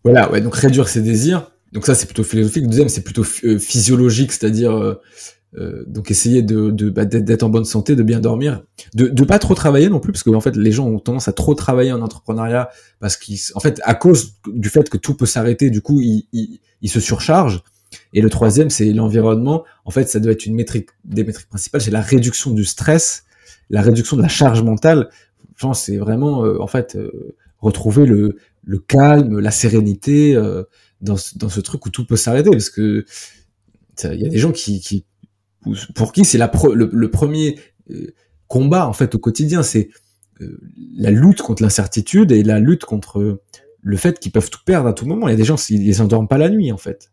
Voilà, 0.04 0.30
ouais, 0.30 0.40
donc 0.40 0.54
réduire 0.54 0.88
ses 0.88 1.00
désirs. 1.00 1.51
Donc 1.72 1.86
ça, 1.86 1.94
c'est 1.94 2.06
plutôt 2.06 2.24
philosophique. 2.24 2.66
Deuxième, 2.66 2.88
c'est 2.88 3.02
plutôt 3.02 3.24
euh, 3.44 3.58
physiologique, 3.58 4.32
c'est-à-dire 4.32 4.72
euh, 4.72 4.94
euh, 5.56 5.84
donc 5.86 6.10
essayer 6.10 6.42
de, 6.42 6.70
de 6.70 6.90
bah, 6.90 7.04
d'être 7.04 7.42
en 7.42 7.48
bonne 7.48 7.64
santé, 7.64 7.96
de 7.96 8.02
bien 8.02 8.20
dormir, 8.20 8.62
de 8.94 9.08
de 9.08 9.24
pas 9.24 9.38
trop 9.38 9.54
travailler 9.54 9.88
non 9.88 10.00
plus, 10.00 10.12
parce 10.12 10.22
que 10.22 10.30
en 10.30 10.40
fait, 10.40 10.56
les 10.56 10.72
gens 10.72 10.86
ont 10.86 10.98
tendance 10.98 11.28
à 11.28 11.32
trop 11.32 11.54
travailler 11.54 11.92
en 11.92 12.02
entrepreneuriat 12.02 12.70
parce 13.00 13.16
qu'ils, 13.16 13.38
en 13.54 13.60
fait, 13.60 13.80
à 13.84 13.94
cause 13.94 14.34
du 14.46 14.68
fait 14.68 14.88
que 14.88 14.98
tout 14.98 15.14
peut 15.14 15.26
s'arrêter, 15.26 15.70
du 15.70 15.80
coup, 15.80 16.00
ils, 16.00 16.26
ils, 16.82 16.90
se 16.90 17.00
surchargent. 17.00 17.62
Et 18.14 18.20
le 18.20 18.30
troisième, 18.30 18.70
c'est 18.70 18.90
l'environnement. 18.92 19.64
En 19.84 19.90
fait, 19.90 20.08
ça 20.08 20.20
doit 20.20 20.32
être 20.32 20.46
une 20.46 20.54
métrique, 20.54 20.90
des 21.04 21.24
métriques 21.24 21.48
principales, 21.48 21.80
c'est 21.80 21.90
la 21.90 22.00
réduction 22.00 22.50
du 22.52 22.64
stress, 22.64 23.24
la 23.70 23.82
réduction 23.82 24.16
de 24.16 24.22
la 24.22 24.28
charge 24.28 24.62
mentale. 24.62 25.10
Pense 25.58 25.84
c'est 25.84 25.96
vraiment, 25.96 26.40
en 26.40 26.66
fait, 26.66 26.98
retrouver 27.60 28.04
le, 28.04 28.36
le 28.64 28.78
calme, 28.78 29.38
la 29.38 29.50
sérénité 29.50 30.34
euh, 30.36 30.64
dans, 31.02 31.16
ce, 31.16 31.36
dans 31.36 31.48
ce 31.48 31.60
truc 31.60 31.84
où 31.84 31.90
tout 31.90 32.06
peut 32.06 32.16
s'arrêter 32.16 32.50
parce 32.50 32.70
que 32.70 33.04
il 34.04 34.20
y 34.20 34.26
a 34.26 34.28
des 34.28 34.38
gens 34.38 34.52
qui, 34.52 34.80
qui 34.80 35.04
pour 35.94 36.12
qui 36.12 36.24
c'est 36.24 36.38
la 36.38 36.50
le, 36.74 37.10
premier 37.10 37.58
euh, 37.90 38.14
combat 38.48 38.88
en 38.88 38.92
fait 38.92 39.14
au 39.14 39.18
quotidien, 39.18 39.62
c'est 39.62 39.90
euh, 40.40 40.58
la 40.96 41.10
lutte 41.10 41.42
contre 41.42 41.62
l'incertitude 41.62 42.32
et 42.32 42.42
la 42.42 42.58
lutte 42.58 42.84
contre 42.84 43.42
le 43.80 43.96
fait 43.96 44.18
qu'ils 44.18 44.32
peuvent 44.32 44.50
tout 44.50 44.64
perdre 44.64 44.88
à 44.88 44.92
tout 44.92 45.06
moment. 45.06 45.28
Il 45.28 45.32
y 45.32 45.34
a 45.34 45.36
des 45.36 45.44
gens 45.44 45.56
ils, 45.68 45.86
ils 45.86 46.02
endorment 46.02 46.28
pas 46.28 46.38
la 46.38 46.48
nuit 46.48 46.72
en 46.72 46.78
fait. 46.78 47.12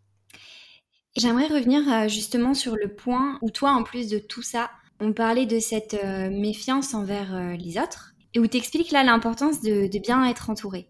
J'aimerais 1.18 1.48
revenir 1.48 2.08
justement 2.08 2.54
sur 2.54 2.76
le 2.76 2.88
point 2.88 3.40
où 3.42 3.50
toi, 3.50 3.72
en 3.72 3.84
plus 3.84 4.10
de 4.10 4.20
tout 4.20 4.44
ça, 4.44 4.70
on 5.00 5.12
parlait 5.12 5.48
de 5.48 5.60
cette 5.60 5.98
méfiance 6.32 6.94
envers 6.94 7.58
les 7.58 7.78
autres 7.78 8.14
et 8.34 8.40
où 8.40 8.48
tu 8.48 8.58
expliques 8.58 8.92
là 8.92 9.04
l'importance 9.04 9.62
de 9.62 10.00
bien 10.00 10.24
être 10.26 10.50
entouré. 10.50 10.88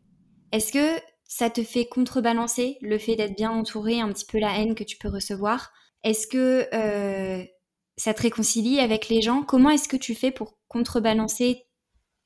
Est-ce 0.52 0.72
que 0.72 1.02
ça 1.30 1.52
te 1.52 1.64
fait 1.64 1.86
contrebalancer 1.86 2.78
le 2.82 2.98
fait 2.98 3.16
d'être 3.16 3.38
bien 3.38 3.52
entouré, 3.52 4.02
un 4.02 4.12
petit 4.12 4.26
peu 4.26 4.40
la 4.40 4.58
haine 4.58 4.74
que 4.74 4.84
tu 4.84 4.98
peux 4.98 5.08
recevoir 5.08 5.72
Est-ce 6.04 6.26
que 6.26 6.66
euh, 6.74 7.46
ça 7.98 8.16
te 8.16 8.24
réconcilie 8.24 8.80
avec 8.80 9.10
les 9.10 9.22
gens? 9.22 9.44
Comment 9.44 9.70
est-ce 9.70 9.88
que 9.88 9.96
tu 9.96 10.16
fais 10.16 10.32
pour 10.32 10.58
contrebalancer 10.68 11.68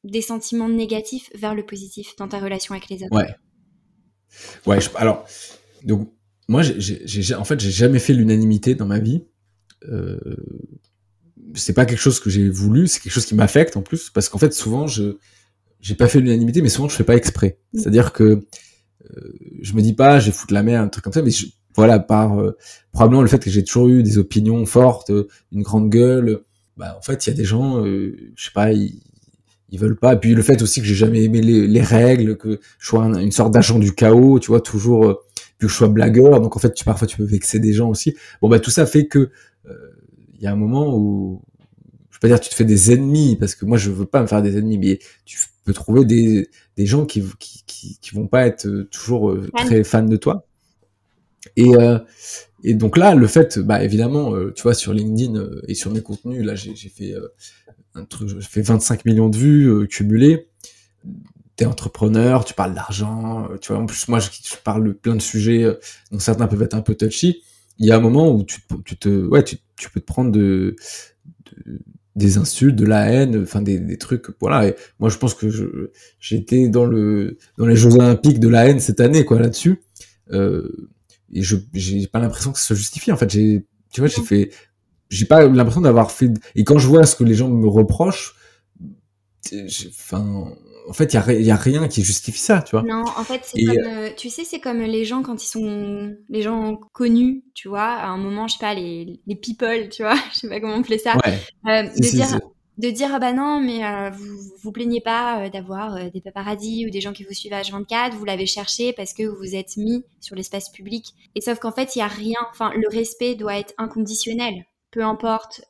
des 0.05 0.21
sentiments 0.21 0.69
négatifs 0.69 1.29
vers 1.35 1.53
le 1.53 1.65
positif 1.65 2.15
dans 2.15 2.29
ta 2.29 2.39
relation 2.39 2.73
avec 2.73 2.89
les 2.89 3.03
autres? 3.03 3.15
Ouais. 3.15 3.35
Ouais, 4.65 4.79
alors, 4.95 5.25
donc, 5.83 6.09
moi, 6.47 6.61
en 6.61 7.43
fait, 7.43 7.59
j'ai 7.59 7.71
jamais 7.71 7.99
fait 7.99 8.13
l'unanimité 8.13 8.73
dans 8.73 8.87
ma 8.87 8.99
vie. 8.99 9.25
Euh, 9.89 10.17
c'est 11.55 11.73
pas 11.73 11.85
quelque 11.85 11.99
chose 11.99 12.21
que 12.21 12.29
j'ai 12.29 12.49
voulu, 12.49 12.87
c'est 12.87 13.01
quelque 13.01 13.11
chose 13.11 13.25
qui 13.25 13.35
m'affecte 13.35 13.75
en 13.75 13.81
plus, 13.81 14.09
parce 14.09 14.29
qu'en 14.29 14.39
fait, 14.39 14.53
souvent, 14.53 14.87
je, 14.87 15.17
j'ai 15.81 15.95
pas 15.95 16.07
fait 16.07 16.21
l'unanimité, 16.21 16.61
mais 16.61 16.69
souvent 16.69 16.87
je 16.87 16.95
fais 16.95 17.03
pas 17.03 17.15
exprès. 17.15 17.59
Mm. 17.73 17.79
C'est-à-dire 17.79 18.13
que 18.13 18.47
je 19.61 19.73
me 19.73 19.81
dis 19.81 19.93
pas, 19.93 20.19
je 20.19 20.31
foutre 20.31 20.53
la 20.53 20.63
merde, 20.63 20.85
un 20.85 20.89
truc 20.89 21.03
comme 21.03 21.13
ça, 21.13 21.21
mais 21.21 21.31
voilà, 21.75 21.99
par 21.99 22.39
euh, 22.39 22.55
probablement 22.91 23.21
le 23.21 23.27
fait 23.27 23.39
que 23.39 23.49
j'ai 23.49 23.63
toujours 23.63 23.87
eu 23.87 24.03
des 24.03 24.17
opinions 24.17 24.65
fortes, 24.65 25.11
une 25.51 25.63
grande 25.63 25.89
gueule, 25.89 26.41
bah 26.77 26.95
en 26.97 27.01
fait 27.01 27.25
il 27.25 27.29
y 27.29 27.33
a 27.33 27.35
des 27.35 27.45
gens, 27.45 27.83
euh, 27.83 28.15
je 28.35 28.45
sais 28.45 28.51
pas, 28.53 28.71
ils, 28.71 29.01
ils 29.69 29.79
veulent 29.79 29.97
pas. 29.97 30.13
Et 30.13 30.19
puis 30.19 30.35
le 30.35 30.41
fait 30.41 30.61
aussi 30.61 30.81
que 30.81 30.85
j'ai 30.85 30.95
jamais 30.95 31.23
aimé 31.23 31.41
les, 31.41 31.67
les, 31.67 31.81
règles, 31.81 32.37
que 32.37 32.59
je 32.79 32.87
sois 32.87 33.05
une 33.05 33.31
sorte 33.31 33.53
d'agent 33.53 33.79
du 33.79 33.93
chaos, 33.93 34.39
tu 34.39 34.47
vois, 34.47 34.61
toujours, 34.61 35.05
euh, 35.05 35.19
puis 35.57 35.67
que 35.67 35.71
je 35.71 35.77
sois 35.77 35.87
blagueur, 35.87 36.41
donc 36.41 36.55
en 36.55 36.59
fait 36.59 36.73
tu 36.73 36.83
parfois 36.83 37.07
tu 37.07 37.17
peux 37.17 37.25
vexer 37.25 37.59
des 37.59 37.73
gens 37.73 37.89
aussi. 37.89 38.15
Bon 38.41 38.49
bah 38.49 38.59
tout 38.59 38.71
ça 38.71 38.85
fait 38.85 39.07
que 39.07 39.31
il 40.35 40.43
y 40.43 40.47
a 40.47 40.51
un 40.51 40.57
moment 40.57 40.93
où 40.93 41.41
je 42.11 42.19
peux 42.19 42.27
pas 42.27 42.35
dire 42.35 42.39
tu 42.41 42.49
te 42.49 42.55
fais 42.55 42.65
des 42.65 42.91
ennemis 42.91 43.37
parce 43.37 43.55
que 43.55 43.63
moi 43.63 43.77
je 43.77 43.89
veux 43.89 44.05
pas 44.05 44.21
me 44.21 44.27
faire 44.27 44.41
des 44.41 44.57
ennemis, 44.57 44.77
mais 44.77 44.99
tu 45.25 45.39
peux 45.63 45.73
trouver 45.73 46.03
des, 46.03 46.49
des 46.75 46.85
gens 46.85 47.05
qui, 47.05 47.23
qui, 47.39 47.62
qui, 47.83 47.97
qui 47.99 48.15
vont 48.15 48.27
pas 48.27 48.45
être 48.47 48.65
euh, 48.65 48.87
toujours 48.91 49.31
euh, 49.31 49.49
très 49.55 49.83
fans 49.83 50.03
de 50.03 50.15
toi. 50.15 50.45
Et, 51.57 51.75
euh, 51.75 51.99
et 52.63 52.73
donc 52.73 52.97
là, 52.97 53.15
le 53.15 53.27
fait, 53.27 53.59
bah 53.59 53.83
évidemment, 53.83 54.33
tu 54.55 54.63
vois, 54.63 54.73
sur 54.73 54.93
LinkedIn 54.93 55.45
et 55.67 55.75
sur 55.75 55.91
mes 55.91 56.01
contenus, 56.01 56.45
là, 56.45 56.55
j'ai 56.55 56.73
fait 56.73 57.13
un 57.95 58.05
truc, 58.05 58.29
j'ai 58.29 58.47
fait 58.47 58.61
25 58.61 59.03
millions 59.03 59.27
de 59.27 59.35
vues 59.35 59.87
cumulées. 59.89 60.47
t'es 61.57 61.65
entrepreneur, 61.65 62.45
tu 62.45 62.53
parles 62.53 62.73
d'argent, 62.73 63.49
tu 63.59 63.73
vois. 63.73 63.81
En 63.81 63.85
plus, 63.85 64.07
moi, 64.07 64.19
je, 64.19 64.29
je 64.31 64.55
parle 64.63 64.85
de 64.85 64.91
plein 64.93 65.17
de 65.17 65.21
sujets 65.21 65.65
dont 66.11 66.19
certains 66.19 66.47
peuvent 66.47 66.61
être 66.61 66.75
un 66.75 66.81
peu 66.81 66.95
touchy. 66.95 67.43
Il 67.77 67.87
y 67.87 67.91
a 67.91 67.97
un 67.97 67.99
moment 67.99 68.31
où 68.31 68.45
tu, 68.45 68.61
tu 68.85 68.95
te, 68.95 69.09
ouais, 69.09 69.43
tu, 69.43 69.57
tu 69.75 69.89
peux 69.89 69.99
te 69.99 70.05
prendre 70.05 70.31
de, 70.31 70.77
de 71.65 71.79
des 72.15 72.37
insultes, 72.37 72.75
de 72.75 72.85
la 72.85 73.09
haine, 73.09 73.41
enfin 73.43 73.61
des, 73.61 73.79
des 73.79 73.97
trucs, 73.97 74.27
voilà. 74.39 74.67
Et 74.67 74.75
moi, 74.99 75.09
je 75.09 75.17
pense 75.17 75.33
que 75.33 75.47
j'étais 76.19 76.67
dans 76.69 76.85
le 76.85 77.37
dans 77.57 77.65
les 77.65 77.75
Jeux 77.75 77.93
Olympiques 77.95 78.39
de 78.39 78.47
la 78.47 78.67
haine 78.67 78.79
cette 78.79 78.99
année, 78.99 79.25
quoi, 79.25 79.39
là-dessus. 79.39 79.81
Euh, 80.31 80.89
et 81.31 81.41
je 81.41 81.55
j'ai 81.73 82.07
pas 82.07 82.19
l'impression 82.19 82.51
que 82.51 82.59
ça 82.59 82.65
se 82.65 82.73
justifie. 82.75 83.11
En 83.11 83.17
fait, 83.17 83.29
j'ai, 83.29 83.65
tu 83.91 84.01
vois, 84.01 84.07
j'ai 84.07 84.21
fait, 84.21 84.51
j'ai 85.09 85.25
pas 85.25 85.47
l'impression 85.47 85.81
d'avoir 85.81 86.11
fait. 86.11 86.31
Et 86.55 86.63
quand 86.63 86.77
je 86.77 86.87
vois 86.87 87.05
ce 87.05 87.15
que 87.15 87.23
les 87.23 87.33
gens 87.33 87.49
me 87.49 87.67
reprochent, 87.67 88.35
enfin, 89.87 90.53
en 90.87 90.93
fait, 90.93 91.13
il 91.13 91.41
y, 91.41 91.45
y 91.45 91.51
a, 91.51 91.55
rien 91.55 91.87
qui 91.87 92.03
justifie 92.03 92.39
ça, 92.39 92.61
tu 92.61 92.71
vois. 92.71 92.83
Non, 92.83 93.03
en 93.03 93.23
fait, 93.23 93.41
c'est 93.43 93.63
comme, 93.63 93.77
euh, 93.85 94.09
tu 94.15 94.29
sais, 94.29 94.43
c'est 94.43 94.59
comme 94.59 94.81
les 94.81 95.05
gens 95.05 95.23
quand 95.23 95.41
ils 95.43 95.47
sont, 95.47 96.15
les 96.29 96.41
gens 96.41 96.75
connus, 96.93 97.43
tu 97.53 97.67
vois, 97.67 97.87
à 97.87 98.07
un 98.07 98.17
moment, 98.17 98.47
je 98.47 98.53
sais 98.53 98.59
pas, 98.59 98.73
les, 98.73 99.19
les 99.25 99.35
people, 99.35 99.89
tu 99.89 100.03
vois, 100.03 100.15
je 100.33 100.39
sais 100.39 100.49
pas 100.49 100.59
comment 100.59 100.75
on 100.75 100.81
plaît 100.81 100.97
ça, 100.97 101.15
ouais. 101.25 101.39
euh, 101.67 101.83
de 101.83 102.09
dire, 102.09 102.39
de 102.77 102.89
dire, 102.89 103.09
ah 103.13 103.19
bah 103.19 103.33
non, 103.33 103.61
mais 103.61 103.85
euh, 103.85 104.09
vous 104.09 104.25
vous 104.61 104.71
plaignez 104.71 105.01
pas 105.01 105.43
euh, 105.43 105.49
d'avoir 105.49 105.95
euh, 105.95 106.09
des 106.09 106.21
paparazzis 106.21 106.85
ou 106.87 106.89
des 106.89 107.01
gens 107.01 107.13
qui 107.13 107.23
vous 107.23 107.33
suivent 107.33 107.53
à 107.53 107.61
H24, 107.61 108.13
vous 108.13 108.25
l'avez 108.25 108.47
cherché 108.47 108.93
parce 108.93 109.13
que 109.13 109.23
vous 109.23 109.35
vous 109.35 109.55
êtes 109.55 109.77
mis 109.77 110.03
sur 110.19 110.35
l'espace 110.35 110.69
public. 110.69 111.13
Et 111.35 111.41
sauf 111.41 111.59
qu'en 111.59 111.71
fait, 111.71 111.95
il 111.95 111.99
y 111.99 112.01
a 112.01 112.07
rien, 112.07 112.39
enfin, 112.49 112.71
le 112.75 112.87
respect 112.89 113.35
doit 113.35 113.57
être 113.57 113.73
inconditionnel, 113.77 114.65
peu 114.91 115.03
importe 115.03 115.61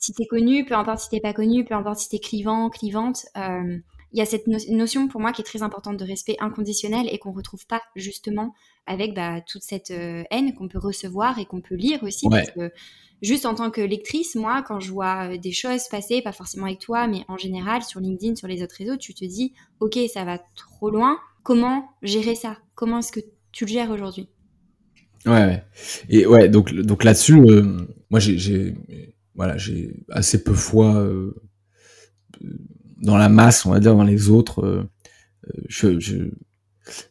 si 0.00 0.14
t'es 0.14 0.26
connu, 0.26 0.64
peu 0.64 0.74
importe 0.74 1.00
si 1.00 1.10
t'es 1.10 1.20
pas 1.20 1.34
connu, 1.34 1.64
peu 1.64 1.74
importe 1.74 1.98
si 1.98 2.08
t'es 2.08 2.18
clivant, 2.18 2.70
clivante. 2.70 3.26
Euh, 3.36 3.78
il 4.12 4.18
y 4.18 4.22
a 4.22 4.26
cette 4.26 4.46
notion 4.46 5.08
pour 5.08 5.20
moi 5.20 5.32
qui 5.32 5.40
est 5.40 5.44
très 5.44 5.62
importante 5.62 5.96
de 5.96 6.04
respect 6.04 6.36
inconditionnel 6.40 7.08
et 7.10 7.18
qu'on 7.18 7.32
retrouve 7.32 7.66
pas 7.66 7.80
justement 7.94 8.54
avec 8.86 9.14
bah, 9.14 9.40
toute 9.40 9.62
cette 9.62 9.92
euh, 9.92 10.24
haine 10.30 10.54
qu'on 10.54 10.68
peut 10.68 10.78
recevoir 10.78 11.38
et 11.38 11.44
qu'on 11.44 11.60
peut 11.60 11.76
lire 11.76 12.02
aussi. 12.02 12.28
Parce 12.28 12.50
que 12.50 12.72
juste 13.22 13.46
en 13.46 13.54
tant 13.54 13.70
que 13.70 13.80
lectrice, 13.80 14.34
moi, 14.34 14.64
quand 14.66 14.80
je 14.80 14.90
vois 14.90 15.32
euh, 15.32 15.38
des 15.38 15.52
choses 15.52 15.86
passer, 15.88 16.22
pas 16.22 16.32
forcément 16.32 16.66
avec 16.66 16.80
toi, 16.80 17.06
mais 17.06 17.24
en 17.28 17.36
général 17.36 17.82
sur 17.82 18.00
LinkedIn, 18.00 18.34
sur 18.34 18.48
les 18.48 18.62
autres 18.62 18.74
réseaux, 18.76 18.96
tu 18.96 19.14
te 19.14 19.24
dis, 19.24 19.52
ok, 19.78 19.96
ça 20.12 20.24
va 20.24 20.38
trop 20.56 20.90
loin. 20.90 21.18
Comment 21.44 21.88
gérer 22.02 22.34
ça? 22.34 22.58
Comment 22.74 22.98
est-ce 22.98 23.12
que 23.12 23.20
tu 23.52 23.64
le 23.64 23.70
gères 23.70 23.90
aujourd'hui? 23.90 24.28
Ouais, 25.26 25.32
ouais, 25.32 25.64
Et 26.08 26.26
ouais, 26.26 26.48
donc, 26.48 26.72
donc 26.74 27.04
là-dessus, 27.04 27.36
euh, 27.36 27.86
moi, 28.10 28.18
j'ai, 28.18 28.74
voilà, 29.34 29.56
j'ai 29.56 30.02
assez 30.10 30.42
peu 30.42 30.54
foi 30.54 31.06
dans 33.00 33.16
la 33.16 33.28
masse, 33.28 33.66
on 33.66 33.70
va 33.70 33.80
dire, 33.80 33.94
dans 33.94 34.04
les 34.04 34.28
autres. 34.28 34.64
Euh, 34.64 34.88
euh, 35.46 35.62
je, 35.68 35.98
je, 35.98 36.16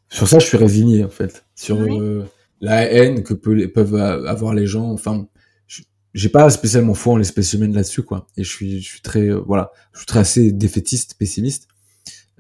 sur 0.09 0.27
ça, 0.27 0.39
je 0.39 0.45
suis 0.45 0.57
résigné 0.57 1.03
en 1.03 1.09
fait. 1.09 1.45
Sur 1.55 1.77
euh, 1.77 2.25
la 2.61 2.83
haine 2.83 3.23
que 3.23 3.33
peuvent 3.33 3.95
avoir 3.95 4.53
les 4.53 4.67
gens. 4.67 4.91
Enfin, 4.91 5.27
j'ai 6.13 6.29
pas 6.29 6.49
spécialement 6.49 6.93
foi 6.93 7.13
en 7.13 7.17
l'espèce 7.17 7.53
humaine 7.53 7.73
là-dessus, 7.73 8.03
quoi. 8.03 8.27
Et 8.37 8.43
je 8.43 8.49
suis, 8.49 8.81
je 8.81 8.87
suis 8.87 9.01
très, 9.01 9.29
voilà, 9.29 9.71
je 9.93 9.99
suis 9.99 10.07
très 10.07 10.19
assez 10.19 10.51
défaitiste, 10.51 11.15
pessimiste. 11.17 11.67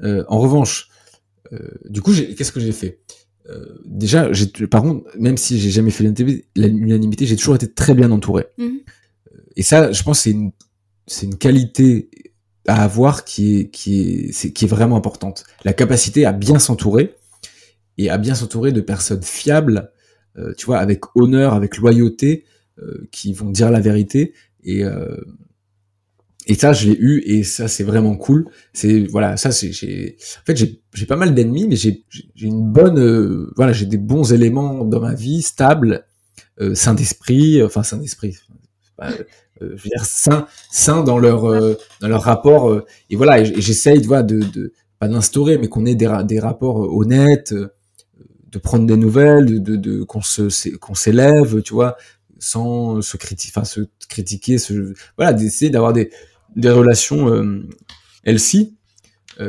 en 0.01 0.39
revanche, 0.39 0.89
du 1.85 2.01
coup, 2.01 2.11
qu'est-ce 2.13 2.51
que 2.51 2.59
j'ai 2.59 2.71
fait? 2.71 3.01
Déjà, 3.85 4.29
par 4.69 4.81
contre, 4.81 5.05
même 5.17 5.37
si 5.37 5.59
j'ai 5.59 5.69
jamais 5.69 5.91
fait 5.91 6.03
l'unanimité, 6.55 7.25
j'ai 7.25 7.35
toujours 7.35 7.55
été 7.55 7.71
très 7.71 7.93
bien 7.93 8.11
entouré. 8.11 8.47
Mmh. 8.57 8.69
Et 9.55 9.63
ça, 9.63 9.91
je 9.91 10.03
pense, 10.03 10.21
c'est 10.21 10.31
une, 10.31 10.51
c'est 11.05 11.25
une 11.27 11.37
qualité 11.37 12.09
à 12.67 12.83
avoir 12.83 13.25
qui 13.25 13.57
est, 13.57 13.69
qui 13.69 14.29
est, 14.29 14.53
qui 14.53 14.65
est 14.65 14.67
vraiment 14.67 14.95
importante. 14.95 15.43
La 15.63 15.73
capacité 15.73 16.25
à 16.25 16.33
bien 16.33 16.59
s'entourer 16.59 17.15
et 17.97 18.09
à 18.09 18.17
bien 18.17 18.35
s'entourer 18.35 18.71
de 18.71 18.81
personnes 18.81 19.23
fiables, 19.23 19.91
euh, 20.37 20.53
tu 20.57 20.65
vois, 20.65 20.79
avec 20.79 21.15
honneur, 21.15 21.53
avec 21.53 21.77
loyauté, 21.77 22.45
euh, 22.79 23.07
qui 23.11 23.33
vont 23.33 23.49
dire 23.49 23.71
la 23.71 23.79
vérité. 23.79 24.33
Et, 24.63 24.83
euh, 24.83 25.17
et 26.47 26.53
ça, 26.55 26.73
je 26.73 26.89
l'ai 26.89 26.97
eu 26.97 27.21
et 27.25 27.43
ça, 27.43 27.67
c'est 27.67 27.83
vraiment 27.83 28.15
cool. 28.15 28.47
C'est 28.73 29.01
voilà, 29.07 29.37
ça, 29.37 29.51
c'est 29.51 29.71
j'ai. 29.71 30.17
En 30.41 30.45
fait, 30.45 30.55
j'ai 30.55 31.05
pas 31.05 31.15
mal 31.15 31.33
d'ennemis, 31.33 31.67
mais 31.67 31.75
j'ai 31.75 32.03
une 32.41 32.71
bonne, 32.71 33.51
voilà, 33.55 33.73
j'ai 33.73 33.85
des 33.85 33.97
bons 33.97 34.33
éléments 34.33 34.85
dans 34.85 34.99
ma 34.99 35.13
vie, 35.13 35.41
stables, 35.41 36.05
sain 36.73 36.93
d'esprit, 36.93 37.61
enfin 37.61 37.83
sain 37.83 37.97
d'esprit 37.97 38.37
euh, 39.61 39.73
je 39.75 39.83
veux 39.83 39.89
dire 39.89 40.05
sains 40.05 41.03
dans 41.03 41.19
leur 41.19 41.45
euh, 41.45 41.77
dans 42.01 42.07
leur 42.07 42.23
rapport 42.23 42.69
euh, 42.69 42.85
et 43.09 43.15
voilà 43.15 43.43
j'essaye 43.43 44.01
de, 44.01 44.21
de, 44.21 44.39
de 44.39 44.73
pas 44.99 45.07
d'instaurer 45.07 45.57
mais 45.57 45.67
qu'on 45.67 45.85
ait 45.85 45.95
des, 45.95 46.09
des 46.25 46.39
rapports 46.39 46.95
honnêtes 46.95 47.53
de 47.53 48.59
prendre 48.59 48.85
des 48.85 48.97
nouvelles 48.97 49.61
de, 49.61 49.75
de, 49.75 50.03
qu'on 50.03 50.21
se 50.21 50.75
qu'on 50.77 50.95
s'élève 50.95 51.61
tu 51.61 51.73
vois 51.73 51.97
sans 52.39 53.01
se 53.01 53.17
enfin 53.49 53.65
se 53.65 53.81
critiquer 54.07 54.57
voilà 55.17 55.33
d'essayer 55.33 55.69
d'avoir 55.69 55.93
des 55.93 56.09
des 56.55 56.69
relations 56.69 57.29
euh, 57.29 57.67
healthy 58.25 58.75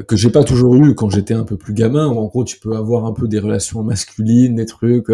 que 0.07 0.15
j'ai 0.15 0.31
pas 0.31 0.45
toujours 0.45 0.77
eu 0.77 0.95
quand 0.95 1.11
j'étais 1.11 1.35
un 1.35 1.43
peu 1.43 1.57
plus 1.57 1.75
gamin 1.75 2.07
en 2.07 2.25
gros 2.27 2.45
tu 2.45 2.61
peux 2.61 2.77
avoir 2.77 3.07
un 3.07 3.13
peu 3.13 3.27
des 3.27 3.41
relations 3.41 3.83
masculines 3.83 4.55
des 4.55 4.67
trucs 4.67 5.11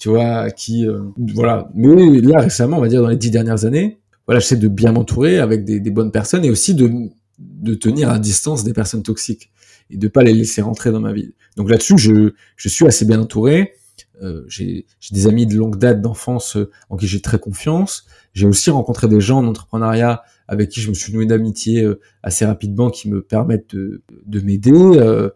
tu 0.00 0.08
vois 0.08 0.50
qui 0.50 0.86
voilà. 1.34 1.70
Mais 1.74 2.20
là 2.20 2.40
récemment 2.40 2.78
on 2.78 2.80
va 2.80 2.88
dire 2.88 3.00
dans 3.00 3.08
les 3.08 3.16
dix 3.16 3.30
dernières 3.30 3.64
années 3.64 4.00
voilà, 4.28 4.40
j'essaie 4.40 4.56
de 4.56 4.68
bien 4.68 4.92
m'entourer 4.92 5.38
avec 5.38 5.64
des, 5.64 5.80
des, 5.80 5.90
bonnes 5.90 6.12
personnes 6.12 6.44
et 6.44 6.50
aussi 6.50 6.74
de, 6.74 6.90
de 7.38 7.74
tenir 7.74 8.10
à 8.10 8.18
distance 8.18 8.62
des 8.62 8.74
personnes 8.74 9.02
toxiques 9.02 9.50
et 9.90 9.96
de 9.96 10.06
pas 10.06 10.22
les 10.22 10.34
laisser 10.34 10.60
rentrer 10.60 10.92
dans 10.92 11.00
ma 11.00 11.14
vie. 11.14 11.32
Donc 11.56 11.70
là-dessus, 11.70 11.96
je, 11.96 12.34
je 12.56 12.68
suis 12.68 12.86
assez 12.86 13.06
bien 13.06 13.18
entouré. 13.20 13.72
Euh, 14.20 14.44
j'ai 14.46 14.84
des 15.12 15.26
amis 15.28 15.46
de 15.46 15.56
longue 15.56 15.78
date 15.78 16.02
d'enfance 16.02 16.56
euh, 16.56 16.70
en 16.90 16.98
qui 16.98 17.06
j'ai 17.06 17.22
très 17.22 17.38
confiance. 17.38 18.04
J'ai 18.34 18.46
aussi 18.46 18.68
rencontré 18.68 19.08
des 19.08 19.20
gens 19.20 19.38
en 19.38 19.46
entrepreneuriat 19.46 20.22
avec 20.46 20.68
qui 20.68 20.82
je 20.82 20.90
me 20.90 20.94
suis 20.94 21.10
noué 21.14 21.24
d'amitié 21.24 21.82
euh, 21.84 21.98
assez 22.22 22.44
rapidement 22.44 22.90
qui 22.90 23.08
me 23.08 23.22
permettent 23.22 23.74
de, 23.74 24.02
de 24.26 24.40
m'aider. 24.40 24.72
Euh, 24.72 25.30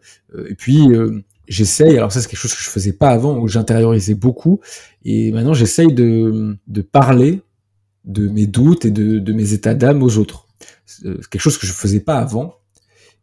et 0.47 0.53
puis 0.53 0.87
j'essaye, 1.47 1.97
alors 1.97 2.11
ça 2.11 2.21
c'est 2.21 2.27
quelque 2.27 2.39
chose 2.39 2.53
que 2.53 2.61
je 2.61 2.69
faisais 2.69 2.93
pas 2.93 3.09
avant, 3.09 3.39
où 3.39 3.47
j'intériorisais 3.47 4.15
beaucoup. 4.15 4.59
Et 5.03 5.31
maintenant 5.31 5.55
j'essaye 5.55 5.93
de, 5.93 6.57
de 6.67 6.81
parler 6.81 7.41
de 8.05 8.27
mes 8.27 8.47
doutes 8.47 8.85
et 8.85 8.91
de, 8.91 9.19
de 9.19 9.33
mes 9.33 9.53
états 9.53 9.73
d'âme 9.73 10.03
aux 10.03 10.17
autres. 10.17 10.47
C'est 10.85 11.03
quelque 11.29 11.41
chose 11.41 11.57
que 11.57 11.67
je 11.67 11.73
faisais 11.73 11.99
pas 11.99 12.17
avant. 12.17 12.55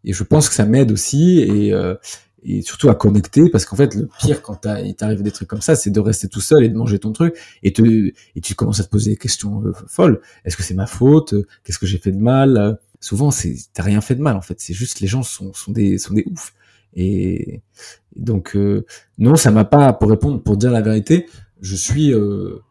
Et 0.05 0.13
je 0.13 0.25
pense 0.25 0.49
que 0.49 0.55
ça 0.55 0.65
m'aide 0.65 0.93
aussi 0.93 1.41
et, 1.41 1.73
euh, 1.73 1.95
et 2.43 2.63
surtout 2.63 2.89
à 2.89 2.95
connecter 2.95 3.51
parce 3.51 3.67
qu'en 3.67 3.77
fait 3.77 3.95
le 3.95 4.09
pire 4.19 4.41
quand 4.41 4.67
il 4.83 4.95
t'arrive 4.95 5.23
des 5.23 5.31
trucs 5.31 5.49
comme 5.49 5.61
ça 5.61 5.77
c'est 5.77 5.91
de 5.91 6.01
rester 6.01 6.27
tout 6.29 6.41
seul 6.41 6.65
et 6.65 6.71
de 6.71 6.77
manger 6.77 6.99
ton 6.99 7.13
truc 7.13 7.37
et, 7.63 7.75
te, 7.75 7.83
et 7.83 8.41
tu 8.43 8.55
commences 8.55 8.81
à 8.81 8.85
te 8.85 8.89
poser 8.89 9.11
des 9.11 9.17
questions 9.19 9.63
euh, 9.63 9.73
folles. 9.87 10.21
Est-ce 10.47 10.57
que 10.57 10.63
c'est 10.63 10.75
ma 10.75 10.87
faute? 10.87 11.35
Qu'est-ce 11.65 11.79
que 11.79 11.87
j'ai 11.87 11.99
fait 11.99 12.13
de 12.13 12.21
mal? 12.21 12.79
Souvent 13.01 13.31
c'est 13.31 13.57
t'as 13.75 13.83
rien 13.83 14.01
fait 14.01 14.15
de 14.15 14.23
mal 14.23 14.37
en 14.37 14.41
fait. 14.41 14.59
C'est 14.59 14.75
juste 14.75 15.01
les 15.01 15.07
gens 15.07 15.23
sont, 15.23 15.53
sont 15.53 15.73
des 15.73 15.99
sont 15.99 16.15
des 16.15 16.25
oufs. 16.31 16.55
Et, 16.97 17.61
donc 18.17 18.57
euh, 18.57 18.87
non 19.19 19.37
ça 19.37 19.51
m'a 19.51 19.65
pas 19.65 19.93
pour 19.93 20.09
répondre 20.09 20.43
pour 20.43 20.57
dire 20.57 20.71
la 20.71 20.81
vérité 20.81 21.27
je 21.61 21.77
suis 21.77 22.13
euh, 22.13 22.63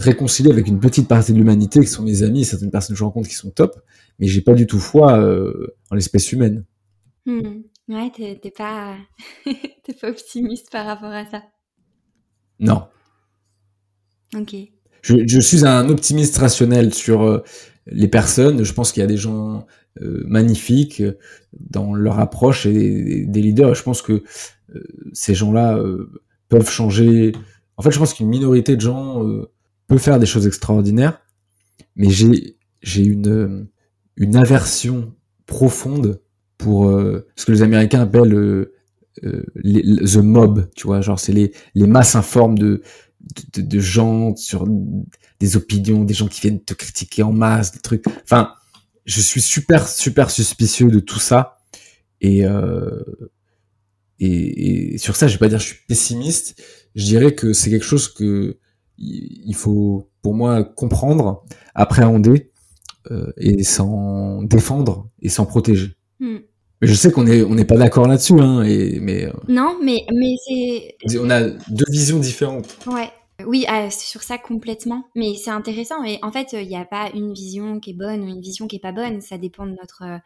réconcilier 0.00 0.50
avec 0.50 0.66
une 0.66 0.80
petite 0.80 1.08
partie 1.08 1.32
de 1.32 1.38
l'humanité 1.38 1.80
qui 1.80 1.86
sont 1.86 2.02
mes 2.02 2.22
amis, 2.22 2.44
certaines 2.44 2.70
personnes 2.70 2.94
que 2.94 2.98
je 2.98 3.04
rencontre 3.04 3.28
qui 3.28 3.34
sont 3.34 3.50
top, 3.50 3.80
mais 4.18 4.26
j'ai 4.26 4.40
pas 4.40 4.54
du 4.54 4.66
tout 4.66 4.78
foi 4.78 5.18
euh, 5.18 5.76
en 5.90 5.94
l'espèce 5.94 6.32
humaine. 6.32 6.64
Hmm. 7.26 7.62
Ouais, 7.88 8.10
t'es 8.14 8.52
pas, 8.56 8.96
t'es 9.44 9.94
pas 9.94 10.10
optimiste 10.10 10.70
par 10.70 10.86
rapport 10.86 11.10
à 11.10 11.24
ça. 11.26 11.42
Non. 12.60 12.84
Ok. 14.36 14.54
Je, 15.02 15.26
je 15.26 15.40
suis 15.40 15.66
un 15.66 15.88
optimiste 15.88 16.36
rationnel 16.36 16.94
sur 16.94 17.22
euh, 17.22 17.42
les 17.86 18.08
personnes. 18.08 18.64
Je 18.64 18.72
pense 18.72 18.92
qu'il 18.92 19.00
y 19.00 19.04
a 19.04 19.08
des 19.08 19.16
gens 19.16 19.66
euh, 20.00 20.22
magnifiques 20.26 21.02
dans 21.52 21.94
leur 21.94 22.20
approche 22.20 22.66
et 22.66 23.24
des, 23.26 23.42
leaders. 23.42 23.74
Je 23.74 23.82
pense 23.82 24.02
que 24.02 24.22
ces 25.12 25.34
gens-là 25.34 25.82
peuvent 26.48 26.70
changer. 26.70 27.32
En 27.76 27.82
fait, 27.82 27.90
je 27.90 27.98
pense 27.98 28.14
qu'une 28.14 28.28
minorité 28.28 28.76
de 28.76 28.80
gens 28.80 29.24
peut 29.90 29.98
faire 29.98 30.20
des 30.20 30.26
choses 30.26 30.46
extraordinaires, 30.46 31.20
mais 31.96 32.10
j'ai 32.10 32.56
j'ai 32.80 33.02
une 33.02 33.66
une 34.16 34.36
aversion 34.36 35.12
profonde 35.46 36.20
pour 36.58 36.88
euh, 36.88 37.26
ce 37.34 37.44
que 37.44 37.50
les 37.50 37.62
Américains 37.62 38.02
appellent 38.02 38.32
euh, 38.32 38.72
euh, 39.24 39.44
les, 39.56 39.82
the 39.82 40.18
mob, 40.18 40.70
tu 40.76 40.86
vois, 40.86 41.00
genre 41.00 41.18
c'est 41.18 41.32
les 41.32 41.52
les 41.74 41.88
masses 41.88 42.14
informes 42.14 42.56
de, 42.56 42.82
de, 43.56 43.80
gens 43.80 44.36
sur 44.36 44.64
des 45.40 45.56
opinions, 45.56 46.04
des 46.04 46.14
gens 46.14 46.28
qui 46.28 46.40
viennent 46.40 46.62
te 46.62 46.74
critiquer 46.74 47.24
en 47.24 47.32
masse, 47.32 47.72
des 47.72 47.80
trucs. 47.80 48.04
Enfin, 48.22 48.52
je 49.06 49.20
suis 49.20 49.40
super 49.40 49.88
super 49.88 50.30
suspicieux 50.30 50.88
de 50.88 51.00
tout 51.00 51.18
ça 51.18 51.58
et 52.20 52.46
euh, 52.46 53.02
et, 54.20 54.94
et, 54.94 54.98
sur 54.98 55.16
ça, 55.16 55.26
je 55.26 55.32
vais 55.32 55.38
pas 55.38 55.48
dire 55.48 55.58
je 55.58 55.66
suis 55.66 55.80
pessimiste. 55.88 56.62
Je 56.94 57.04
dirais 57.06 57.34
que 57.34 57.52
c'est 57.52 57.70
quelque 57.70 57.84
chose 57.84 58.06
que 58.06 58.60
il 59.00 59.54
faut 59.54 60.10
pour 60.22 60.34
moi 60.34 60.62
comprendre, 60.62 61.44
appréhender 61.74 62.50
euh, 63.10 63.32
et 63.38 63.62
s'en 63.64 64.42
défendre 64.42 65.08
et 65.20 65.28
s'en 65.28 65.46
protéger. 65.46 65.96
Hmm. 66.20 66.40
je 66.82 66.92
sais 66.92 67.10
qu'on 67.10 67.26
est 67.26 67.42
on 67.42 67.54
n'est 67.54 67.64
pas 67.64 67.78
d'accord 67.78 68.06
là-dessus, 68.06 68.38
hein, 68.40 68.62
et, 68.62 69.00
mais. 69.00 69.24
Euh, 69.24 69.32
non, 69.48 69.78
mais 69.82 70.04
mais 70.14 70.34
c'est. 70.46 71.18
On 71.18 71.30
a 71.30 71.42
deux 71.48 71.90
visions 71.90 72.18
différentes. 72.18 72.76
Ouais. 72.86 73.10
Oui, 73.46 73.64
ah, 73.68 73.90
sur 73.90 74.22
ça 74.22 74.36
complètement. 74.36 75.08
Mais 75.14 75.34
c'est 75.34 75.50
intéressant. 75.50 76.04
Et 76.04 76.18
en 76.20 76.30
fait, 76.30 76.48
il 76.52 76.68
n'y 76.68 76.76
a 76.76 76.84
pas 76.84 77.08
une 77.14 77.32
vision 77.32 77.80
qui 77.80 77.92
est 77.92 77.94
bonne 77.94 78.20
ou 78.20 78.28
une 78.28 78.42
vision 78.42 78.66
qui 78.66 78.76
est 78.76 78.80
pas 78.80 78.92
bonne. 78.92 79.22
Ça 79.22 79.38
dépend 79.38 79.64
de 79.64 79.70
notre 79.72 80.20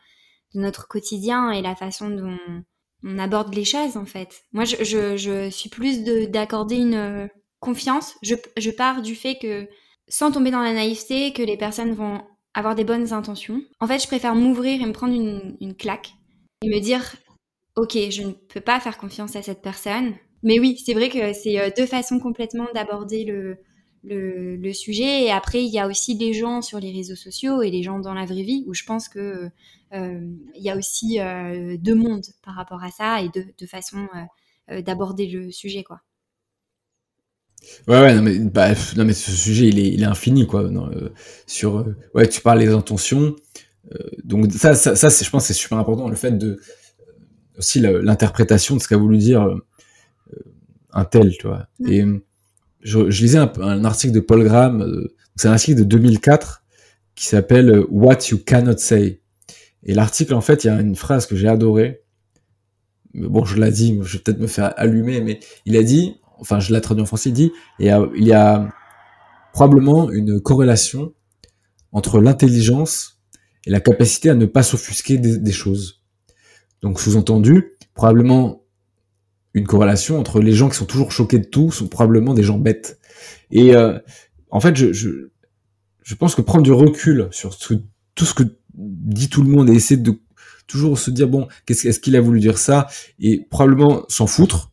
de 0.55 0.61
notre 0.61 0.89
quotidien 0.89 1.53
et 1.53 1.63
la 1.63 1.77
façon 1.77 2.11
dont 2.11 2.37
on 3.05 3.19
aborde 3.19 3.55
les 3.55 3.65
choses 3.65 3.97
en 3.97 4.05
fait. 4.05 4.43
Moi, 4.53 4.65
je, 4.65 4.83
je, 4.83 5.17
je 5.17 5.51
suis 5.51 5.69
plus 5.69 6.03
d'accorder 6.29 6.77
une 6.77 6.95
euh, 6.95 7.27
confiance. 7.65 8.15
Je, 8.23 8.71
pars 8.71 9.03
du 9.03 9.15
fait 9.15 9.37
que 9.41 9.67
sans 10.09 10.31
tomber 10.31 10.51
dans 10.51 10.63
la 10.63 10.75
naïveté, 10.75 11.33
que 11.33 11.43
les 11.43 11.57
personnes 11.57 11.95
vont 11.95 12.23
avoir 12.53 12.75
des 12.75 12.85
bonnes 12.85 13.13
intentions. 13.13 13.63
En 13.81 13.87
fait, 13.87 13.99
je 14.01 14.07
préfère 14.07 14.35
m'ouvrir 14.35 14.81
et 14.81 14.87
me 14.87 14.93
prendre 14.93 15.15
une, 15.15 15.75
claque 15.75 16.13
et 16.63 16.69
me 16.69 16.79
dire, 16.79 17.17
ok, 17.77 17.97
je 18.11 18.23
ne 18.23 18.33
peux 18.33 18.61
pas 18.61 18.79
faire 18.81 18.99
confiance 18.99 19.35
à 19.35 19.43
cette 19.43 19.63
personne. 19.63 20.15
Mais 20.43 20.61
oui, 20.61 20.81
c'est 20.85 20.93
vrai 20.93 21.09
que 21.09 21.33
c'est 21.33 21.59
euh, 21.59 21.71
deux 21.77 21.87
façons 21.87 22.21
complètement 22.21 22.67
d'aborder 22.75 23.25
le, 23.25 24.73
sujet. 24.73 25.25
Et 25.25 25.31
après, 25.31 25.65
il 25.65 25.73
y 25.73 25.79
a 25.79 25.89
aussi 25.89 26.17
des 26.17 26.35
gens 26.35 26.61
sur 26.61 26.79
les 26.79 26.93
réseaux 26.93 27.17
sociaux 27.17 27.63
et 27.63 27.71
les 27.71 27.83
gens 27.83 27.99
dans 27.99 28.15
la 28.15 28.27
vraie 28.27 28.43
vie 28.43 28.65
où 28.67 28.75
je 28.75 28.85
pense 28.85 29.09
que 29.09 29.49
euh, 29.95 30.21
il 30.55 30.63
y 30.63 30.69
a 30.69 30.77
aussi 30.77 31.19
euh, 31.19 31.77
deux 31.79 31.95
mondes 31.95 32.27
par 32.43 32.55
rapport 32.55 32.83
à 32.85 32.91
ça 32.91 33.23
et 33.23 33.31
deux, 33.31 33.67
façons 33.67 34.07
d'aborder 34.69 35.27
le 35.27 35.51
sujet, 35.51 35.83
quoi. 35.83 36.01
Ouais, 37.89 38.01
ouais, 38.01 38.15
non 38.15 38.23
mais, 38.23 38.39
bah, 38.39 38.71
non, 38.97 39.05
mais 39.05 39.13
ce 39.13 39.31
sujet, 39.31 39.69
il 39.69 39.79
est, 39.79 39.89
il 39.89 40.03
est 40.03 40.07
infini, 40.07 40.47
quoi. 40.47 40.71
Non, 40.71 40.91
sur, 41.47 41.87
ouais, 42.15 42.29
tu 42.29 42.41
parles 42.41 42.61
des 42.61 42.69
intentions. 42.69 43.37
donc 44.25 44.53
ça, 44.53 44.75
ça, 44.75 44.97
ça 44.97 45.09
je 45.09 45.31
pense, 45.31 45.47
c'est 45.47 45.53
super 45.55 45.79
important, 45.79 46.09
le 46.09 46.17
fait 46.17 46.33
de 46.33 46.59
aussi 47.59 47.81
l'interprétation 47.81 48.77
de 48.77 48.83
ce 48.83 48.89
qu'a 48.89 48.97
voulu 48.97 49.19
dire 49.19 49.49
un 50.93 51.05
tel, 51.05 51.37
tu 51.37 51.47
vois. 51.47 51.69
Et 51.87 52.05
je, 52.81 53.11
je 53.11 53.23
lisais 53.23 53.39
un, 53.39 53.53
un, 53.61 53.85
article 53.85 54.13
de 54.13 54.21
Paul 54.21 54.43
Graham, 54.45 55.09
c'est 55.37 55.49
un 55.49 55.53
article 55.53 55.79
de 55.79 55.85
2004 55.85 56.65
qui 57.15 57.27
s'appelle 57.27 57.85
What 57.91 58.19
You 58.31 58.39
Cannot 58.39 58.79
Say. 58.79 59.21
Et 59.85 59.95
l'article, 59.95 60.35
en 60.35 60.41
fait, 60.41 60.65
il 60.65 60.69
y 60.69 60.71
a 60.71 60.81
une 60.81 60.97
phrase 60.97 61.27
que 61.27 61.37
j'ai 61.37 61.49
adorée. 61.49 62.03
Mais 63.13 63.29
bon, 63.29 63.45
je 63.45 63.61
l'ai 63.61 63.71
dit, 63.71 63.99
je 64.03 64.17
vais 64.17 64.23
peut-être 64.23 64.41
me 64.41 64.47
faire 64.47 64.73
allumer, 64.77 65.21
mais 65.21 65.39
il 65.67 65.77
a 65.77 65.83
dit, 65.83 66.17
enfin, 66.39 66.61
je 66.61 66.73
l'ai 66.73 66.81
traduit 66.81 67.03
en 67.03 67.07
français, 67.07 67.31
il 67.31 67.33
dit, 67.33 67.53
il 67.79 67.87
y 67.87 68.33
a, 68.33 68.69
probablement 69.53 70.11
une 70.11 70.41
corrélation 70.41 71.15
entre 71.93 72.21
l'intelligence 72.21 73.21
et 73.67 73.71
la 73.71 73.79
capacité 73.79 74.29
à 74.29 74.35
ne 74.35 74.47
pas 74.47 74.65
s'offusquer 74.65 75.17
des, 75.17 75.53
choses. 75.53 76.03
Donc, 76.83 77.01
sous-entendu, 77.01 77.77
probablement 77.95 78.65
une 79.53 79.65
corrélation 79.65 80.19
entre 80.19 80.41
les 80.41 80.51
gens 80.53 80.69
qui 80.69 80.77
sont 80.77 80.87
toujours 80.87 81.13
choqués 81.13 81.39
de 81.39 81.47
tout 81.47 81.71
sont 81.71 81.87
probablement 81.87 82.35
des 82.35 82.43
gens 82.43 82.59
bêtes. 82.59 82.99
Et 83.53 83.77
euh, 83.77 83.97
en 84.51 84.59
fait, 84.59 84.75
je, 84.75 84.93
je, 84.93 85.29
je 86.03 86.15
pense 86.17 86.35
que 86.35 86.43
prendre 86.43 86.65
du 86.65 86.73
recul 86.73 87.29
sur 87.31 87.57
tout 87.57 88.25
ce 88.25 88.35
que 88.35 88.43
dit 88.75 89.29
tout 89.29 89.43
le 89.43 89.49
monde 89.49 89.71
et 89.71 89.75
essaie 89.75 89.97
de 89.97 90.21
toujours 90.67 90.99
se 90.99 91.11
dire 91.11 91.29
bon, 91.29 91.49
qu'est-ce 91.67 91.87
est-ce 91.87 92.01
qu'il 92.01 92.17
a 92.17 92.21
voulu 92.21 92.41
dire 92.41 92.59
ça 92.59 92.89
et 93.19 93.47
probablement 93.51 94.05
s'en 94.09 94.27
foutre 94.27 94.73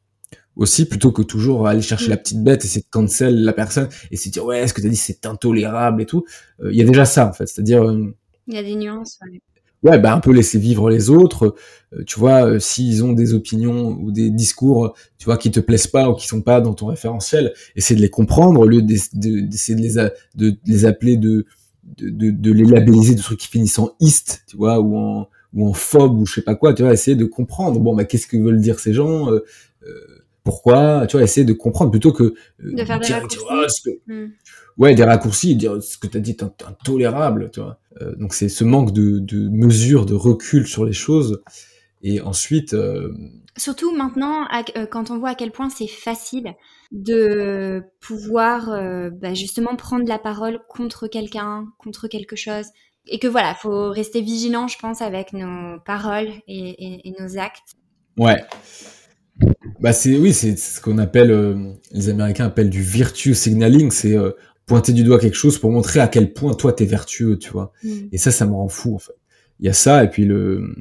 aussi 0.56 0.86
plutôt 0.86 1.12
que 1.12 1.22
toujours 1.22 1.68
aller 1.68 1.82
chercher 1.82 2.10
la 2.10 2.18
petite 2.18 2.44
bête 2.44 2.64
et 2.64 2.68
essayer 2.68 2.82
de 2.82 2.90
cancel 2.90 3.44
la 3.44 3.54
personne 3.54 3.90
et 4.12 4.18
se 4.18 4.30
dire 4.30 4.46
ouais, 4.46 4.68
ce 4.68 4.74
que 4.74 4.82
tu 4.82 4.88
as 4.88 4.90
dit 4.90 4.96
c'est 4.96 5.26
intolérable 5.26 6.02
et 6.02 6.06
tout. 6.06 6.26
Euh, 6.62 6.72
il 6.72 6.78
y 6.78 6.82
a 6.82 6.86
déjà 6.86 7.06
ça 7.06 7.28
en 7.28 7.34
fait, 7.34 7.48
c'est-à-dire 7.48 7.84
euh, 7.84 8.14
il 8.48 8.56
y 8.56 8.58
a 8.58 8.64
des 8.64 8.76
nuances. 8.76 9.20
Ouais. 9.84 9.98
bah 9.98 10.14
un 10.14 10.20
peu 10.20 10.32
laisser 10.32 10.60
vivre 10.60 10.90
les 10.90 11.10
autres. 11.10 11.56
Euh, 11.94 12.04
tu 12.06 12.20
vois, 12.20 12.60
s'ils 12.60 13.04
ont 13.04 13.14
des 13.14 13.34
opinions 13.34 13.98
ou 14.00 14.12
des 14.12 14.30
discours, 14.30 14.94
tu 15.18 15.26
vois, 15.26 15.38
qui 15.38 15.52
te 15.52 15.60
plaisent 15.60 15.88
pas 15.88 16.10
ou 16.10 16.16
qui 16.16 16.28
sont 16.28 16.42
pas 16.42 16.62
dans 16.62 16.74
ton 16.74 16.88
référentiel, 16.88 17.54
essayer 17.76 17.96
de 17.96 18.02
les 18.02 18.10
comprendre 18.10 18.60
au 18.60 18.68
lieu 18.68 18.82
d'essayer 18.82 19.76
de, 19.76 19.82
les 19.82 20.10
de 20.36 20.58
les 20.66 20.86
appeler 20.86 21.18
de 21.18 21.46
de, 21.98 22.32
de, 22.32 22.52
les 22.52 22.64
labelliser 22.64 23.16
de 23.16 23.22
trucs 23.22 23.40
qui 23.40 23.48
finissent 23.48 23.80
en 23.80 23.92
ist, 24.00 24.44
tu 24.48 24.56
vois, 24.58 24.80
ou 24.80 24.98
en 24.98 25.28
ou 25.54 25.68
en 25.68 25.74
phobe 25.74 26.20
ou 26.20 26.26
je 26.26 26.36
sais 26.36 26.42
pas 26.42 26.56
quoi, 26.56 26.74
tu 26.74 26.84
vois, 26.84 26.94
essayer 26.94 27.18
de 27.18 27.26
comprendre. 27.26 27.80
Bon, 27.80 27.96
bah 27.96 28.06
qu'est-ce 28.06 28.28
que 28.28 28.38
veulent 28.38 28.62
dire 28.62 28.80
ces 28.80 28.94
gens 28.94 29.32
euh, 29.32 29.44
euh, 29.84 30.24
Pourquoi 30.44 31.06
Tu 31.08 31.18
vois, 31.18 31.24
essayer 31.24 31.46
de 31.46 31.54
comprendre 31.54 31.92
plutôt 31.92 32.12
que 32.12 32.24
euh, 32.24 32.34
de 32.60 32.84
faire 32.84 33.00
des 33.00 33.14
raccourcis. 33.14 34.00
Hmm. 34.08 34.28
Ouais, 34.78 34.96
des 34.96 35.04
raccourcis, 35.04 35.56
dire 35.56 35.82
ce 35.82 35.98
que 35.98 36.08
tu 36.08 36.18
as 36.18 36.22
dit 36.22 36.32
est 36.32 36.44
intolérable, 36.44 37.52
tu 37.54 37.60
vois. 37.60 37.80
donc 38.18 38.34
c'est 38.34 38.50
ce 38.50 38.64
manque 38.64 38.94
de, 38.94 39.20
de 39.20 39.50
mesure, 39.50 40.06
de 40.06 40.16
recul 40.16 40.66
sur 40.66 40.86
les 40.86 40.94
choses. 40.94 41.42
Et 42.02 42.20
ensuite, 42.22 42.74
Surtout 43.58 43.94
maintenant, 43.94 44.48
euh, 44.78 44.86
quand 44.86 45.12
on 45.12 45.20
voit 45.20 45.30
à 45.30 45.36
quel 45.36 45.52
point 45.52 45.70
c'est 45.70 45.88
facile 45.88 46.56
de 46.92 47.84
pouvoir 48.00 48.70
euh, 48.70 49.10
bah, 49.10 49.34
justement 49.34 49.76
prendre 49.76 50.08
la 50.08 50.20
parole 50.20 50.62
contre 50.70 51.08
quelqu'un, 51.08 51.68
contre 51.78 52.08
quelque 52.08 52.36
chose. 52.36 52.68
Et 53.08 53.20
que 53.20 53.28
voilà, 53.28 53.54
faut 53.56 53.90
rester 53.90 54.22
vigilant, 54.22 54.68
je 54.68 54.78
pense, 54.78 55.02
avec 55.02 55.34
nos 55.34 55.80
paroles 55.82 56.30
et, 56.48 57.14
nos 57.20 57.38
actes. 57.38 57.76
Ouais. 58.18 58.42
Bah 59.80 59.94
c'est 59.94 60.18
oui, 60.18 60.34
c'est 60.34 60.58
ce 60.58 60.80
qu'on 60.80 60.98
appelle, 60.98 61.32
euh, 61.32 61.74
les 61.92 62.10
Américains 62.10 62.46
appellent 62.46 62.70
du 62.70 62.82
virtue 62.82 63.34
signaling, 63.34 63.92
c'est 63.92 64.16
pointer 64.66 64.94
du 64.94 65.04
doigt 65.04 65.20
quelque 65.20 65.36
chose 65.36 65.58
pour 65.58 65.72
montrer 65.72 66.00
à 66.00 66.08
quel 66.08 66.34
point 66.34 66.54
toi 66.54 66.72
t'es 66.72 66.86
vertueux, 66.86 67.38
tu 67.38 67.50
vois. 67.50 67.74
Mm. 67.84 67.90
Et 68.12 68.18
ça, 68.18 68.32
ça 68.32 68.46
me 68.46 68.54
rend 68.54 68.70
fou 68.70 68.96
en 68.96 69.00
fait. 69.00 69.14
Il 69.60 69.66
y 69.66 69.70
a 69.70 69.74
ça 69.74 70.04
et 70.04 70.10
puis 70.10 70.26
le 70.26 70.76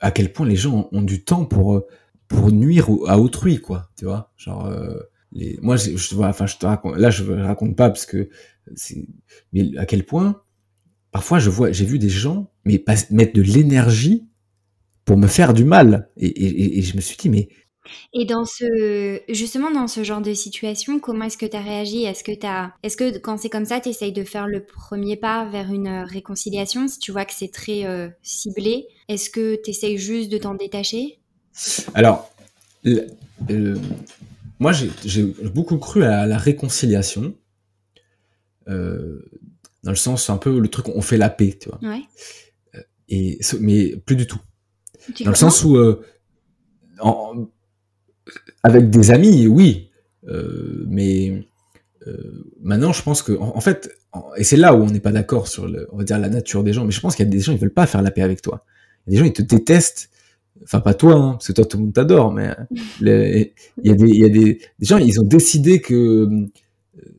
à 0.00 0.10
quel 0.10 0.32
point 0.32 0.46
les 0.46 0.56
gens 0.56 0.88
ont, 0.92 1.02
du 1.02 1.24
temps 1.24 1.46
pour 1.46 1.76
euh, 1.76 1.86
pour 2.28 2.50
nuire 2.50 2.88
à 3.06 3.18
autrui 3.18 3.58
quoi 3.58 3.90
tu 3.96 4.04
vois 4.04 4.32
genre 4.36 4.66
euh, 4.66 4.98
les 5.32 5.58
moi 5.62 5.76
je, 5.76 5.96
je 5.96 6.14
vois 6.14 6.28
enfin 6.28 6.46
je 6.46 6.56
te 6.56 6.66
raconte 6.66 6.96
là 6.96 7.10
je 7.10 7.24
raconte 7.24 7.76
pas 7.76 7.88
parce 7.88 8.04
que 8.04 8.28
c'est 8.74 9.06
mais 9.52 9.70
à 9.78 9.86
quel 9.86 10.04
point 10.04 10.42
parfois 11.10 11.38
je 11.38 11.48
vois 11.48 11.72
j'ai 11.72 11.86
vu 11.86 11.98
des 11.98 12.10
gens 12.10 12.50
mais 12.64 12.78
pas, 12.78 12.96
mettre 13.10 13.32
de 13.32 13.42
l'énergie 13.42 14.26
pour 15.04 15.16
me 15.16 15.26
faire 15.28 15.54
du 15.54 15.64
mal 15.64 16.10
et, 16.16 16.26
et, 16.26 16.78
et 16.78 16.82
je 16.82 16.96
me 16.96 17.00
suis 17.00 17.16
dit 17.16 17.30
mais 17.30 17.48
et 18.12 18.24
dans 18.24 18.44
ce, 18.44 19.20
justement, 19.28 19.70
dans 19.70 19.88
ce 19.88 20.04
genre 20.04 20.20
de 20.20 20.34
situation, 20.34 21.00
comment 21.00 21.24
est-ce 21.24 21.38
que 21.38 21.46
tu 21.46 21.56
as 21.56 21.62
réagi? 21.62 22.04
Est-ce 22.04 22.22
que 22.22 22.32
est-ce 22.82 22.96
que 22.96 23.18
quand 23.18 23.38
c'est 23.38 23.48
comme 23.48 23.64
ça, 23.64 23.80
tu 23.80 23.88
essayes 23.88 24.12
de 24.12 24.24
faire 24.24 24.46
le 24.46 24.64
premier 24.64 25.16
pas 25.16 25.46
vers 25.46 25.72
une 25.72 25.88
euh, 25.88 26.04
réconciliation? 26.04 26.86
Si 26.86 26.98
tu 26.98 27.10
vois 27.10 27.24
que 27.24 27.32
c'est 27.34 27.50
très 27.50 27.84
euh, 27.84 28.08
ciblé 28.22 28.86
Est-ce 29.08 29.30
que 29.30 29.60
tu 29.62 29.70
essayes 29.70 29.98
juste 29.98 30.30
de 30.30 30.38
t'en 30.38 30.54
détacher? 30.54 31.18
Alors, 31.94 32.32
moi, 34.58 34.72
j'ai 34.72 35.24
beaucoup 35.52 35.78
cru 35.78 36.04
à 36.04 36.26
la 36.26 36.38
réconciliation. 36.38 37.34
Euh, 38.68 39.28
dans 39.82 39.90
le 39.90 39.96
sens, 39.96 40.30
un 40.30 40.36
peu 40.36 40.60
le 40.60 40.68
truc, 40.68 40.88
on 40.88 41.02
fait 41.02 41.18
la 41.18 41.30
paix, 41.30 41.58
tu 41.60 41.68
vois. 41.68 41.80
Ouais. 41.82 42.02
Et, 43.08 43.40
mais 43.60 43.96
plus 43.96 44.14
du 44.14 44.28
tout. 44.28 44.40
dans 45.24 45.30
le 45.30 45.36
sens 45.36 45.64
où, 45.64 45.76
en, 47.00 47.48
avec 48.62 48.90
des 48.90 49.10
amis, 49.10 49.46
oui, 49.46 49.90
euh, 50.28 50.84
mais 50.88 51.46
euh, 52.06 52.44
maintenant, 52.60 52.92
je 52.92 53.02
pense 53.02 53.22
que, 53.22 53.32
en, 53.32 53.60
fait, 53.60 53.90
et 54.36 54.44
c'est 54.44 54.56
là 54.56 54.74
où 54.74 54.82
on 54.82 54.90
n'est 54.90 55.00
pas 55.00 55.12
d'accord 55.12 55.48
sur, 55.48 55.66
le, 55.66 55.88
on 55.92 55.98
va 55.98 56.04
dire, 56.04 56.18
la 56.18 56.28
nature 56.28 56.62
des 56.62 56.72
gens. 56.72 56.84
Mais 56.84 56.92
je 56.92 57.00
pense 57.00 57.16
qu'il 57.16 57.24
y 57.24 57.28
a 57.28 57.30
des 57.30 57.40
gens, 57.40 57.52
ils 57.52 57.58
veulent 57.58 57.70
pas 57.70 57.86
faire 57.86 58.02
la 58.02 58.10
paix 58.10 58.22
avec 58.22 58.42
toi. 58.42 58.64
Il 59.06 59.12
y 59.12 59.16
a 59.16 59.18
des 59.18 59.24
gens, 59.24 59.30
ils 59.30 59.32
te 59.32 59.42
détestent. 59.42 60.10
Enfin, 60.62 60.80
pas 60.80 60.94
toi, 60.94 61.14
hein, 61.14 61.32
parce 61.32 61.48
que 61.48 61.52
toi, 61.52 61.64
tout 61.64 61.76
le 61.76 61.84
monde 61.84 61.92
t'adore, 61.92 62.32
mais 62.32 62.54
il 63.00 63.48
y 63.82 63.90
a 63.90 63.94
des, 63.94 64.08
il 64.08 64.16
y 64.16 64.24
a 64.24 64.28
des, 64.28 64.60
des 64.78 64.86
gens, 64.86 64.98
ils 64.98 65.20
ont 65.20 65.24
décidé 65.24 65.80
que, 65.80 65.94
euh, 65.94 66.48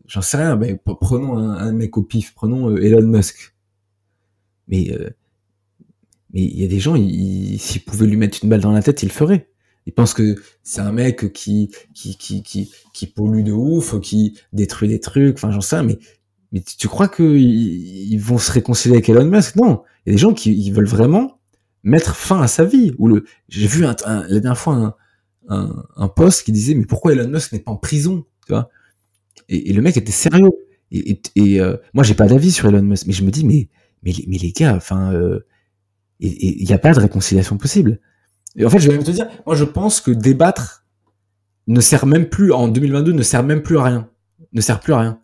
j'en 0.08 0.22
sais 0.22 0.38
rien, 0.38 0.56
mais 0.56 0.80
prenons 1.02 1.38
un, 1.38 1.58
un, 1.58 1.72
mec 1.74 1.98
au 1.98 2.04
pif, 2.04 2.34
prenons 2.36 2.70
euh, 2.70 2.84
Elon 2.84 3.06
Musk. 3.06 3.54
Mais, 4.68 4.92
euh, 4.92 5.10
mais 6.34 6.42
il 6.42 6.62
y 6.62 6.64
a 6.64 6.68
des 6.68 6.80
gens, 6.80 6.96
s'ils 6.96 7.84
pouvaient 7.86 8.08
lui 8.08 8.18
mettre 8.18 8.40
une 8.44 8.50
balle 8.50 8.62
dans 8.62 8.72
la 8.72 8.82
tête, 8.82 9.04
ils 9.04 9.08
le 9.08 9.12
feraient. 9.12 9.50
Ils 9.86 9.94
pensent 9.94 10.14
que 10.14 10.36
c'est 10.64 10.82
un 10.82 10.92
mec 10.92 11.34
qui, 11.34 11.72
qui, 11.94 12.18
qui, 12.18 12.44
qui, 12.44 12.72
qui 12.94 13.08
pollue 13.08 13.44
de 13.44 13.52
ouf, 13.52 14.00
qui 14.00 14.38
détruit 14.54 14.88
des 14.88 15.00
trucs, 15.00 15.36
enfin 15.36 15.52
j'en 15.52 15.62
sais 15.62 15.82
mais, 15.84 16.62
tu 16.78 16.88
crois 16.88 17.08
qu'ils 17.08 18.14
ils 18.14 18.20
vont 18.20 18.38
se 18.38 18.52
réconcilier 18.52 18.96
avec 18.96 19.10
Elon 19.10 19.26
Musk? 19.26 19.56
Non, 19.56 19.82
il 20.06 20.10
y 20.10 20.12
a 20.12 20.16
des 20.16 20.22
gens 20.22 20.34
qui 20.34 20.70
veulent 20.70 20.86
vraiment 20.86 21.40
mettre 21.82 22.16
fin 22.16 22.42
à 22.42 22.48
sa 22.48 22.64
vie. 22.64 22.94
Ou 23.00 23.08
le, 23.08 23.26
j'ai 23.50 23.68
vu 23.68 23.86
un, 23.86 23.96
la 24.06 24.28
dernière 24.28 24.58
fois 24.58 24.98
un, 25.50 25.84
un, 25.96 26.08
post 26.08 26.44
qui 26.44 26.52
disait 26.52 26.76
mais 26.76 26.86
pourquoi 26.86 27.14
Elon 27.14 27.28
Musk 27.28 27.54
n'est 27.54 27.60
pas 27.60 27.72
en 27.72 27.76
prison, 27.76 28.26
tu 28.46 28.54
vois? 28.54 28.70
Et, 29.50 29.74
le 29.74 29.82
mec 29.82 29.98
était 29.98 30.12
sérieux. 30.12 30.52
Et, 30.92 31.12
et, 31.12 31.22
et 31.36 31.60
euh, 31.60 31.76
moi 31.96 32.04
j'ai 32.04 32.14
pas 32.14 32.28
d'avis 32.28 32.52
sur 32.52 32.70
Elon 32.70 32.84
Musk, 32.84 33.08
mais 33.08 33.14
je 33.14 33.24
me 33.24 33.32
dis 33.32 33.46
mais 33.46 33.68
mais, 34.04 34.14
mais 34.28 34.38
les 34.38 34.52
gars, 34.52 34.76
enfin, 34.76 35.14
euh, 35.14 35.46
il 36.20 36.66
n'y 36.66 36.74
a 36.74 36.78
pas 36.78 36.94
de 36.94 37.00
réconciliation 37.00 37.58
possible. 37.58 38.00
En 38.62 38.70
fait, 38.70 38.80
je 38.80 38.88
vais 38.88 38.96
même 38.96 39.04
te 39.04 39.12
dire, 39.12 39.28
moi, 39.46 39.56
je 39.56 39.64
pense 39.64 40.02
que 40.02 40.12
débattre 40.12 40.86
ne 41.68 41.82
sert 41.82 42.06
même 42.06 42.28
plus, 42.28 42.52
en 42.52 42.68
2022, 42.68 43.14
ne 43.14 43.24
sert 43.24 43.44
même 43.44 43.64
plus 43.64 43.78
à 43.78 43.84
rien. 43.84 44.10
Ne 44.52 44.62
sert 44.62 44.80
plus 44.80 44.94
à 44.94 45.00
rien. 45.00 45.20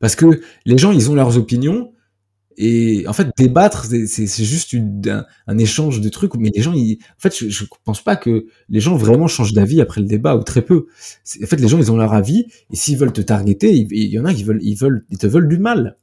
Parce 0.00 0.16
que 0.16 0.40
les 0.64 0.78
gens, 0.78 0.90
ils 0.90 1.10
ont 1.10 1.14
leurs 1.14 1.36
opinions, 1.38 1.92
Et 2.56 3.04
en 3.06 3.12
fait, 3.12 3.28
débattre, 3.38 3.86
c'est 3.86 4.44
juste 4.44 4.76
un, 5.46 5.58
échange 5.58 6.00
de 6.00 6.08
trucs. 6.08 6.34
Mais 6.36 6.50
les 6.54 6.62
gens, 6.62 6.72
ils, 6.72 6.98
en 7.16 7.20
fait, 7.20 7.36
je, 7.36 7.48
je 7.48 7.64
pense 7.84 8.02
pas 8.02 8.16
que 8.16 8.46
les 8.68 8.80
gens 8.80 8.96
vraiment 8.96 9.28
changent 9.28 9.54
d'avis 9.54 9.80
après 9.80 10.00
le 10.00 10.06
débat 10.06 10.36
ou 10.36 10.42
très 10.42 10.62
peu. 10.62 10.86
En 11.42 11.46
fait, 11.46 11.60
les 11.60 11.68
gens, 11.68 11.78
ils 11.78 11.92
ont 11.92 11.96
leur 11.96 12.12
avis 12.14 12.46
et 12.70 12.76
s'ils 12.76 12.98
veulent 12.98 13.12
te 13.12 13.22
targeter, 13.22 13.72
il, 13.72 14.06
y 14.06 14.18
en 14.18 14.24
a 14.24 14.34
qui 14.34 14.44
ils 14.60 14.76
veulent, 14.76 15.04
ils 15.08 15.18
te 15.18 15.26
veulent 15.26 15.48
du 15.48 15.58
mal 15.58 15.96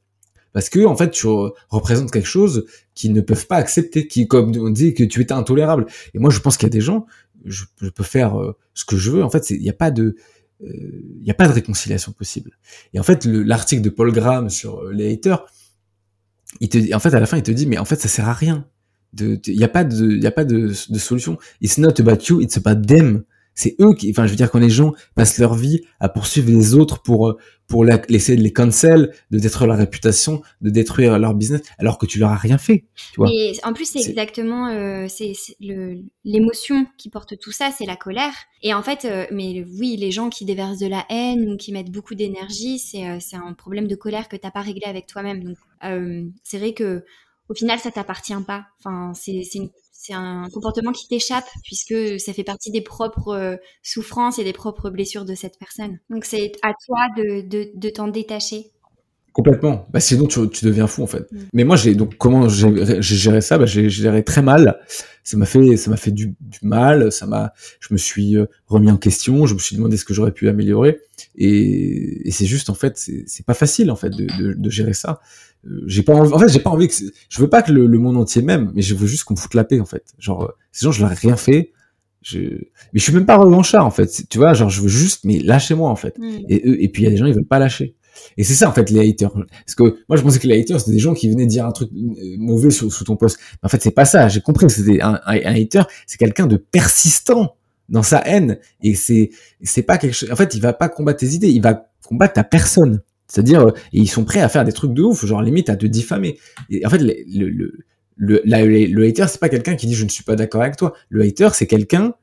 parce 0.52 0.68
que 0.68 0.84
en 0.84 0.96
fait, 0.96 1.10
tu 1.10 1.26
représentes 1.68 2.10
quelque 2.10 2.28
chose 2.28 2.66
qu'ils 2.94 3.12
ne 3.12 3.20
peuvent 3.20 3.46
pas 3.46 3.56
accepter, 3.56 4.08
qui, 4.08 4.26
comme 4.26 4.56
on 4.56 4.70
dit, 4.70 4.94
que 4.94 5.04
tu 5.04 5.20
étais 5.20 5.32
intolérable. 5.32 5.86
Et 6.14 6.18
moi, 6.18 6.30
je 6.30 6.40
pense 6.40 6.56
qu'il 6.56 6.66
y 6.66 6.70
a 6.70 6.72
des 6.72 6.80
gens, 6.80 7.06
je, 7.44 7.64
peux 7.94 8.04
faire 8.04 8.40
euh, 8.40 8.56
ce 8.74 8.84
que 8.84 8.96
je 8.96 9.10
veux. 9.10 9.24
En 9.24 9.30
fait, 9.30 9.50
il 9.50 9.60
n'y 9.60 9.70
a 9.70 9.74
pas 9.74 9.90
de 9.90 10.16
il 10.62 10.68
euh, 10.68 11.22
n'y 11.22 11.30
a 11.30 11.34
pas 11.34 11.48
de 11.48 11.52
réconciliation 11.52 12.12
possible. 12.12 12.58
Et 12.92 13.00
en 13.00 13.02
fait, 13.02 13.24
l'article 13.24 13.82
de 13.82 13.88
Paul 13.88 14.12
Graham 14.12 14.50
sur 14.50 14.80
euh, 14.80 14.92
les 14.92 15.12
haters, 15.12 15.46
il 16.60 16.68
te, 16.68 16.94
en 16.94 16.98
fait, 16.98 17.14
à 17.14 17.20
la 17.20 17.26
fin, 17.26 17.38
il 17.38 17.42
te 17.42 17.50
dit, 17.50 17.66
mais 17.66 17.78
en 17.78 17.84
fait, 17.84 17.96
ça 17.96 18.08
sert 18.08 18.28
à 18.28 18.34
rien. 18.34 18.66
Il 19.18 19.40
n'y 19.48 19.64
a 19.64 19.68
pas 19.68 19.84
de, 19.84 20.16
y 20.16 20.26
a 20.26 20.30
pas 20.30 20.44
de, 20.44 20.72
solution. 20.72 21.38
It's 21.60 21.78
not 21.78 22.00
about 22.00 22.24
you, 22.28 22.40
it's 22.40 22.56
about 22.56 22.86
them. 22.86 23.24
C'est 23.60 23.76
eux 23.78 23.92
qui, 23.92 24.10
enfin, 24.10 24.24
je 24.24 24.30
veux 24.30 24.36
dire, 24.36 24.50
quand 24.50 24.58
les 24.58 24.70
gens 24.70 24.94
passent 25.14 25.38
leur 25.38 25.54
vie 25.54 25.82
à 26.00 26.08
poursuivre 26.08 26.50
les 26.50 26.74
autres 26.74 27.02
pour 27.02 27.28
euh, 27.28 27.36
pour 27.70 27.84
laisser 27.84 28.36
de 28.36 28.42
les 28.42 28.52
cancel, 28.52 29.14
de 29.30 29.38
détruire 29.38 29.68
leur 29.68 29.76
réputation, 29.76 30.40
de 30.62 30.70
détruire 30.70 31.18
leur 31.18 31.34
business, 31.34 31.60
alors 31.78 31.98
que 31.98 32.06
tu 32.06 32.18
leur 32.18 32.30
as 32.30 32.36
rien 32.36 32.56
fait. 32.56 32.86
Tu 33.12 33.18
vois. 33.18 33.28
Et 33.30 33.52
en 33.62 33.74
plus, 33.74 33.84
c'est 33.84 34.00
exactement 34.00 34.68
euh, 34.68 35.06
c'est 35.08 35.34
l'émotion 36.24 36.86
qui 36.96 37.10
porte 37.10 37.38
tout 37.38 37.52
ça, 37.52 37.70
c'est 37.70 37.84
la 37.84 37.96
colère. 37.96 38.32
Et 38.62 38.72
en 38.72 38.82
fait, 38.82 39.04
euh, 39.04 39.26
mais 39.30 39.62
oui, 39.78 39.96
les 39.98 40.10
gens 40.10 40.30
qui 40.30 40.46
déversent 40.46 40.78
de 40.78 40.88
la 40.88 41.04
haine 41.10 41.52
ou 41.52 41.56
qui 41.58 41.70
mettent 41.72 41.92
beaucoup 41.92 42.14
d'énergie, 42.14 42.78
c'est 42.78 43.06
euh, 43.06 43.18
un 43.34 43.52
problème 43.52 43.86
de 43.86 43.94
colère 43.94 44.28
que 44.30 44.36
t'as 44.36 44.50
pas 44.50 44.62
réglé 44.62 44.86
avec 44.86 45.06
toi-même. 45.06 45.44
Donc, 45.44 45.58
c'est 46.42 46.58
vrai 46.58 46.72
que 46.72 47.04
au 47.50 47.54
final, 47.54 47.78
ça 47.78 47.90
t'appartient 47.90 48.32
pas. 48.46 48.66
Enfin, 48.78 49.12
c'est 49.14 49.42
une 49.54 49.70
c'est 50.02 50.14
un 50.14 50.48
comportement 50.50 50.92
qui 50.92 51.06
t'échappe 51.08 51.44
puisque 51.62 52.18
ça 52.18 52.32
fait 52.32 52.42
partie 52.42 52.70
des 52.70 52.80
propres 52.80 53.34
euh, 53.34 53.56
souffrances 53.82 54.38
et 54.38 54.44
des 54.44 54.54
propres 54.54 54.88
blessures 54.88 55.26
de 55.26 55.34
cette 55.34 55.58
personne. 55.58 55.98
Donc 56.08 56.24
c'est 56.24 56.52
à 56.62 56.72
toi 56.86 57.00
de, 57.18 57.46
de, 57.46 57.70
de 57.74 57.90
t'en 57.90 58.08
détacher. 58.08 58.70
Complètement. 59.34 59.86
Bah, 59.92 60.00
sinon, 60.00 60.26
tu, 60.26 60.48
tu, 60.48 60.64
deviens 60.64 60.86
fou 60.86 61.02
en 61.02 61.06
fait. 61.06 61.30
Mm. 61.30 61.38
Mais 61.52 61.64
moi, 61.64 61.76
j'ai 61.76 61.94
donc 61.94 62.16
comment 62.16 62.48
j'ai 62.48 63.02
géré 63.02 63.42
ça? 63.42 63.58
Bah, 63.58 63.66
J'ai 63.66 63.90
géré 63.90 64.24
très 64.24 64.40
mal. 64.40 64.80
Ça 65.22 65.36
m'a 65.36 65.44
fait, 65.44 65.76
ça 65.76 65.90
m'a 65.90 65.98
fait 65.98 66.10
du, 66.10 66.34
du, 66.40 66.58
mal. 66.62 67.12
Ça 67.12 67.26
m'a, 67.26 67.52
je 67.78 67.88
me 67.92 67.98
suis 67.98 68.36
euh, 68.36 68.46
remis 68.68 68.90
en 68.90 68.96
question. 68.96 69.44
Je 69.44 69.52
me 69.52 69.58
suis 69.58 69.76
demandé 69.76 69.98
ce 69.98 70.06
que 70.06 70.14
j'aurais 70.14 70.32
pu 70.32 70.48
améliorer. 70.48 71.00
Et, 71.36 72.26
et 72.26 72.30
c'est 72.30 72.46
juste 72.46 72.70
en 72.70 72.74
fait, 72.74 72.96
c'est 72.96 73.44
pas 73.44 73.54
facile 73.54 73.90
en 73.90 73.96
fait 73.96 74.10
de, 74.10 74.26
de, 74.38 74.54
de 74.54 74.70
gérer 74.70 74.94
ça. 74.94 75.20
Euh, 75.66 75.82
j'ai 75.86 76.02
pas 76.02 76.14
envie, 76.14 76.32
en 76.32 76.38
fait, 76.38 76.48
j'ai 76.48 76.60
pas 76.60 76.70
envie 76.70 76.88
que, 76.88 76.94
je 77.28 77.40
veux 77.40 77.48
pas 77.48 77.62
que 77.62 77.72
le, 77.72 77.86
le, 77.86 77.98
monde 77.98 78.16
entier 78.16 78.42
m'aime, 78.42 78.70
mais 78.74 78.82
je 78.82 78.94
veux 78.94 79.06
juste 79.06 79.24
qu'on 79.24 79.34
me 79.34 79.38
foute 79.38 79.54
la 79.54 79.64
paix, 79.64 79.80
en 79.80 79.84
fait. 79.84 80.04
Genre, 80.18 80.44
euh, 80.44 80.48
ces 80.72 80.84
gens, 80.84 80.92
je 80.92 81.00
leur 81.02 81.12
ai 81.12 81.14
rien 81.14 81.36
fait. 81.36 81.72
Je, 82.22 82.38
mais 82.38 82.94
je 82.94 83.02
suis 83.02 83.12
même 83.12 83.26
pas 83.26 83.36
revanchard, 83.36 83.86
en 83.86 83.90
fait. 83.90 84.24
Tu 84.28 84.38
vois, 84.38 84.54
genre, 84.54 84.70
je 84.70 84.80
veux 84.82 84.88
juste, 84.88 85.24
mais 85.24 85.38
lâchez-moi, 85.38 85.90
en 85.90 85.96
fait. 85.96 86.18
Mm. 86.18 86.38
Et, 86.48 86.84
et 86.84 86.88
puis, 86.88 87.02
il 87.02 87.04
y 87.04 87.08
a 87.08 87.10
des 87.10 87.16
gens, 87.16 87.26
ils 87.26 87.34
veulent 87.34 87.44
pas 87.44 87.58
lâcher. 87.58 87.94
Et 88.36 88.44
c'est 88.44 88.54
ça, 88.54 88.68
en 88.68 88.72
fait, 88.72 88.90
les 88.90 89.08
haters. 89.08 89.32
Parce 89.32 89.74
que 89.76 89.82
moi, 90.08 90.16
je 90.16 90.22
pensais 90.22 90.38
que 90.38 90.46
les 90.46 90.60
haters, 90.60 90.80
c'était 90.80 90.92
des 90.92 90.98
gens 90.98 91.14
qui 91.14 91.28
venaient 91.28 91.46
dire 91.46 91.66
un 91.66 91.72
truc 91.72 91.90
euh, 91.92 92.36
mauvais 92.38 92.70
sous, 92.70 92.90
sous 92.90 93.04
ton 93.04 93.16
poste. 93.16 93.38
Mais 93.54 93.66
en 93.66 93.68
fait, 93.68 93.82
c'est 93.82 93.90
pas 93.90 94.04
ça. 94.04 94.28
J'ai 94.28 94.40
compris 94.40 94.66
que 94.66 94.72
c'était 94.72 95.00
un, 95.00 95.20
un, 95.26 95.34
un 95.34 95.54
hater, 95.54 95.82
c'est 96.06 96.18
quelqu'un 96.18 96.46
de 96.46 96.56
persistant 96.56 97.56
dans 97.88 98.02
sa 98.02 98.18
haine. 98.26 98.58
Et 98.82 98.94
c'est, 98.94 99.30
c'est 99.62 99.82
pas 99.82 99.98
quelque 99.98 100.14
chose, 100.14 100.30
en 100.30 100.36
fait, 100.36 100.54
il 100.54 100.60
va 100.60 100.72
pas 100.72 100.88
combattre 100.88 101.20
tes 101.20 101.28
idées, 101.28 101.50
il 101.50 101.62
va 101.62 101.90
combattre 102.06 102.34
ta 102.34 102.44
personne. 102.44 103.02
C'est-à-dire, 103.30 103.68
euh, 103.68 103.72
ils 103.92 104.10
sont 104.10 104.24
prêts 104.24 104.40
à 104.40 104.48
faire 104.48 104.64
des 104.64 104.72
trucs 104.72 104.92
de 104.92 105.02
ouf, 105.02 105.24
genre 105.24 105.40
limite 105.40 105.70
à 105.70 105.76
te 105.76 105.86
diffamer. 105.86 106.38
En 106.84 106.90
fait, 106.90 106.98
le, 106.98 107.14
le, 107.48 107.72
le, 108.16 108.42
le 108.44 109.06
hater, 109.06 109.26
c'est 109.28 109.40
pas 109.40 109.48
quelqu'un 109.48 109.76
qui 109.76 109.86
dit 109.86 109.94
je 109.94 110.04
ne 110.04 110.10
suis 110.10 110.24
pas 110.24 110.36
d'accord 110.36 110.62
avec 110.62 110.76
toi. 110.76 110.94
Le 111.08 111.22
hater, 111.22 111.50
c'est 111.54 111.66
quelqu'un 111.66 112.14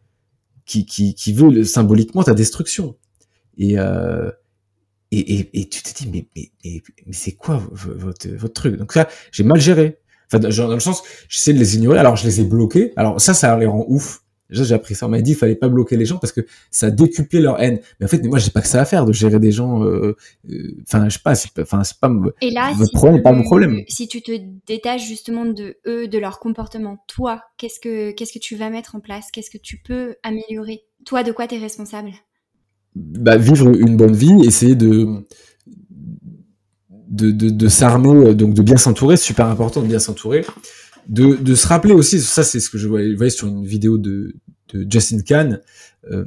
qui, 0.66 0.86
qui, 0.86 1.16
qui 1.16 1.34
veut 1.34 1.64
symboliquement 1.64 2.24
ta 2.24 2.34
destruction. 2.34 2.98
Et, 3.58 3.80
euh, 3.80 4.30
et, 5.12 5.36
et, 5.36 5.62
et, 5.62 5.70
tu 5.70 5.82
te 5.82 5.98
dis, 5.98 6.10
mais, 6.12 6.28
mais, 6.36 6.52
mais, 7.06 7.14
c'est 7.14 7.32
quoi 7.32 7.64
votre, 7.72 8.28
votre 8.28 8.54
truc? 8.54 8.76
Donc 8.76 8.92
ça, 8.92 9.08
j'ai 9.32 9.44
mal 9.44 9.62
géré. 9.62 9.98
Enfin, 10.30 10.40
dans 10.40 10.74
le 10.74 10.80
sens, 10.82 11.04
j'essaie 11.30 11.54
de 11.54 11.60
les 11.60 11.78
ignorer. 11.78 11.98
Alors, 11.98 12.18
je 12.18 12.26
les 12.26 12.42
ai 12.42 12.44
bloqués. 12.44 12.92
Alors, 12.98 13.22
ça, 13.22 13.34
ça 13.34 13.58
les 13.58 13.66
rend 13.66 13.86
ouf. 13.88 14.24
Déjà, 14.50 14.64
j'ai 14.64 14.76
appris 14.76 14.96
ça. 14.96 15.06
On 15.08 15.10
m'a 15.10 15.22
dit, 15.22 15.32
il 15.32 15.36
fallait 15.36 15.56
pas 15.56 15.68
bloquer 15.68 15.98
les 15.98 16.06
gens 16.06 16.18
parce 16.18 16.32
que 16.32 16.42
ça 16.72 16.90
décuplait 16.90 17.42
leur 17.42 17.62
haine. 17.62 17.80
Mais 18.00 18.06
en 18.06 18.10
fait, 18.10 18.24
moi, 18.24 18.40
j'ai 18.40 18.52
pas 18.52 18.62
que 18.62 18.68
ça 18.68 18.82
à 18.82 18.86
faire 18.86 19.06
de 19.06 19.12
gérer 19.12 19.40
des 19.40 19.52
gens. 19.52 19.84
Euh, 19.84 20.16
euh, 20.50 20.78
enfin, 20.84 21.06
euh, 21.06 21.10
je 21.10 21.16
sais 21.16 21.22
pas. 21.24 21.34
Enfin, 21.62 21.84
c'est 21.84 22.00
pas. 22.00 22.12
Et 22.42 22.52
là, 22.52 22.72
votre 22.76 22.94
problème, 22.94 23.22
pas 23.22 23.34
mon 23.34 23.44
problème. 23.44 23.82
Si 23.88 24.08
tu 24.08 24.22
te 24.22 24.32
détaches 24.66 25.06
justement 25.06 25.46
de 25.46 25.78
eux, 25.86 26.08
de 26.08 26.18
leur 26.18 26.40
comportement, 26.40 27.04
toi, 27.08 27.44
qu'est-ce 27.58 27.80
que 27.80 28.12
qu'est-ce 28.12 28.34
que 28.34 28.40
tu 28.40 28.56
vas 28.56 28.70
mettre 28.70 28.96
en 28.96 29.00
place? 29.00 29.32
Qu'est-ce 29.32 29.50
que 29.50 29.58
tu 29.58 29.78
peux 29.78 30.16
améliorer? 30.24 30.84
Toi, 31.06 31.24
de 31.24 31.32
quoi 31.32 31.48
tu 31.48 31.56
es 31.56 31.60
responsable? 31.60 32.12
Bah, 32.96 33.38
vivre 33.38 33.68
une 33.68 33.98
bonne 33.98 34.16
vie, 34.16 34.46
essayer 34.46 34.76
de 34.76 35.08
de, 37.10 37.32
de, 37.32 37.50
de 37.50 37.68
s'armer, 37.68 38.34
donc 38.36 38.54
de 38.54 38.62
bien 38.62 38.76
s'entourer, 38.76 39.16
c'est 39.16 39.26
super 39.26 39.48
important 39.48 39.82
de 39.82 39.88
bien 39.88 40.00
s'entourer 40.00 40.46
de, 41.08 41.36
de 41.36 41.56
se 41.56 41.68
rappeler 41.68 41.94
aussi, 41.94 42.20
ça 42.20 42.44
c'est 42.44 42.60
ce 42.60 42.70
que 42.70 42.78
je 42.78 42.88
voyais, 42.88 43.30
sur 43.30 43.48
une 43.48 43.66
vidéo 43.66 43.98
de, 43.98 44.36
de 44.74 44.86
Justin 44.90 45.22
Khan, 45.22 45.58
euh, 46.12 46.26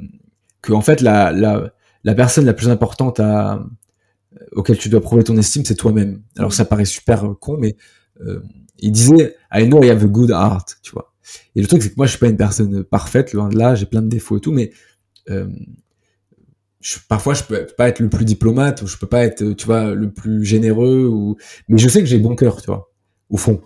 que 0.63 0.73
en 0.73 0.81
fait 0.81 1.01
la, 1.01 1.33
la, 1.33 1.73
la 2.05 2.15
personne 2.15 2.47
la 2.47 2.55
plus 2.55 2.69
importante 2.69 3.21
à, 3.21 3.65
auquel 4.53 4.79
tu 4.79 4.89
dois 4.89 5.01
prouver 5.01 5.25
ton 5.25 5.37
estime, 5.37 5.65
c'est 5.65 5.75
toi-même. 5.75 6.23
Alors 6.37 6.53
ça 6.53 6.65
paraît 6.65 6.85
super 6.85 7.35
con, 7.41 7.59
mais 7.59 7.77
euh, 8.23 8.41
il 8.79 8.93
disait 8.93 9.37
I 9.53 9.67
know 9.67 9.83
I 9.83 9.91
have 9.91 10.05
a 10.05 10.09
good 10.09 10.31
heart, 10.31 10.79
tu 10.83 10.93
vois. 10.93 11.13
Et 11.55 11.61
le 11.61 11.67
truc 11.67 11.83
c'est 11.83 11.91
que 11.91 11.97
moi 11.97 12.07
je 12.07 12.13
suis 12.13 12.21
pas 12.21 12.29
une 12.29 12.37
personne 12.37 12.83
parfaite, 12.85 13.33
loin 13.33 13.49
de 13.49 13.59
là, 13.59 13.75
j'ai 13.75 13.87
plein 13.87 14.03
de 14.03 14.09
défauts 14.09 14.39
et 14.39 14.41
tout, 14.41 14.53
mais 14.53 14.73
euh, 15.29 15.49
je, 16.81 16.97
parfois 17.09 17.35
je 17.35 17.45
peux 17.45 17.67
pas 17.77 17.89
être 17.89 18.01
le 18.01 18.09
plus 18.09 18.25
diplomate 18.25 18.81
ou 18.83 18.87
je 18.87 18.97
peux 18.97 19.07
pas 19.07 19.25
être, 19.25 19.53
tu 19.53 19.67
vois, 19.67 19.95
le 19.95 20.11
plus 20.11 20.45
généreux 20.45 21.07
ou, 21.07 21.37
mais 21.69 21.79
je 21.79 21.89
sais 21.89 22.01
que 22.01 22.07
j'ai 22.07 22.19
bon 22.19 22.35
cœur, 22.35 22.61
tu 22.63 22.67
vois, 22.67 22.91
au 23.29 23.37
fond. 23.37 23.61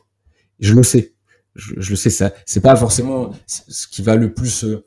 Je 0.61 0.75
le 0.75 0.83
sais. 0.83 1.15
Je, 1.55 1.91
le 1.91 1.97
sais, 1.97 2.11
ça, 2.11 2.33
c'est 2.47 2.61
pas 2.61 2.75
forcément 2.75 3.31
ce 3.47 3.87
qui 3.87 4.03
va 4.03 4.17
le 4.17 4.35
plus 4.35 4.65
euh, 4.65 4.85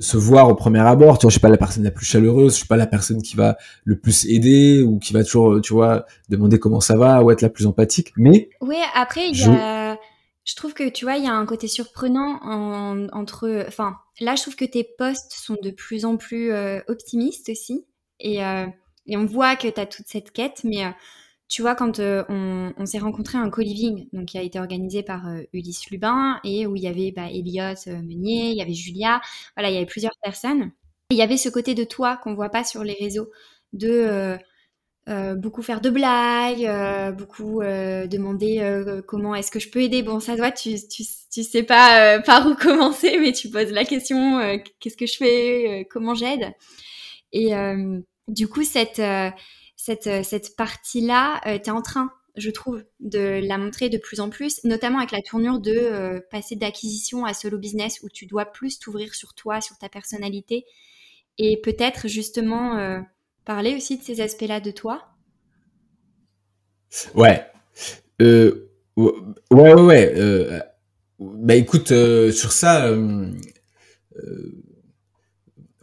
se 0.00 0.16
voir 0.16 0.48
au 0.48 0.54
premier 0.54 0.80
abord. 0.80 1.18
Tu 1.18 1.22
vois, 1.22 1.30
je 1.30 1.34
suis 1.34 1.40
pas 1.40 1.48
la 1.48 1.56
personne 1.56 1.84
la 1.84 1.92
plus 1.92 2.04
chaleureuse, 2.04 2.52
je 2.52 2.58
suis 2.58 2.66
pas 2.66 2.76
la 2.76 2.88
personne 2.88 3.22
qui 3.22 3.36
va 3.36 3.56
le 3.84 3.98
plus 3.98 4.26
aider 4.26 4.82
ou 4.82 4.98
qui 4.98 5.12
va 5.12 5.22
toujours, 5.22 5.60
tu 5.60 5.72
vois, 5.72 6.04
demander 6.28 6.58
comment 6.58 6.80
ça 6.80 6.96
va 6.96 7.22
ou 7.22 7.30
être 7.30 7.42
la 7.42 7.48
plus 7.48 7.66
empathique. 7.66 8.12
Mais 8.16 8.50
oui, 8.60 8.76
après 8.94 9.28
il 9.28 9.38
y 9.38 9.44
a, 9.44 9.96
je 10.44 10.54
trouve 10.56 10.74
que 10.74 10.88
tu 10.88 11.04
vois, 11.04 11.16
il 11.16 11.24
y 11.24 11.28
a 11.28 11.32
un 11.32 11.46
côté 11.46 11.68
surprenant 11.68 12.40
entre, 13.12 13.64
enfin, 13.68 13.96
là 14.20 14.34
je 14.34 14.42
trouve 14.42 14.56
que 14.56 14.64
tes 14.64 14.84
posts 14.98 15.32
sont 15.32 15.56
de 15.62 15.70
plus 15.70 16.04
en 16.04 16.16
plus 16.16 16.52
euh, 16.52 16.80
optimistes 16.88 17.48
aussi 17.48 17.86
et 18.18 18.44
euh, 18.44 18.66
et 19.06 19.16
on 19.16 19.26
voit 19.26 19.56
que 19.56 19.68
tu 19.68 19.80
as 19.80 19.86
toute 19.86 20.06
cette 20.06 20.30
quête, 20.30 20.62
mais 20.64 20.82
tu 21.54 21.62
vois, 21.62 21.76
quand 21.76 22.00
euh, 22.00 22.24
on, 22.28 22.84
s'est 22.84 22.98
rencontré 22.98 23.38
un 23.38 23.48
co-living, 23.48 24.08
qui 24.26 24.38
a 24.38 24.42
été 24.42 24.58
organisé 24.58 25.04
par 25.04 25.28
euh, 25.28 25.42
Ulysse 25.52 25.88
Lubin, 25.88 26.40
et 26.42 26.66
où 26.66 26.74
il 26.74 26.82
y 26.82 26.88
avait 26.88 27.12
bah, 27.12 27.28
Elliot 27.30 27.76
euh, 27.86 28.02
Meunier, 28.02 28.50
il 28.50 28.56
y 28.56 28.60
avait 28.60 28.74
Julia, 28.74 29.20
voilà, 29.56 29.70
il 29.70 29.74
y 29.74 29.76
avait 29.76 29.86
plusieurs 29.86 30.16
personnes. 30.20 30.72
il 31.10 31.16
y 31.16 31.22
avait 31.22 31.36
ce 31.36 31.48
côté 31.48 31.76
de 31.76 31.84
toi 31.84 32.16
qu'on 32.16 32.34
voit 32.34 32.48
pas 32.48 32.64
sur 32.64 32.82
les 32.82 32.94
réseaux, 32.94 33.30
de 33.72 34.36
beaucoup 35.36 35.62
faire 35.62 35.80
de 35.80 35.90
blagues, 35.90 37.16
beaucoup 37.16 37.60
demander 37.62 39.00
comment 39.06 39.36
est-ce 39.36 39.52
que 39.52 39.60
je 39.60 39.70
peux 39.70 39.82
aider. 39.82 40.02
Bon, 40.02 40.18
ça 40.18 40.34
doit, 40.34 40.50
tu, 40.50 40.74
tu, 40.88 41.04
tu 41.32 41.44
sais 41.44 41.62
pas 41.62 42.18
par 42.26 42.48
où 42.48 42.56
commencer, 42.56 43.16
mais 43.20 43.32
tu 43.32 43.48
poses 43.48 43.70
la 43.70 43.84
question, 43.84 44.58
qu'est-ce 44.80 44.96
que 44.96 45.06
je 45.06 45.16
fais, 45.16 45.86
comment 45.88 46.14
j'aide? 46.14 46.52
Et 47.32 47.52
du 48.26 48.48
coup, 48.48 48.64
cette 48.64 49.00
cette, 49.84 50.06
euh, 50.06 50.22
cette 50.22 50.56
partie-là, 50.56 51.42
euh, 51.46 51.58
tu 51.58 51.68
es 51.68 51.70
en 51.70 51.82
train, 51.82 52.10
je 52.36 52.48
trouve, 52.48 52.82
de 53.00 53.46
la 53.46 53.58
montrer 53.58 53.90
de 53.90 53.98
plus 53.98 54.18
en 54.20 54.30
plus, 54.30 54.64
notamment 54.64 54.96
avec 54.96 55.10
la 55.10 55.20
tournure 55.20 55.60
de 55.60 55.74
euh, 55.76 56.20
passer 56.30 56.56
d'acquisition 56.56 57.26
à 57.26 57.34
solo 57.34 57.58
business 57.58 58.00
où 58.02 58.08
tu 58.08 58.24
dois 58.24 58.46
plus 58.46 58.78
t'ouvrir 58.78 59.14
sur 59.14 59.34
toi, 59.34 59.60
sur 59.60 59.76
ta 59.76 59.90
personnalité 59.90 60.64
et 61.36 61.60
peut-être 61.60 62.08
justement 62.08 63.04
parler 63.44 63.74
aussi 63.74 63.98
de 63.98 64.04
ces 64.04 64.20
aspects-là 64.20 64.60
de 64.60 64.70
toi. 64.70 65.02
Ouais. 67.14 67.44
ouais, 68.20 68.54
ouais, 69.50 69.74
ouais. 69.74 70.62
bah 71.18 71.56
écoute, 71.56 71.88
sur 71.88 72.52
ça, 72.52 72.88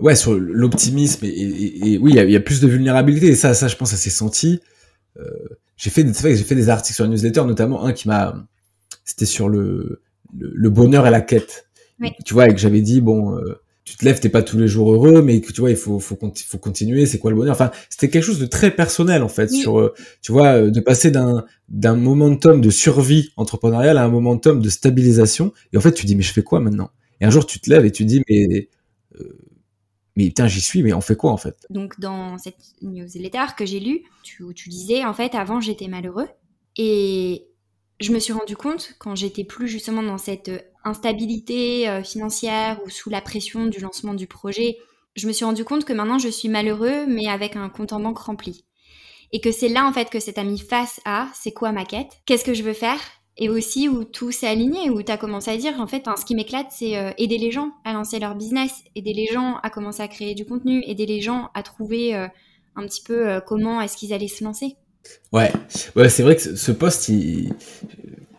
ouais, 0.01 0.15
sur 0.15 0.33
l'optimisme 0.33 1.25
et, 1.25 1.97
oui, 2.01 2.13
il 2.15 2.29
y, 2.31 2.35
a, 2.35 2.39
plus 2.39 2.59
de 2.59 2.67
vulnérabilité 2.67 3.27
et 3.27 3.35
ça, 3.35 3.53
ça, 3.53 3.67
je 3.67 3.75
pense, 3.75 3.91
ça 3.91 3.97
s'est 3.97 4.09
senti. 4.09 4.59
Euh, 5.19 5.23
j'ai 5.77 5.89
fait, 5.89 6.05
j'ai 6.05 6.43
fait 6.43 6.55
des 6.55 6.69
articles 6.69 6.95
sur 6.95 7.03
la 7.03 7.09
newsletter, 7.09 7.43
notamment 7.45 7.85
un 7.85 7.93
qui 7.93 8.07
m'a, 8.07 8.35
c'était 9.05 9.25
sur 9.25 9.49
le, 9.49 10.01
le, 10.37 10.69
bonheur 10.69 11.07
et 11.07 11.11
la 11.11 11.21
quête. 11.21 11.67
Tu 12.25 12.33
vois, 12.33 12.49
et 12.49 12.53
que 12.53 12.59
j'avais 12.59 12.81
dit 12.81 12.99
bon, 12.99 13.37
euh, 13.37 13.61
tu 13.83 13.95
te 13.95 14.03
lèves, 14.03 14.19
t'es 14.19 14.29
pas 14.29 14.41
tous 14.41 14.57
les 14.57 14.67
jours 14.67 14.91
heureux, 14.91 15.21
mais 15.21 15.39
que 15.41 15.51
tu 15.51 15.61
vois, 15.61 15.69
il 15.69 15.75
faut, 15.75 15.99
faut, 15.99 16.17
faut 16.17 16.57
continuer. 16.57 17.05
C'est 17.05 17.19
quoi 17.19 17.29
le 17.29 17.37
bonheur? 17.37 17.53
Enfin, 17.53 17.69
c'était 17.89 18.09
quelque 18.09 18.23
chose 18.23 18.39
de 18.39 18.47
très 18.47 18.71
personnel 18.71 19.21
en 19.21 19.29
fait, 19.29 19.49
sur, 19.51 19.79
euh, 19.79 19.93
tu 20.21 20.31
vois, 20.31 20.61
de 20.61 20.79
passer 20.79 21.11
d'un 21.11 21.45
d'un 21.69 21.95
momentum 21.95 22.59
de 22.59 22.69
survie 22.69 23.31
entrepreneuriale 23.37 23.97
à 23.97 24.03
un 24.03 24.09
momentum 24.09 24.61
de 24.61 24.69
stabilisation. 24.69 25.53
Et 25.73 25.77
en 25.77 25.81
fait, 25.81 25.93
tu 25.93 26.05
dis, 26.05 26.15
mais 26.15 26.23
je 26.23 26.33
fais 26.33 26.43
quoi 26.43 26.59
maintenant? 26.59 26.89
Et 27.21 27.25
un 27.25 27.29
jour, 27.29 27.45
tu 27.45 27.59
te 27.59 27.69
lèves 27.69 27.85
et 27.85 27.91
tu 27.91 28.03
dis, 28.03 28.23
mais 28.29 28.67
mais 30.15 30.25
putain, 30.25 30.47
j'y 30.47 30.61
suis, 30.61 30.83
mais 30.83 30.93
on 30.93 31.01
fait 31.01 31.15
quoi 31.15 31.31
en 31.31 31.37
fait? 31.37 31.65
Donc, 31.69 31.99
dans 31.99 32.37
cette 32.37 32.57
newsletter 32.81 33.45
que 33.57 33.65
j'ai 33.65 33.79
lue, 33.79 34.03
tu, 34.23 34.43
tu 34.53 34.69
disais, 34.69 35.05
en 35.05 35.13
fait, 35.13 35.35
avant, 35.35 35.61
j'étais 35.61 35.87
malheureux. 35.87 36.27
Et 36.77 37.47
je 37.99 38.11
me 38.11 38.19
suis 38.19 38.33
rendu 38.33 38.55
compte, 38.55 38.95
quand 38.99 39.15
j'étais 39.15 39.43
plus 39.43 39.67
justement 39.67 40.03
dans 40.03 40.17
cette 40.17 40.51
instabilité 40.83 41.87
euh, 41.87 42.03
financière 42.03 42.79
ou 42.85 42.89
sous 42.89 43.09
la 43.09 43.21
pression 43.21 43.67
du 43.67 43.79
lancement 43.79 44.13
du 44.13 44.27
projet, 44.27 44.77
je 45.15 45.27
me 45.27 45.33
suis 45.33 45.45
rendu 45.45 45.63
compte 45.63 45.85
que 45.85 45.93
maintenant 45.93 46.19
je 46.19 46.29
suis 46.29 46.49
malheureux, 46.49 47.05
mais 47.07 47.27
avec 47.27 47.55
un 47.55 47.69
compte 47.69 47.93
en 47.93 47.99
banque 47.99 48.19
rempli. 48.19 48.65
Et 49.31 49.39
que 49.39 49.51
c'est 49.51 49.69
là 49.69 49.85
en 49.85 49.93
fait 49.93 50.09
que 50.09 50.19
cet 50.19 50.37
ami 50.37 50.59
face 50.59 50.99
à 51.05 51.27
c'est 51.33 51.51
quoi 51.51 51.71
ma 51.71 51.85
quête, 51.85 52.21
qu'est-ce 52.25 52.43
que 52.43 52.53
je 52.53 52.63
veux 52.63 52.73
faire, 52.73 52.99
et 53.37 53.49
aussi 53.49 53.87
où 53.89 54.03
tout 54.03 54.31
s'est 54.31 54.47
aligné, 54.47 54.89
où 54.89 55.01
tu 55.01 55.11
as 55.11 55.17
commencé 55.17 55.51
à 55.51 55.57
dire 55.57 55.73
en 55.79 55.87
fait, 55.87 56.03
ce 56.19 56.25
qui 56.25 56.35
m'éclate, 56.35 56.67
c'est 56.69 56.97
euh, 56.97 57.11
aider 57.17 57.37
les 57.37 57.51
gens 57.51 57.71
à 57.85 57.93
lancer 57.93 58.19
leur 58.19 58.35
business, 58.35 58.71
aider 58.95 59.13
les 59.13 59.27
gens 59.27 59.57
à 59.63 59.69
commencer 59.69 60.03
à 60.03 60.07
créer 60.07 60.35
du 60.35 60.45
contenu, 60.45 60.83
aider 60.85 61.05
les 61.05 61.21
gens 61.21 61.49
à 61.53 61.63
trouver 61.63 62.15
euh, 62.15 62.27
un 62.75 62.85
petit 62.85 63.01
peu 63.03 63.39
comment 63.45 63.81
est-ce 63.81 63.97
qu'ils 63.97 64.13
allaient 64.13 64.27
se 64.27 64.43
lancer. 64.43 64.75
Ouais, 65.33 65.51
ouais 65.95 66.09
c'est 66.09 66.23
vrai 66.23 66.35
que 66.35 66.55
ce 66.55 66.71
poste, 66.71 67.09
il, 67.09 67.53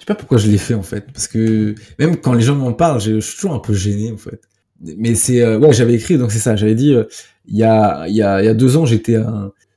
je 0.02 0.06
sais 0.08 0.14
pas 0.14 0.14
pourquoi 0.16 0.38
je 0.38 0.50
l'ai 0.50 0.58
fait 0.58 0.74
en 0.74 0.82
fait, 0.82 1.06
parce 1.12 1.28
que 1.28 1.76
même 2.00 2.16
quand 2.16 2.32
les 2.32 2.42
gens 2.42 2.56
m'en 2.56 2.72
parlent, 2.72 3.00
je, 3.00 3.20
suis 3.20 3.36
toujours 3.36 3.54
un 3.54 3.60
peu 3.60 3.72
gêné 3.72 4.10
en 4.10 4.16
fait. 4.16 4.40
Mais 4.80 5.14
c'est 5.14 5.40
euh, 5.42 5.60
ouais, 5.60 5.72
j'avais 5.72 5.94
écrit 5.94 6.18
donc 6.18 6.32
c'est 6.32 6.40
ça, 6.40 6.56
j'avais 6.56 6.74
dit 6.74 6.92
euh, 6.92 7.04
il 7.46 7.56
y 7.56 7.62
a 7.62 8.08
y 8.08 8.20
a 8.20 8.42
il 8.42 8.46
y 8.46 8.48
a 8.48 8.54
deux 8.54 8.76
ans 8.76 8.84
j'étais 8.84 9.16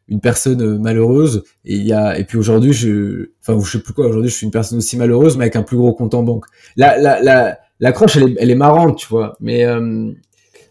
une 0.07 0.19
personne 0.19 0.61
euh, 0.61 0.77
malheureuse 0.77 1.43
et 1.63 1.75
il 1.75 1.85
y 1.85 1.93
a 1.93 2.17
et 2.17 2.23
puis 2.23 2.37
aujourd'hui 2.37 2.73
je 2.73 3.31
enfin 3.41 3.59
je 3.63 3.71
sais 3.71 3.79
plus 3.79 3.93
quoi 3.93 4.07
aujourd'hui 4.07 4.29
je 4.29 4.35
suis 4.35 4.45
une 4.45 4.51
personne 4.51 4.77
aussi 4.77 4.97
malheureuse 4.97 5.37
mais 5.37 5.45
avec 5.45 5.55
un 5.55 5.63
plus 5.63 5.77
gros 5.77 5.93
compte 5.93 6.13
en 6.13 6.23
banque. 6.23 6.45
La 6.75 6.97
la 6.97 7.21
la 7.21 7.59
l'accroche 7.79 8.17
elle 8.17 8.29
est 8.29 8.35
elle 8.39 8.51
est 8.51 8.55
marrante 8.55 8.97
tu 8.97 9.07
vois, 9.07 9.35
mais 9.39 9.67
en, 9.67 10.13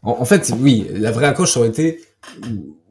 en, 0.02 0.24
fait 0.24 0.52
oui 0.60 0.86
la 0.92 1.10
vraie 1.10 1.26
accroche 1.26 1.56
aurait 1.56 1.68
été 1.68 2.00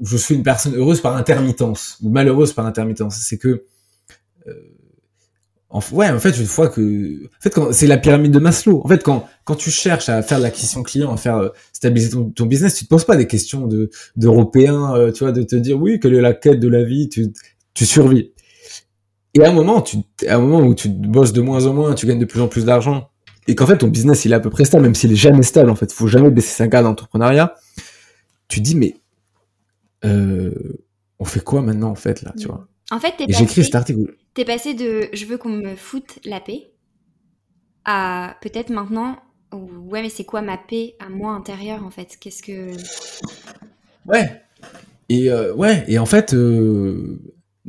je 0.02 0.18
suis 0.18 0.36
une 0.36 0.44
personne 0.44 0.76
heureuse 0.76 1.02
par 1.02 1.16
intermittence 1.16 1.98
ou 2.04 2.10
malheureuse 2.10 2.54
par 2.54 2.66
intermittence. 2.66 3.18
C'est 3.18 3.38
que 3.38 3.66
ouais, 5.92 6.10
en 6.10 6.20
fait, 6.20 6.38
une 6.38 6.46
fois 6.46 6.68
que, 6.68 7.26
en 7.26 7.42
fait, 7.42 7.74
c'est 7.74 7.88
la 7.88 7.98
pyramide 7.98 8.32
de 8.32 8.40
Maslow. 8.40 8.82
En 8.84 8.88
fait, 8.88 9.04
quand 9.04 9.28
quand 9.44 9.56
tu 9.56 9.72
cherches 9.72 10.08
à 10.08 10.22
faire 10.22 10.38
de 10.38 10.44
l'acquisition 10.44 10.84
client, 10.84 11.12
à 11.14 11.18
faire 11.18 11.38
euh, 11.38 11.50
stabiliser 11.74 12.12
ton, 12.36 12.46
business, 12.46 12.76
tu 12.76 12.86
te 12.86 12.90
poses 12.90 13.06
pas 13.06 13.18
des 13.18 13.28
questions 13.28 13.66
de 13.68 13.90
d'européens, 14.16 14.96
euh, 14.96 15.12
tu 15.12 15.24
vois, 15.24 15.32
de 15.32 15.44
te 15.44 15.56
dire 15.56 15.82
oui, 15.82 16.00
quelle 16.00 16.14
est 16.14 16.22
la 16.22 16.34
quête 16.34 16.60
de 16.60 16.68
la 16.68 16.84
vie, 16.84 17.10
tu 17.10 17.34
tu 17.74 17.86
survis. 17.86 18.32
Et 19.34 19.44
à 19.44 19.50
un 19.50 19.54
moment, 19.54 19.82
tu, 19.82 19.98
à 20.28 20.36
un 20.36 20.40
moment 20.40 20.60
où 20.60 20.76
tu 20.76 20.90
bosses 20.90 21.34
de 21.34 21.42
moins 21.42 21.66
en 21.66 21.74
moins, 21.74 21.96
tu 21.96 22.06
gagnes 22.06 22.20
de 22.20 22.26
plus 22.26 22.40
en 22.40 22.48
plus 22.48 22.66
d'argent, 22.66 23.10
et 23.48 23.56
qu'en 23.56 23.66
fait 23.66 23.78
ton 23.78 23.88
business 23.88 24.26
il 24.26 24.32
est 24.32 24.36
à 24.36 24.40
peu 24.40 24.52
près 24.52 24.66
stable, 24.66 24.84
même 24.84 24.96
s'il 24.96 25.12
est 25.12 25.16
jamais 25.16 25.44
stable. 25.44 25.70
En 25.72 25.76
fait, 25.76 25.92
faut 25.92 26.08
jamais 26.08 26.30
baisser 26.30 26.56
sa 26.56 26.68
garde 26.68 26.86
d'entrepreneuriat. 26.86 27.56
Tu 28.48 28.62
dis 28.62 28.76
mais 28.76 28.96
euh, 30.06 30.52
on 31.18 31.26
fait 31.26 31.44
quoi 31.44 31.62
maintenant 31.62 31.90
en 31.90 31.96
fait 31.96 32.22
là, 32.22 32.34
tu 32.38 32.48
vois? 32.48 32.68
En 32.92 33.00
fait, 33.00 33.14
j'écris 33.28 33.64
cet 33.64 33.76
article 33.76 34.14
T'es 34.34 34.46
passé 34.46 34.74
de 34.74 35.10
je 35.14 35.26
veux 35.26 35.38
qu'on 35.38 35.50
me 35.50 35.76
foute 35.76 36.20
la 36.26 36.40
paix 36.40 36.72
à 37.86 38.36
peut-être 38.42 38.70
maintenant 38.70 39.18
ouais 39.52 40.02
mais 40.02 40.10
c'est 40.10 40.24
quoi 40.24 40.42
ma 40.42 40.58
paix 40.58 40.96
à 41.00 41.10
moi 41.10 41.34
intérieure 41.34 41.84
en 41.84 41.92
fait? 41.92 42.18
Qu'est-ce 42.20 42.42
que 42.42 42.72
Ouais. 44.08 44.42
Et 45.10 45.30
euh, 45.30 45.54
ouais 45.54 45.84
et 45.88 46.00
en 46.00 46.06
fait 46.06 46.34
euh, 46.34 47.20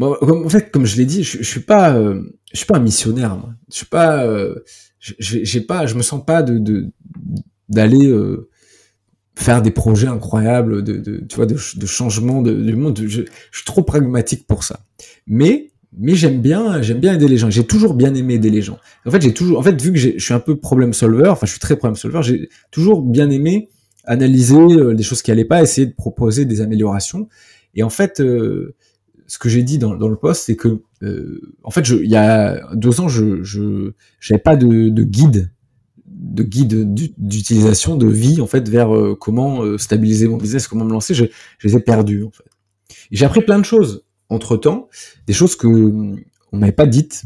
en 0.00 0.48
fait 0.48 0.70
comme 0.70 0.86
je 0.86 0.96
l'ai 0.96 1.04
dit 1.04 1.22
je, 1.22 1.38
je 1.38 1.48
suis 1.48 1.60
pas 1.60 1.94
euh, 1.94 2.22
je 2.52 2.58
suis 2.58 2.66
pas 2.66 2.78
un 2.78 2.80
missionnaire. 2.80 3.38
Je 3.70 3.76
suis 3.76 3.86
pas 3.86 4.26
j'ai 4.98 5.60
pas 5.60 5.86
je 5.86 5.94
me 5.96 6.02
sens 6.02 6.24
pas 6.24 6.42
de 6.42 6.90
d'aller 7.68 8.10
faire 9.36 9.60
des 9.60 9.70
projets 9.70 10.06
incroyables 10.06 10.82
de, 10.82 11.18
tu 11.26 11.36
vois 11.36 11.46
de, 11.46 11.56
changement 11.86 12.40
du 12.40 12.76
monde 12.76 12.98
je 13.06 13.22
suis 13.52 13.64
trop 13.66 13.82
pragmatique 13.82 14.46
pour 14.46 14.64
ça 14.64 14.80
mais 15.26 15.72
mais 15.98 16.14
j'aime 16.14 16.40
bien, 16.40 16.82
j'aime 16.82 16.98
bien 16.98 17.14
aider 17.14 17.28
les 17.28 17.36
gens. 17.36 17.50
J'ai 17.50 17.64
toujours 17.64 17.94
bien 17.94 18.14
aimé 18.14 18.34
aider 18.34 18.50
les 18.50 18.62
gens. 18.62 18.78
En 19.06 19.10
fait, 19.10 19.22
j'ai 19.22 19.32
toujours, 19.32 19.58
en 19.58 19.62
fait, 19.62 19.80
vu 19.80 19.92
que 19.92 19.98
je 19.98 20.18
suis 20.18 20.34
un 20.34 20.40
peu 20.40 20.56
problème 20.56 20.92
solver, 20.92 21.28
enfin, 21.28 21.46
je 21.46 21.52
suis 21.52 21.60
très 21.60 21.76
problème 21.76 21.96
solver, 21.96 22.22
j'ai 22.22 22.48
toujours 22.70 23.02
bien 23.02 23.30
aimé 23.30 23.68
analyser 24.04 24.56
euh, 24.56 24.92
les 24.92 25.02
choses 25.02 25.22
qui 25.22 25.30
allaient 25.30 25.44
pas, 25.44 25.62
essayer 25.62 25.86
de 25.86 25.94
proposer 25.94 26.44
des 26.44 26.60
améliorations. 26.60 27.28
Et 27.74 27.82
en 27.82 27.90
fait, 27.90 28.20
euh, 28.20 28.74
ce 29.26 29.38
que 29.38 29.48
j'ai 29.48 29.62
dit 29.62 29.78
dans, 29.78 29.94
le 29.94 30.16
post, 30.16 30.44
c'est 30.46 30.56
que, 30.56 30.82
euh, 31.02 31.40
en 31.62 31.70
fait, 31.70 31.84
je, 31.84 31.96
il 31.96 32.10
y 32.10 32.16
a 32.16 32.60
deux 32.74 33.00
ans, 33.00 33.08
je, 33.08 33.42
je, 33.42 34.36
pas 34.36 34.56
de, 34.56 34.90
de, 34.90 35.02
guide, 35.02 35.50
de 36.06 36.42
guide 36.42 36.92
d'utilisation 37.18 37.96
de 37.96 38.06
vie, 38.06 38.40
en 38.40 38.46
fait, 38.46 38.68
vers 38.68 38.90
comment 39.18 39.78
stabiliser 39.78 40.28
mon 40.28 40.36
business, 40.36 40.68
comment 40.68 40.84
me 40.84 40.92
lancer. 40.92 41.14
Je 41.14 41.26
les 41.62 41.76
ai 41.76 41.80
perdus, 41.80 42.24
en 42.24 42.30
fait. 42.30 42.44
J'ai 43.10 43.24
appris 43.24 43.42
plein 43.42 43.58
de 43.58 43.64
choses 43.64 44.03
entre 44.28 44.56
temps 44.56 44.88
des 45.26 45.32
choses 45.32 45.56
que 45.56 45.66
on 46.54 46.56
m'avait 46.56 46.72
pas 46.72 46.86
dites. 46.86 47.24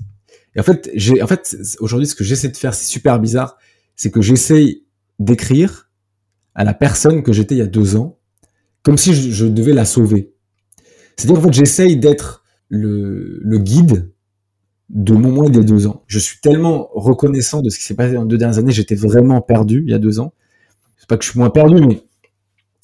Et 0.57 0.61
en 0.61 0.63
fait, 0.63 0.91
j'ai, 0.95 1.23
en 1.23 1.27
fait, 1.27 1.57
aujourd'hui, 1.81 2.07
ce 2.09 2.15
que 2.15 2.25
j'essaie 2.25 2.49
de 2.49 2.57
faire, 2.57 2.75
c'est 2.75 2.87
super 2.87 3.21
bizarre, 3.21 3.59
c'est 3.95 4.11
que 4.11 4.23
j'essaye 4.23 4.85
d'écrire 5.19 5.91
à 6.55 6.65
la 6.65 6.75
personne 6.75 7.23
que 7.23 7.33
j'étais 7.33 7.55
il 7.55 7.59
y 7.59 7.63
a 7.63 7.67
deux 7.67 7.97
ans, 7.97 8.19
comme 8.83 8.97
si 8.97 9.15
je, 9.15 9.47
devais 9.47 9.75
la 9.75 9.85
sauver. 9.85 10.33
C'est-à-dire, 11.17 11.39
en 11.39 11.43
fait, 11.43 11.53
j'essaye 11.53 11.97
d'être 11.97 12.45
le, 12.69 13.59
guide 13.59 14.11
de 14.89 15.13
mon 15.13 15.31
moins 15.31 15.51
des 15.51 15.63
deux 15.63 15.87
ans. 15.87 16.03
Je 16.07 16.19
suis 16.19 16.41
tellement 16.41 16.89
reconnaissant 16.93 17.61
de 17.61 17.69
ce 17.69 17.79
qui 17.79 17.85
s'est 17.85 17.95
passé 17.95 18.17
les 18.17 18.25
deux 18.25 18.39
dernières 18.39 18.59
années. 18.59 18.73
J'étais 18.73 18.95
vraiment 18.95 19.41
perdu 19.43 19.83
il 19.87 19.91
y 19.91 19.95
a 19.95 19.99
deux 19.99 20.19
ans. 20.19 20.33
C'est 20.97 21.09
pas 21.09 21.17
que 21.17 21.25
je 21.25 21.31
suis 21.31 21.39
moins 21.39 21.51
perdu, 21.51 21.85
mais 21.85 22.03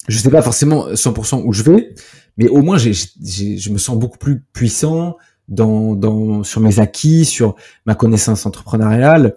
je 0.07 0.17
sais 0.19 0.29
pas 0.29 0.41
forcément 0.41 0.89
100% 0.89 1.43
où 1.45 1.51
je 1.51 1.63
vais, 1.63 1.95
mais 2.37 2.47
au 2.47 2.61
moins 2.61 2.77
j'ai, 2.77 2.93
je 2.93 3.69
me 3.71 3.77
sens 3.77 3.97
beaucoup 3.97 4.17
plus 4.17 4.43
puissant 4.53 5.17
dans, 5.47 5.95
dans 5.95 6.43
sur 6.43 6.61
mes 6.61 6.79
acquis, 6.79 7.25
sur 7.25 7.55
ma 7.85 7.95
connaissance 7.95 8.45
entrepreneuriale, 8.45 9.35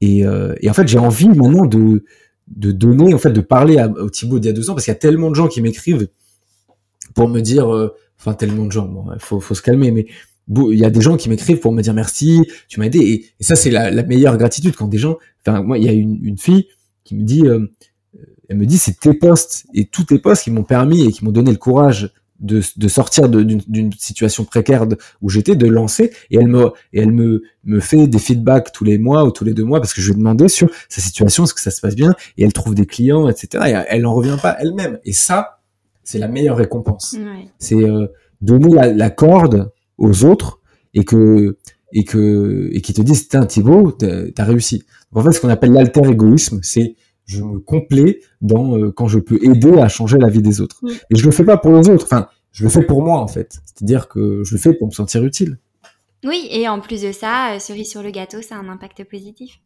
et, 0.00 0.26
euh, 0.26 0.54
et 0.60 0.70
en 0.70 0.74
fait 0.74 0.88
j'ai 0.88 0.98
envie 0.98 1.28
maintenant 1.28 1.66
de 1.66 2.04
de 2.48 2.72
donner, 2.72 3.14
en 3.14 3.18
fait, 3.18 3.30
de 3.30 3.40
parler 3.40 3.78
à, 3.78 3.88
au 3.88 4.10
Thibaut 4.10 4.38
d'il 4.38 4.48
y 4.48 4.50
a 4.50 4.52
deux 4.52 4.68
ans, 4.70 4.74
parce 4.74 4.84
qu'il 4.84 4.92
y 4.92 4.96
a 4.96 4.98
tellement 4.98 5.30
de 5.30 5.34
gens 5.34 5.48
qui 5.48 5.62
m'écrivent 5.62 6.08
pour 7.14 7.28
me 7.28 7.40
dire, 7.40 7.72
euh, 7.74 7.94
enfin 8.18 8.34
tellement 8.34 8.66
de 8.66 8.72
gens, 8.72 8.86
bon, 8.86 9.06
faut, 9.18 9.40
faut 9.40 9.54
se 9.54 9.62
calmer, 9.62 9.90
mais 9.90 10.06
il 10.48 10.78
y 10.78 10.84
a 10.84 10.90
des 10.90 11.00
gens 11.00 11.16
qui 11.16 11.28
m'écrivent 11.28 11.60
pour 11.60 11.72
me 11.72 11.80
dire 11.80 11.94
merci, 11.94 12.42
tu 12.68 12.80
m'as 12.80 12.86
aidé, 12.86 12.98
et, 12.98 13.44
ça 13.44 13.56
c'est 13.56 13.70
la, 13.70 13.90
la, 13.90 14.02
meilleure 14.02 14.36
gratitude 14.36 14.74
quand 14.76 14.88
des 14.88 14.98
gens, 14.98 15.16
enfin 15.46 15.62
moi 15.62 15.78
il 15.78 15.84
y 15.84 15.88
a 15.88 15.92
une, 15.92 16.18
une 16.22 16.36
fille 16.36 16.66
qui 17.04 17.14
me 17.14 17.22
dit 17.22 17.46
euh, 17.46 17.66
elle 18.48 18.58
me 18.58 18.66
dit 18.66 18.78
c'est 18.78 18.98
tes 18.98 19.14
postes 19.14 19.66
et 19.74 19.86
tous 19.86 20.04
tes 20.04 20.18
postes 20.18 20.44
qui 20.44 20.50
m'ont 20.50 20.64
permis 20.64 21.04
et 21.04 21.12
qui 21.12 21.24
m'ont 21.24 21.32
donné 21.32 21.50
le 21.50 21.56
courage 21.56 22.12
de, 22.40 22.60
de 22.76 22.88
sortir 22.88 23.28
d'une 23.28 23.92
situation 23.92 24.44
précaire 24.44 24.86
où 25.22 25.30
j'étais, 25.30 25.56
de 25.56 25.66
lancer, 25.66 26.12
et 26.30 26.36
elle 26.36 26.48
me 26.48 26.72
et 26.92 27.00
elle 27.00 27.12
me 27.12 27.42
me 27.64 27.80
fait 27.80 28.06
des 28.06 28.18
feedbacks 28.18 28.72
tous 28.72 28.84
les 28.84 28.98
mois 28.98 29.24
ou 29.24 29.30
tous 29.30 29.44
les 29.44 29.54
deux 29.54 29.64
mois 29.64 29.80
parce 29.80 29.94
que 29.94 30.00
je 30.00 30.08
lui 30.08 30.14
ai 30.14 30.18
demandé 30.18 30.48
sur 30.48 30.68
sa 30.88 31.00
situation, 31.00 31.44
est-ce 31.44 31.54
que 31.54 31.60
ça 31.60 31.70
se 31.70 31.80
passe 31.80 31.94
bien, 31.94 32.14
et 32.36 32.44
elle 32.44 32.52
trouve 32.52 32.74
des 32.74 32.86
clients, 32.86 33.28
etc. 33.28 33.64
Et 33.66 33.94
elle 33.94 34.06
en 34.06 34.14
revient 34.14 34.36
pas 34.40 34.56
elle-même. 34.60 34.98
Et 35.04 35.12
ça, 35.12 35.60
c'est 36.02 36.18
la 36.18 36.28
meilleure 36.28 36.56
récompense. 36.56 37.16
C'est 37.58 37.82
euh, 37.82 38.08
donner 38.40 38.74
la, 38.74 38.92
la, 38.92 39.10
corde 39.10 39.72
aux 39.96 40.24
autres 40.24 40.60
et 40.92 41.04
que 41.04 41.56
et 41.92 42.04
que 42.04 42.68
et 42.72 42.80
qui 42.80 42.92
te 42.92 43.00
disent 43.00 43.28
tiens 43.28 43.46
Thibaut, 43.46 43.92
t'as 43.92 44.44
réussi. 44.44 44.84
En 45.12 45.22
fait, 45.22 45.32
ce 45.32 45.40
qu'on 45.40 45.48
appelle 45.48 45.72
l'alter 45.72 46.02
égoïsme, 46.08 46.58
c'est 46.62 46.96
je 47.26 47.42
me 47.42 47.58
complais 47.58 48.20
dans 48.40 48.76
euh, 48.78 48.92
quand 48.92 49.08
je 49.08 49.18
peux 49.18 49.38
aider 49.42 49.78
à 49.78 49.88
changer 49.88 50.18
la 50.18 50.28
vie 50.28 50.42
des 50.42 50.60
autres. 50.60 50.80
Et 51.10 51.16
je 51.16 51.24
le 51.24 51.30
fais 51.30 51.44
pas 51.44 51.56
pour 51.56 51.72
les 51.72 51.88
autres. 51.88 52.04
Enfin, 52.04 52.28
je 52.52 52.64
le 52.64 52.70
fais 52.70 52.82
pour 52.82 53.02
moi 53.02 53.18
en 53.18 53.28
fait. 53.28 53.58
C'est-à-dire 53.64 54.08
que 54.08 54.42
je 54.44 54.54
le 54.54 54.60
fais 54.60 54.74
pour 54.74 54.88
me 54.88 54.92
sentir 54.92 55.24
utile. 55.24 55.58
Oui, 56.24 56.48
et 56.50 56.68
en 56.68 56.80
plus 56.80 57.02
de 57.02 57.12
ça, 57.12 57.54
euh, 57.54 57.58
cerise 57.58 57.90
sur 57.90 58.02
le 58.02 58.10
gâteau, 58.10 58.40
ça 58.40 58.56
a 58.56 58.58
un 58.58 58.68
impact 58.68 59.04
positif. 59.04 59.60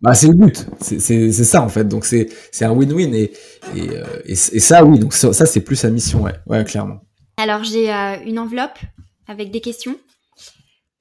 Bah, 0.00 0.12
c'est 0.12 0.26
le 0.26 0.34
but, 0.34 0.66
c'est 0.80 1.32
ça 1.32 1.62
en 1.62 1.68
fait. 1.68 1.88
Donc 1.88 2.04
c'est 2.04 2.28
un 2.60 2.72
win-win 2.72 3.14
et, 3.14 3.32
et, 3.74 3.88
euh, 3.90 4.04
et, 4.26 4.34
ça 4.34 4.84
oui, 4.84 4.98
donc 4.98 5.14
ça, 5.14 5.32
c'est 5.32 5.60
plus 5.60 5.76
sa 5.76 5.88
mission, 5.88 6.22
ouais, 6.22 6.34
ouais 6.46 6.62
clairement. 6.64 7.00
Alors 7.38 7.64
j'ai 7.64 7.90
une 8.26 8.38
enveloppe 8.38 8.78
avec 9.28 9.50
des 9.50 9.60
questions 9.60 9.96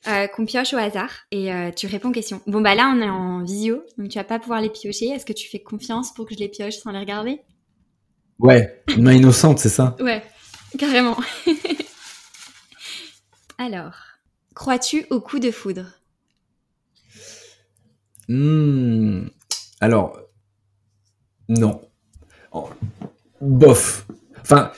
euh, 0.08 0.28
qu'on 0.28 0.46
pioche 0.46 0.74
au 0.74 0.78
hasard 0.78 1.10
et 1.32 1.54
euh, 1.54 1.72
tu 1.72 1.88
réponds 1.88 2.10
aux 2.10 2.14
questions. 2.14 2.42
Bon 2.48 2.62
bah 2.62 2.76
là 2.76 2.94
on 2.96 3.02
est 3.02 3.10
en 3.10 3.44
visio, 3.44 3.84
donc 3.98 4.10
tu 4.10 4.18
vas 4.18 4.24
pas 4.24 4.40
pouvoir 4.40 4.62
les 4.62 4.70
piocher. 4.70 5.08
Est-ce 5.08 5.26
que 5.26 5.34
tu 5.34 5.50
fais 5.50 5.60
confiance 5.60 6.14
pour 6.14 6.26
que 6.26 6.34
je 6.34 6.40
les 6.40 6.50
pioche 6.50 6.78
sans 6.78 6.92
les 6.92 7.00
regarder? 7.00 7.42
Ouais, 8.40 8.84
une 8.96 9.04
main 9.04 9.14
innocente, 9.14 9.60
c'est 9.60 9.70
ça? 9.70 9.96
Ouais, 10.00 10.24
carrément. 10.78 11.18
Alors, 13.58 13.96
crois-tu 14.56 15.06
au 15.10 15.22
coup 15.22 15.40
de 15.40 15.52
foudre? 15.52 15.86
Hmm, 18.28 19.28
Alors, 19.80 20.18
non. 21.48 21.82
bof. 23.42 24.06
Enfin, 24.42 24.72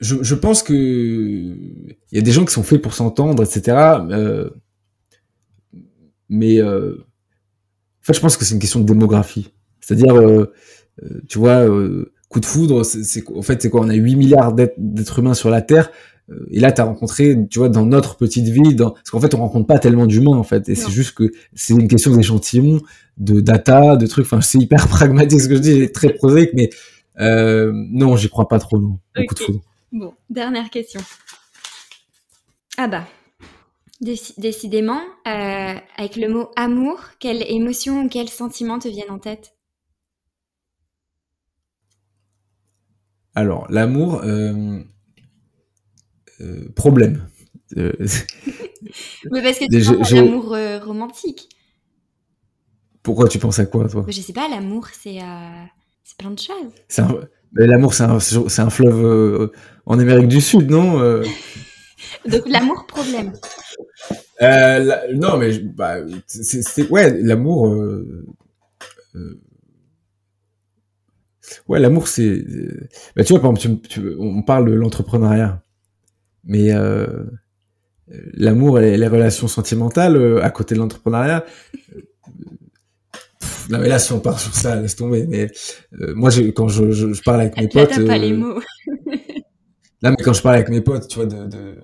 je, 0.00 0.22
je 0.22 0.34
pense 0.34 0.62
que 0.62 0.74
il 0.74 1.96
y 2.12 2.18
a 2.18 2.22
des 2.22 2.32
gens 2.32 2.44
qui 2.44 2.52
sont 2.52 2.62
faits 2.62 2.82
pour 2.82 2.94
s'entendre, 2.94 3.42
etc. 3.42 3.76
Euh, 4.10 4.50
mais 6.28 6.60
euh, 6.60 6.96
en 8.02 8.04
fait, 8.04 8.14
je 8.14 8.20
pense 8.20 8.36
que 8.36 8.44
c'est 8.44 8.54
une 8.54 8.60
question 8.60 8.80
de 8.80 8.86
démographie. 8.86 9.52
C'est-à-dire, 9.80 10.14
euh, 10.16 10.52
euh 11.02 11.20
tu 11.28 11.38
vois, 11.38 11.66
coup 12.28 12.40
de 12.40 12.46
foudre, 12.46 12.84
c'est 12.84 13.24
en 13.34 13.42
fait 13.42 13.62
c'est 13.62 13.70
quoi 13.70 13.82
On 13.82 13.88
a 13.88 13.94
8 13.94 14.16
milliards 14.16 14.52
d'êtres 14.54 15.18
humains 15.18 15.34
sur 15.34 15.50
la 15.50 15.62
Terre. 15.62 15.90
Et 16.50 16.58
là, 16.58 16.72
tu 16.72 16.80
as 16.80 16.84
rencontré, 16.84 17.36
tu 17.48 17.60
vois, 17.60 17.68
dans 17.68 17.86
notre 17.86 18.16
petite 18.16 18.48
vie, 18.48 18.74
dans... 18.74 18.90
parce 18.90 19.10
qu'en 19.10 19.20
fait, 19.20 19.32
on 19.34 19.38
rencontre 19.38 19.68
pas 19.68 19.78
tellement 19.78 20.06
d'humains, 20.06 20.36
en 20.36 20.42
fait. 20.42 20.68
Et 20.68 20.74
c'est 20.74 20.90
juste 20.90 21.14
que 21.14 21.30
c'est 21.54 21.72
une 21.72 21.86
question 21.86 22.16
d'échantillon, 22.16 22.80
de 23.16 23.40
data, 23.40 23.94
de 23.94 24.06
trucs. 24.08 24.26
Enfin, 24.26 24.40
c'est 24.40 24.58
hyper 24.58 24.88
pragmatique 24.88 25.40
ce 25.40 25.48
que 25.48 25.54
je 25.54 25.60
dis, 25.60 25.92
très 25.92 26.12
prosaïque, 26.14 26.50
mais 26.54 26.70
non, 27.20 28.16
j'y 28.16 28.28
crois 28.28 28.48
pas 28.48 28.58
trop, 28.58 28.78
non. 28.80 28.98
Okay. 29.14 29.26
Coup 29.26 29.34
de 29.36 29.40
foudre. 29.40 29.62
Bon, 29.96 30.14
dernière 30.28 30.68
question. 30.68 31.00
Ah 32.76 32.86
bah, 32.86 33.08
décidément, 34.02 35.00
euh, 35.26 35.74
avec 35.96 36.16
le 36.16 36.28
mot 36.28 36.50
amour, 36.54 37.00
quelle 37.18 37.42
émotion 37.50 38.02
ou 38.02 38.08
quel 38.10 38.28
sentiment 38.28 38.78
te 38.78 38.88
viennent 38.88 39.10
en 39.10 39.18
tête? 39.18 39.54
Alors, 43.34 43.66
l'amour, 43.70 44.20
euh, 44.22 44.80
euh, 46.42 46.68
problème. 46.74 47.26
Euh, 47.78 47.94
Mais 49.30 49.42
parce 49.42 49.58
que 49.60 49.64
tu 49.64 49.96
penses 49.96 50.10
l'amour 50.10 50.54
romantique. 50.84 51.48
Pourquoi 53.02 53.28
tu 53.28 53.38
penses 53.38 53.60
à 53.60 53.64
quoi, 53.64 53.88
toi? 53.88 54.04
Je 54.08 54.20
sais 54.20 54.34
pas, 54.34 54.46
l'amour, 54.50 54.88
c'est 54.88 55.20
c'est 56.04 56.18
plein 56.18 56.32
de 56.32 56.38
choses. 56.38 57.08
L'amour, 57.54 57.94
c'est 57.94 58.04
un, 58.04 58.18
un, 58.66 58.70
fleuve 58.70 59.50
en 59.86 59.98
Amérique 59.98 60.28
du 60.28 60.40
Sud, 60.40 60.70
non 60.70 61.00
Donc 62.28 62.42
l'amour 62.48 62.86
problème. 62.86 63.32
Euh, 64.42 64.96
non, 65.14 65.38
mais 65.38 65.58
bah, 65.58 65.96
c'est 66.26 66.90
ouais, 66.90 67.16
l'amour. 67.22 67.68
Euh, 67.68 68.26
euh, 69.14 69.40
ouais, 71.68 71.80
l'amour, 71.80 72.08
c'est. 72.08 72.44
Bah, 73.14 73.24
tu 73.24 73.32
vois, 73.32 73.40
par 73.40 73.52
exemple, 73.52 73.86
tu, 73.88 74.00
tu, 74.00 74.14
on 74.18 74.42
parle 74.42 74.68
de 74.68 74.74
l'entrepreneuriat, 74.74 75.62
mais 76.44 76.72
l'amour 78.34 78.80
et 78.80 78.96
les 78.96 79.08
relations 79.08 79.48
sentimentales 79.48 80.40
à 80.42 80.50
côté 80.50 80.74
de 80.74 80.80
l'entrepreneuriat. 80.80 81.44
Non 83.68 83.80
mais 83.80 83.88
là 83.88 83.98
si 83.98 84.12
on 84.12 84.20
part 84.20 84.38
sur 84.38 84.54
ça, 84.54 84.76
laisse 84.76 84.94
tomber. 84.94 85.26
Mais 85.26 85.48
moi, 86.14 86.30
quand 86.54 86.68
je, 86.68 86.92
je, 86.92 87.12
je, 87.12 87.22
parle 87.22 87.40
avec 87.40 87.56
mes 87.56 87.66
potes, 87.66 88.06
pas 88.06 88.16
les 88.16 88.32
mots. 88.32 88.60
là 90.06 90.14
mais 90.16 90.24
quand 90.24 90.32
je 90.32 90.42
parle 90.42 90.56
avec 90.56 90.68
mes 90.68 90.80
potes, 90.80 91.08
tu 91.08 91.16
vois, 91.16 91.26
de, 91.26 91.46
de 91.46 91.74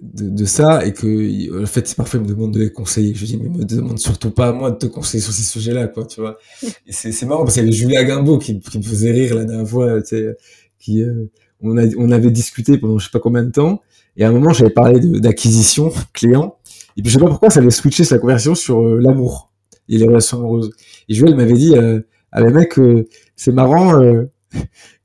de, 0.00 0.44
ça 0.44 0.84
et 0.86 0.92
que 0.92 1.62
en 1.62 1.66
fait 1.66 1.94
parfois 1.96 2.20
ils 2.20 2.22
me 2.22 2.28
demandent 2.28 2.54
de 2.54 2.60
les 2.60 2.72
conseiller. 2.72 3.14
Je 3.14 3.24
dis 3.24 3.36
mais 3.36 3.48
me 3.48 3.64
demande 3.64 3.98
surtout 3.98 4.30
pas 4.30 4.48
à 4.48 4.52
moi 4.52 4.70
de 4.70 4.76
te 4.76 4.86
conseiller 4.86 5.22
sur 5.22 5.32
ces 5.32 5.42
sujets 5.42 5.72
là 5.72 5.88
quoi 5.88 6.06
tu 6.06 6.20
vois. 6.20 6.38
Et 6.86 6.92
c'est 6.92 7.26
marrant 7.26 7.44
parce 7.44 7.54
qu'il 7.54 7.64
y 7.64 7.66
avait 7.66 7.76
Julia 7.76 8.06
Gimbaud 8.06 8.38
qui, 8.38 8.54
me 8.54 8.82
faisait 8.82 9.12
rire 9.12 9.34
la 9.34 9.44
dernière 9.44 9.68
fois 9.68 10.00
tu 10.02 10.08
sais 10.08 10.36
qui 10.78 11.02
euh, 11.02 11.30
on 11.60 11.76
a 11.76 11.84
on 11.96 12.10
avait 12.10 12.30
discuté 12.30 12.78
pendant 12.78 12.98
je 12.98 13.06
sais 13.06 13.10
pas 13.10 13.20
combien 13.20 13.42
de 13.42 13.50
temps 13.50 13.82
et 14.16 14.24
à 14.24 14.28
un 14.28 14.32
moment 14.32 14.52
j'avais 14.52 14.70
parlé 14.70 15.00
d'acquisition 15.00 15.92
client 16.12 16.56
et 16.96 17.02
puis 17.02 17.10
je 17.10 17.18
sais 17.18 17.20
pas 17.20 17.28
pourquoi 17.28 17.50
ça 17.50 17.60
avait 17.60 17.70
switché 17.70 18.04
sa 18.04 18.18
conversion 18.18 18.54
sur 18.54 18.80
euh, 18.80 18.98
l'amour 19.00 19.52
et 19.88 19.96
les 19.98 20.06
relations 20.06 20.38
amoureuses. 20.38 20.70
Et 21.08 21.14
Julia 21.14 21.34
m'avait 21.34 21.52
dit 21.54 21.74
euh, 21.76 22.00
ah 22.32 22.42
mais 22.42 22.50
mec 22.50 22.78
euh, 22.78 23.08
c'est 23.36 23.52
marrant 23.52 24.00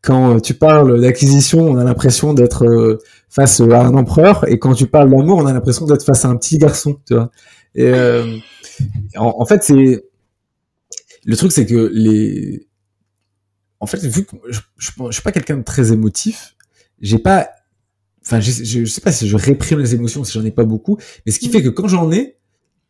quand 0.03 0.39
tu 0.41 0.53
parles 0.53 1.01
d'acquisition 1.01 1.61
on 1.61 1.77
a 1.77 1.83
l'impression 1.83 2.33
d'être 2.33 2.99
face 3.33 3.61
à 3.61 3.81
un 3.81 3.95
empereur, 3.95 4.47
et 4.47 4.59
quand 4.59 4.75
tu 4.75 4.85
parles 4.85 5.09
d'amour, 5.09 5.39
on 5.39 5.47
a 5.47 5.53
l'impression 5.53 5.87
d'être 5.87 6.05
face 6.05 6.23
à 6.23 6.27
un 6.27 6.37
petit 6.37 6.59
garçon, 6.59 6.99
tu 7.07 7.15
vois. 7.15 7.31
Et 7.73 7.87
euh, 7.87 8.37
en, 9.15 9.35
en, 9.39 9.45
fait, 9.45 9.63
c'est 9.63 10.05
le 11.25 11.35
truc, 11.35 11.51
c'est 11.51 11.65
que 11.65 11.89
les, 11.91 12.67
en 13.79 13.87
fait, 13.87 13.97
vu 14.05 14.23
que 14.25 14.35
je, 14.49 14.59
je, 14.77 14.91
je 15.07 15.11
suis 15.11 15.23
pas 15.23 15.31
quelqu'un 15.31 15.57
de 15.57 15.63
très 15.63 15.91
émotif, 15.91 16.55
j'ai 17.01 17.17
pas, 17.17 17.49
enfin, 18.23 18.39
je, 18.39 18.51
je, 18.51 18.85
sais 18.85 19.01
pas 19.01 19.11
si 19.11 19.27
je 19.27 19.35
réprime 19.35 19.79
les 19.79 19.95
émotions, 19.95 20.23
si 20.23 20.33
j'en 20.33 20.45
ai 20.45 20.51
pas 20.51 20.65
beaucoup, 20.65 20.99
mais 21.25 21.31
ce 21.31 21.39
qui 21.39 21.49
fait 21.49 21.63
que 21.63 21.69
quand 21.69 21.87
j'en 21.87 22.11
ai, 22.11 22.37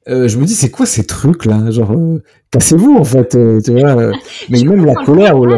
euh, 0.10 0.28
je 0.28 0.38
me 0.38 0.46
dis 0.46 0.54
c'est 0.54 0.70
quoi 0.70 0.86
ces 0.86 1.06
trucs 1.06 1.46
là 1.46 1.72
genre 1.72 1.94
euh, 1.94 2.22
cassez-vous 2.52 2.98
en 2.98 3.06
fait 3.06 3.36
euh, 3.36 3.62
tu 3.62 3.72
vois 3.72 3.96
euh, 3.98 4.12
mais 4.50 4.62
même 4.62 4.86
la 4.86 4.96
colère 4.96 5.40
ou 5.40 5.46
la... 5.46 5.58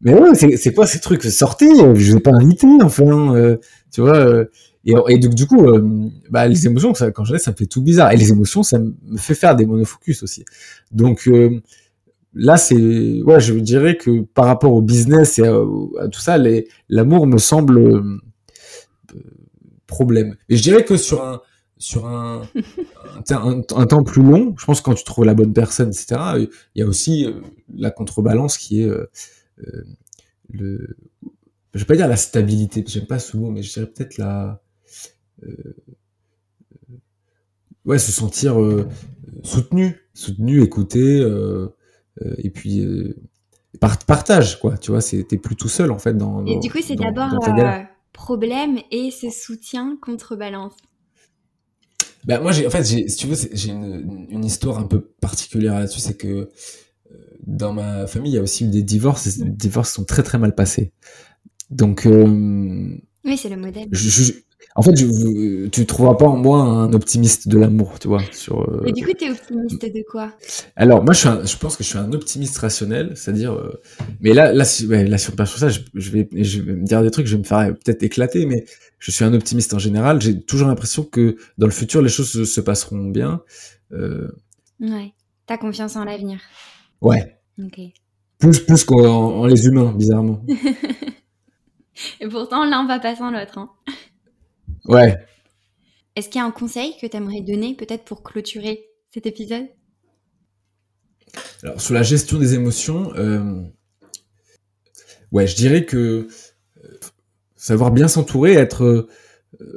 mais 0.00 0.14
ouais 0.14 0.34
c'est 0.34 0.74
quoi 0.74 0.86
ces 0.86 1.00
trucs? 1.00 1.22
Sortez 1.22 1.68
je 1.74 2.10
vous 2.10 2.16
ai 2.16 2.20
pas 2.20 2.32
invité 2.32 2.66
enfin 2.82 3.34
euh, 3.34 3.56
tu 3.90 4.02
vois 4.02 4.16
euh, 4.16 4.44
et, 5.08 5.18
donc 5.18 5.34
du 5.34 5.46
coup 5.46 5.66
euh, 5.66 6.08
bah, 6.30 6.46
les 6.46 6.66
émotions 6.66 6.92
quand 6.92 7.24
je 7.24 7.34
ai 7.34 7.38
ça 7.38 7.50
me 7.50 7.56
fait 7.56 7.66
tout 7.66 7.82
bizarre. 7.82 8.12
Et 8.12 8.16
les 8.16 8.30
émotions 8.30 8.62
ça 8.62 8.78
me 8.78 9.16
fait 9.16 9.34
faire 9.34 9.56
des 9.56 9.66
monofocus 9.66 10.22
aussi. 10.22 10.44
Donc 10.92 11.26
euh, 11.26 11.60
là 12.34 12.56
c'est 12.56 13.22
ouais 13.22 13.40
je 13.40 13.54
dirais 13.54 13.96
que 13.96 14.20
par 14.20 14.46
rapport 14.46 14.72
au 14.72 14.82
business 14.82 15.38
et 15.38 15.46
à, 15.46 16.08
tout 16.08 16.20
ça 16.20 16.38
l'amour 16.88 17.26
me 17.26 17.38
semble 17.38 18.20
problème. 19.86 20.36
Et 20.48 20.56
je 20.56 20.62
dirais 20.62 20.84
que 20.84 20.96
sur 20.96 21.24
un 21.24 21.40
sur 21.78 22.06
un, 22.06 22.40
un, 23.30 23.60
un, 23.76 23.86
temps 23.86 24.02
plus 24.02 24.22
long, 24.22 24.54
je 24.56 24.64
pense 24.64 24.80
que 24.80 24.86
quand 24.86 24.94
tu 24.94 25.04
trouves 25.04 25.26
la 25.26 25.34
bonne 25.34 25.52
personne, 25.52 25.88
etc., 25.88 26.48
il 26.74 26.80
y 26.80 26.82
a 26.82 26.86
aussi 26.86 27.26
la 27.76 27.90
contrebalance 27.90 28.56
qui 28.56 28.82
est 28.82 28.90
le, 30.50 30.96
je 31.74 31.80
vais 31.80 31.84
pas 31.84 31.96
dire 31.96 32.08
la 32.08 32.16
stabilité, 32.16 32.84
j'aime 32.86 33.06
pas 33.06 33.18
ce 33.18 33.36
mot, 33.36 33.50
mais 33.50 33.62
je 33.62 33.72
dirais 33.72 33.86
peut-être 33.86 34.18
la, 34.18 34.62
euh, 35.42 35.76
ouais, 37.84 37.98
se 37.98 38.12
sentir 38.12 38.60
euh, 38.60 38.88
soutenu, 39.42 39.96
soutenu, 40.14 40.62
écouté, 40.62 41.00
euh, 41.20 41.68
euh 42.22 42.34
et 42.38 42.50
puis 42.50 42.80
euh, 42.80 43.16
partage, 43.78 44.58
quoi. 44.58 44.76
Tu 44.78 44.90
vois, 44.90 45.02
t'es 45.02 45.38
plus 45.38 45.56
tout 45.56 45.68
seul 45.68 45.90
en 45.90 45.98
fait 45.98 46.16
dans. 46.16 46.44
Et 46.46 46.58
du 46.58 46.70
coup, 46.70 46.78
c'est 46.82 46.96
d'abord 46.96 47.30
problème 48.12 48.78
et 48.90 49.10
ce 49.10 49.28
soutien 49.28 49.98
contrebalance. 50.00 50.72
Ben 52.24 52.40
moi, 52.40 52.50
j'ai, 52.50 52.66
en 52.66 52.70
fait, 52.70 52.82
si 52.82 53.04
tu 53.16 53.26
veux, 53.26 53.36
j'ai 53.52 53.70
une, 53.70 54.26
une, 54.30 54.44
histoire 54.44 54.78
un 54.78 54.86
peu 54.86 55.00
particulière 55.20 55.74
là-dessus, 55.74 56.00
c'est 56.00 56.16
que 56.16 56.50
dans 57.46 57.72
ma 57.72 58.06
famille, 58.06 58.32
il 58.32 58.34
y 58.36 58.38
a 58.38 58.42
aussi 58.42 58.64
eu 58.64 58.68
des 58.68 58.82
divorces, 58.82 59.26
et 59.26 59.44
les 59.44 59.50
divorces 59.50 59.92
sont 59.92 60.04
très 60.04 60.22
très 60.22 60.38
mal 60.38 60.54
passés. 60.54 60.92
Donc, 61.70 62.06
euh, 62.06 62.96
oui, 63.24 63.36
c'est 63.36 63.48
le 63.48 63.56
modèle. 63.56 63.88
Je, 63.90 64.08
je, 64.08 64.32
en 64.76 64.82
fait, 64.82 64.94
je, 64.94 65.66
tu 65.68 65.86
trouveras 65.86 66.16
pas 66.16 66.26
en 66.26 66.36
moi 66.36 66.60
un 66.60 66.92
optimiste 66.92 67.48
de 67.48 67.58
l'amour, 67.58 67.98
tu 67.98 68.08
vois. 68.08 68.22
Sur, 68.32 68.62
euh... 68.62 68.84
Et 68.86 68.92
du 68.92 69.04
coup, 69.04 69.12
tu 69.18 69.24
es 69.24 69.30
optimiste 69.30 69.82
de 69.82 70.04
quoi? 70.08 70.32
Alors, 70.76 71.02
moi, 71.02 71.14
je, 71.14 71.20
suis 71.20 71.28
un, 71.28 71.44
je 71.44 71.56
pense 71.56 71.76
que 71.76 71.82
je 71.82 71.88
suis 71.88 71.98
un 71.98 72.12
optimiste 72.12 72.58
rationnel, 72.58 73.12
c'est-à-dire. 73.16 73.54
Euh, 73.54 73.80
mais 74.20 74.34
là, 74.34 74.52
là, 74.52 74.64
si, 74.64 74.86
ouais, 74.86 75.06
là, 75.06 75.18
si 75.18 75.30
on 75.30 75.32
part 75.34 75.48
sur 75.48 75.58
ça, 75.58 75.70
je, 75.70 75.80
je, 75.94 76.10
vais, 76.10 76.28
je 76.32 76.60
vais 76.60 76.74
me 76.74 76.84
dire 76.84 77.02
des 77.02 77.10
trucs, 77.10 77.26
je 77.26 77.32
vais 77.36 77.42
me 77.42 77.44
faire 77.44 77.74
peut-être 77.74 78.02
éclater, 78.02 78.44
mais 78.44 78.64
je 78.98 79.10
suis 79.10 79.24
un 79.24 79.32
optimiste 79.32 79.72
en 79.72 79.78
général. 79.78 80.20
J'ai 80.20 80.40
toujours 80.40 80.68
l'impression 80.68 81.04
que 81.04 81.36
dans 81.58 81.66
le 81.66 81.72
futur, 81.72 82.02
les 82.02 82.10
choses 82.10 82.30
se, 82.30 82.44
se 82.44 82.60
passeront 82.60 83.06
bien. 83.06 83.42
Euh... 83.92 84.30
Ouais. 84.78 85.14
T'as 85.46 85.58
confiance 85.58 85.96
en 85.96 86.04
l'avenir. 86.04 86.38
Ouais. 87.00 87.38
Ok. 87.62 87.80
Plus, 88.38 88.60
plus 88.60 88.84
qu'en 88.84 89.46
les 89.46 89.66
humains, 89.66 89.92
bizarrement. 89.92 90.44
Et 92.20 92.28
pourtant, 92.28 92.64
l'un 92.64 92.86
va 92.86 92.98
pas 92.98 93.16
sans 93.16 93.30
l'autre. 93.30 93.58
Hein. 93.58 93.70
Ouais. 94.84 95.16
Est-ce 96.14 96.28
qu'il 96.28 96.38
y 96.38 96.42
a 96.42 96.46
un 96.46 96.50
conseil 96.50 96.96
que 97.00 97.06
tu 97.06 97.16
aimerais 97.16 97.40
donner 97.40 97.74
peut-être 97.74 98.04
pour 98.04 98.22
clôturer 98.22 98.86
cet 99.12 99.26
épisode? 99.26 99.66
Alors, 101.62 101.80
sur 101.80 101.94
la 101.94 102.02
gestion 102.02 102.38
des 102.38 102.54
émotions, 102.54 103.12
euh... 103.14 103.62
ouais, 105.32 105.46
je 105.46 105.56
dirais 105.56 105.84
que 105.84 106.28
euh, 106.84 106.98
savoir 107.56 107.90
bien 107.90 108.08
s'entourer, 108.08 108.52
être 108.52 108.84
euh, 108.84 109.08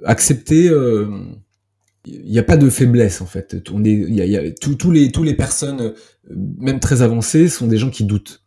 accepté, 0.05 0.69
il 2.25 2.31
n'y 2.31 2.39
a 2.39 2.43
pas 2.43 2.57
de 2.57 2.69
faiblesse 2.69 3.21
en 3.21 3.25
fait. 3.25 3.55
On 3.73 3.83
est, 3.83 3.91
y 3.91 4.21
a, 4.21 4.25
y 4.25 4.37
a, 4.37 4.51
tous 4.51 4.91
les, 4.91 5.11
tous 5.11 5.23
les 5.23 5.35
personnes, 5.35 5.81
euh, 5.81 5.93
même 6.59 6.79
très 6.79 7.01
avancées, 7.01 7.49
sont 7.49 7.67
des 7.67 7.77
gens 7.77 7.89
qui 7.89 8.03
doutent 8.03 8.43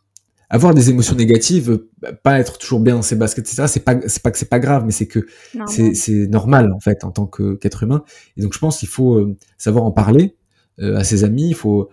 avoir 0.52 0.74
des 0.74 0.90
émotions 0.90 1.16
négatives, 1.16 1.80
pas 2.22 2.38
être 2.38 2.58
toujours 2.58 2.80
bien 2.80 2.96
dans 2.96 3.02
ses 3.02 3.16
baskets, 3.16 3.48
etc. 3.48 3.64
C'est 3.68 3.80
pas, 3.80 3.96
c'est 4.06 4.22
pas 4.22 4.30
que 4.30 4.36
c'est 4.36 4.50
pas 4.50 4.58
grave, 4.58 4.84
mais 4.84 4.92
c'est 4.92 5.06
que 5.06 5.26
c'est, 5.66 6.26
normal 6.26 6.70
en 6.74 6.78
fait 6.78 7.04
en 7.04 7.10
tant 7.10 7.26
que 7.26 7.54
qu'être 7.54 7.82
humain. 7.84 8.04
Et 8.36 8.42
donc 8.42 8.52
je 8.52 8.58
pense 8.58 8.78
qu'il 8.78 8.88
faut 8.88 9.14
euh, 9.14 9.34
savoir 9.56 9.84
en 9.84 9.92
parler 9.92 10.36
euh, 10.78 10.96
à 10.96 11.04
ses 11.04 11.24
amis. 11.24 11.48
Il 11.48 11.54
faut, 11.54 11.88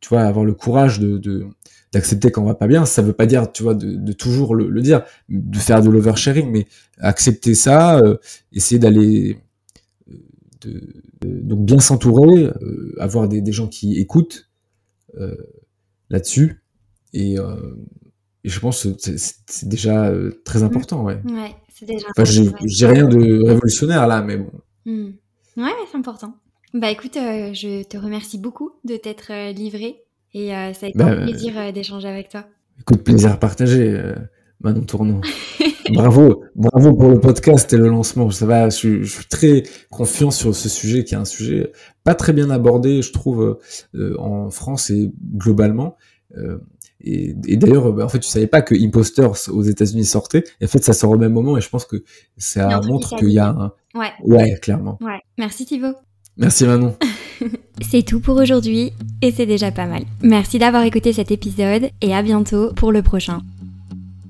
tu 0.00 0.08
vois, 0.08 0.22
avoir 0.22 0.46
le 0.46 0.54
courage 0.54 0.98
de, 0.98 1.46
d'accepter 1.92 2.30
quand 2.30 2.42
on 2.42 2.46
va 2.46 2.54
pas 2.54 2.68
bien. 2.68 2.86
Ça 2.86 3.02
veut 3.02 3.12
pas 3.12 3.26
dire, 3.26 3.52
tu 3.52 3.62
vois, 3.62 3.74
de, 3.74 3.96
de 3.96 4.12
toujours 4.12 4.54
le, 4.54 4.70
le, 4.70 4.80
dire, 4.80 5.02
de 5.28 5.58
faire 5.58 5.82
de 5.82 5.90
l'oversharing, 5.90 6.50
mais 6.50 6.66
accepter 7.00 7.54
ça, 7.54 7.98
euh, 7.98 8.16
essayer 8.50 8.78
d'aller, 8.78 9.36
de, 10.62 11.04
donc 11.22 11.64
bien 11.64 11.78
s'entourer, 11.78 12.50
avoir 12.98 13.28
des, 13.28 13.40
des 13.40 13.52
gens 13.52 13.68
qui 13.68 13.98
écoutent 13.98 14.50
là-dessus 16.10 16.62
et, 17.12 17.36
je 18.42 18.58
pense 18.58 18.84
que 18.84 19.16
c'est 19.16 19.68
déjà 19.68 20.12
très 20.44 20.62
important, 20.62 21.04
ouais. 21.04 21.20
Ouais, 21.26 21.54
c'est 21.74 21.84
déjà. 21.84 22.06
Enfin, 22.16 22.24
j'ai 22.24 22.86
rien 22.86 23.06
de 23.06 23.44
révolutionnaire 23.46 24.06
là, 24.06 24.22
mais 24.22 24.38
bon. 24.38 24.50
Mmh. 24.86 25.10
Ouais, 25.58 25.72
c'est 25.90 25.98
important. 25.98 26.34
Bah 26.72 26.90
écoute, 26.90 27.14
je 27.14 27.82
te 27.82 27.98
remercie 27.98 28.38
beaucoup 28.38 28.70
de 28.84 28.96
t'être 28.96 29.50
livré 29.52 30.04
et 30.32 30.48
ça 30.48 30.86
a 30.86 30.88
été 30.88 31.02
un 31.02 31.16
bah, 31.16 31.16
plaisir 31.16 31.72
d'échanger 31.72 32.08
avec 32.08 32.28
toi. 32.30 32.46
Écoute, 32.80 33.02
plaisir 33.02 33.38
partagé, 33.38 34.00
Manon 34.60 34.82
Tourneau. 34.82 35.20
bravo, 35.92 36.44
bravo 36.54 36.94
pour 36.94 37.10
le 37.10 37.20
podcast 37.20 37.72
et 37.72 37.76
le 37.76 37.88
lancement. 37.88 38.30
Ça 38.30 38.46
va, 38.46 38.68
je, 38.68 39.02
suis 39.02 39.26
très 39.26 39.62
confiant 39.90 40.30
sur 40.30 40.54
ce 40.54 40.68
sujet 40.68 41.04
qui 41.04 41.14
est 41.14 41.18
un 41.18 41.24
sujet 41.24 41.72
pas 42.04 42.14
très 42.14 42.32
bien 42.32 42.50
abordé, 42.50 43.02
je 43.02 43.12
trouve, 43.12 43.58
euh, 43.94 44.14
en 44.18 44.50
France 44.50 44.90
et 44.90 45.12
globalement. 45.34 45.96
Euh, 46.36 46.58
et, 47.02 47.34
d'ailleurs, 47.56 47.92
bah, 47.92 48.04
en 48.04 48.08
fait, 48.08 48.20
tu 48.20 48.28
savais 48.28 48.46
pas 48.46 48.62
que 48.62 48.74
Imposters 48.74 49.48
aux 49.50 49.62
États-Unis 49.62 50.04
sortait. 50.04 50.44
Et 50.60 50.66
en 50.66 50.68
fait, 50.68 50.84
ça 50.84 50.92
sort 50.92 51.10
au 51.10 51.18
même 51.18 51.32
moment. 51.32 51.56
Et 51.56 51.60
je 51.60 51.68
pense 51.68 51.84
que 51.84 52.04
ça 52.36 52.80
montre 52.86 53.16
qu'il 53.16 53.30
y 53.30 53.38
a 53.38 53.48
un. 53.48 53.72
Ouais. 53.94 54.10
Ouais, 54.22 54.58
clairement. 54.60 54.98
Ouais. 55.00 55.20
Merci 55.38 55.64
Thibaut. 55.64 55.94
Merci 56.36 56.64
Manon. 56.64 56.96
c'est 57.82 58.02
tout 58.02 58.20
pour 58.20 58.36
aujourd'hui 58.36 58.92
et 59.20 59.30
c'est 59.30 59.46
déjà 59.46 59.70
pas 59.70 59.86
mal. 59.86 60.04
Merci 60.22 60.58
d'avoir 60.58 60.84
écouté 60.84 61.12
cet 61.12 61.30
épisode 61.30 61.90
et 62.00 62.14
à 62.14 62.22
bientôt 62.22 62.72
pour 62.74 62.92
le 62.92 63.02
prochain. 63.02 63.40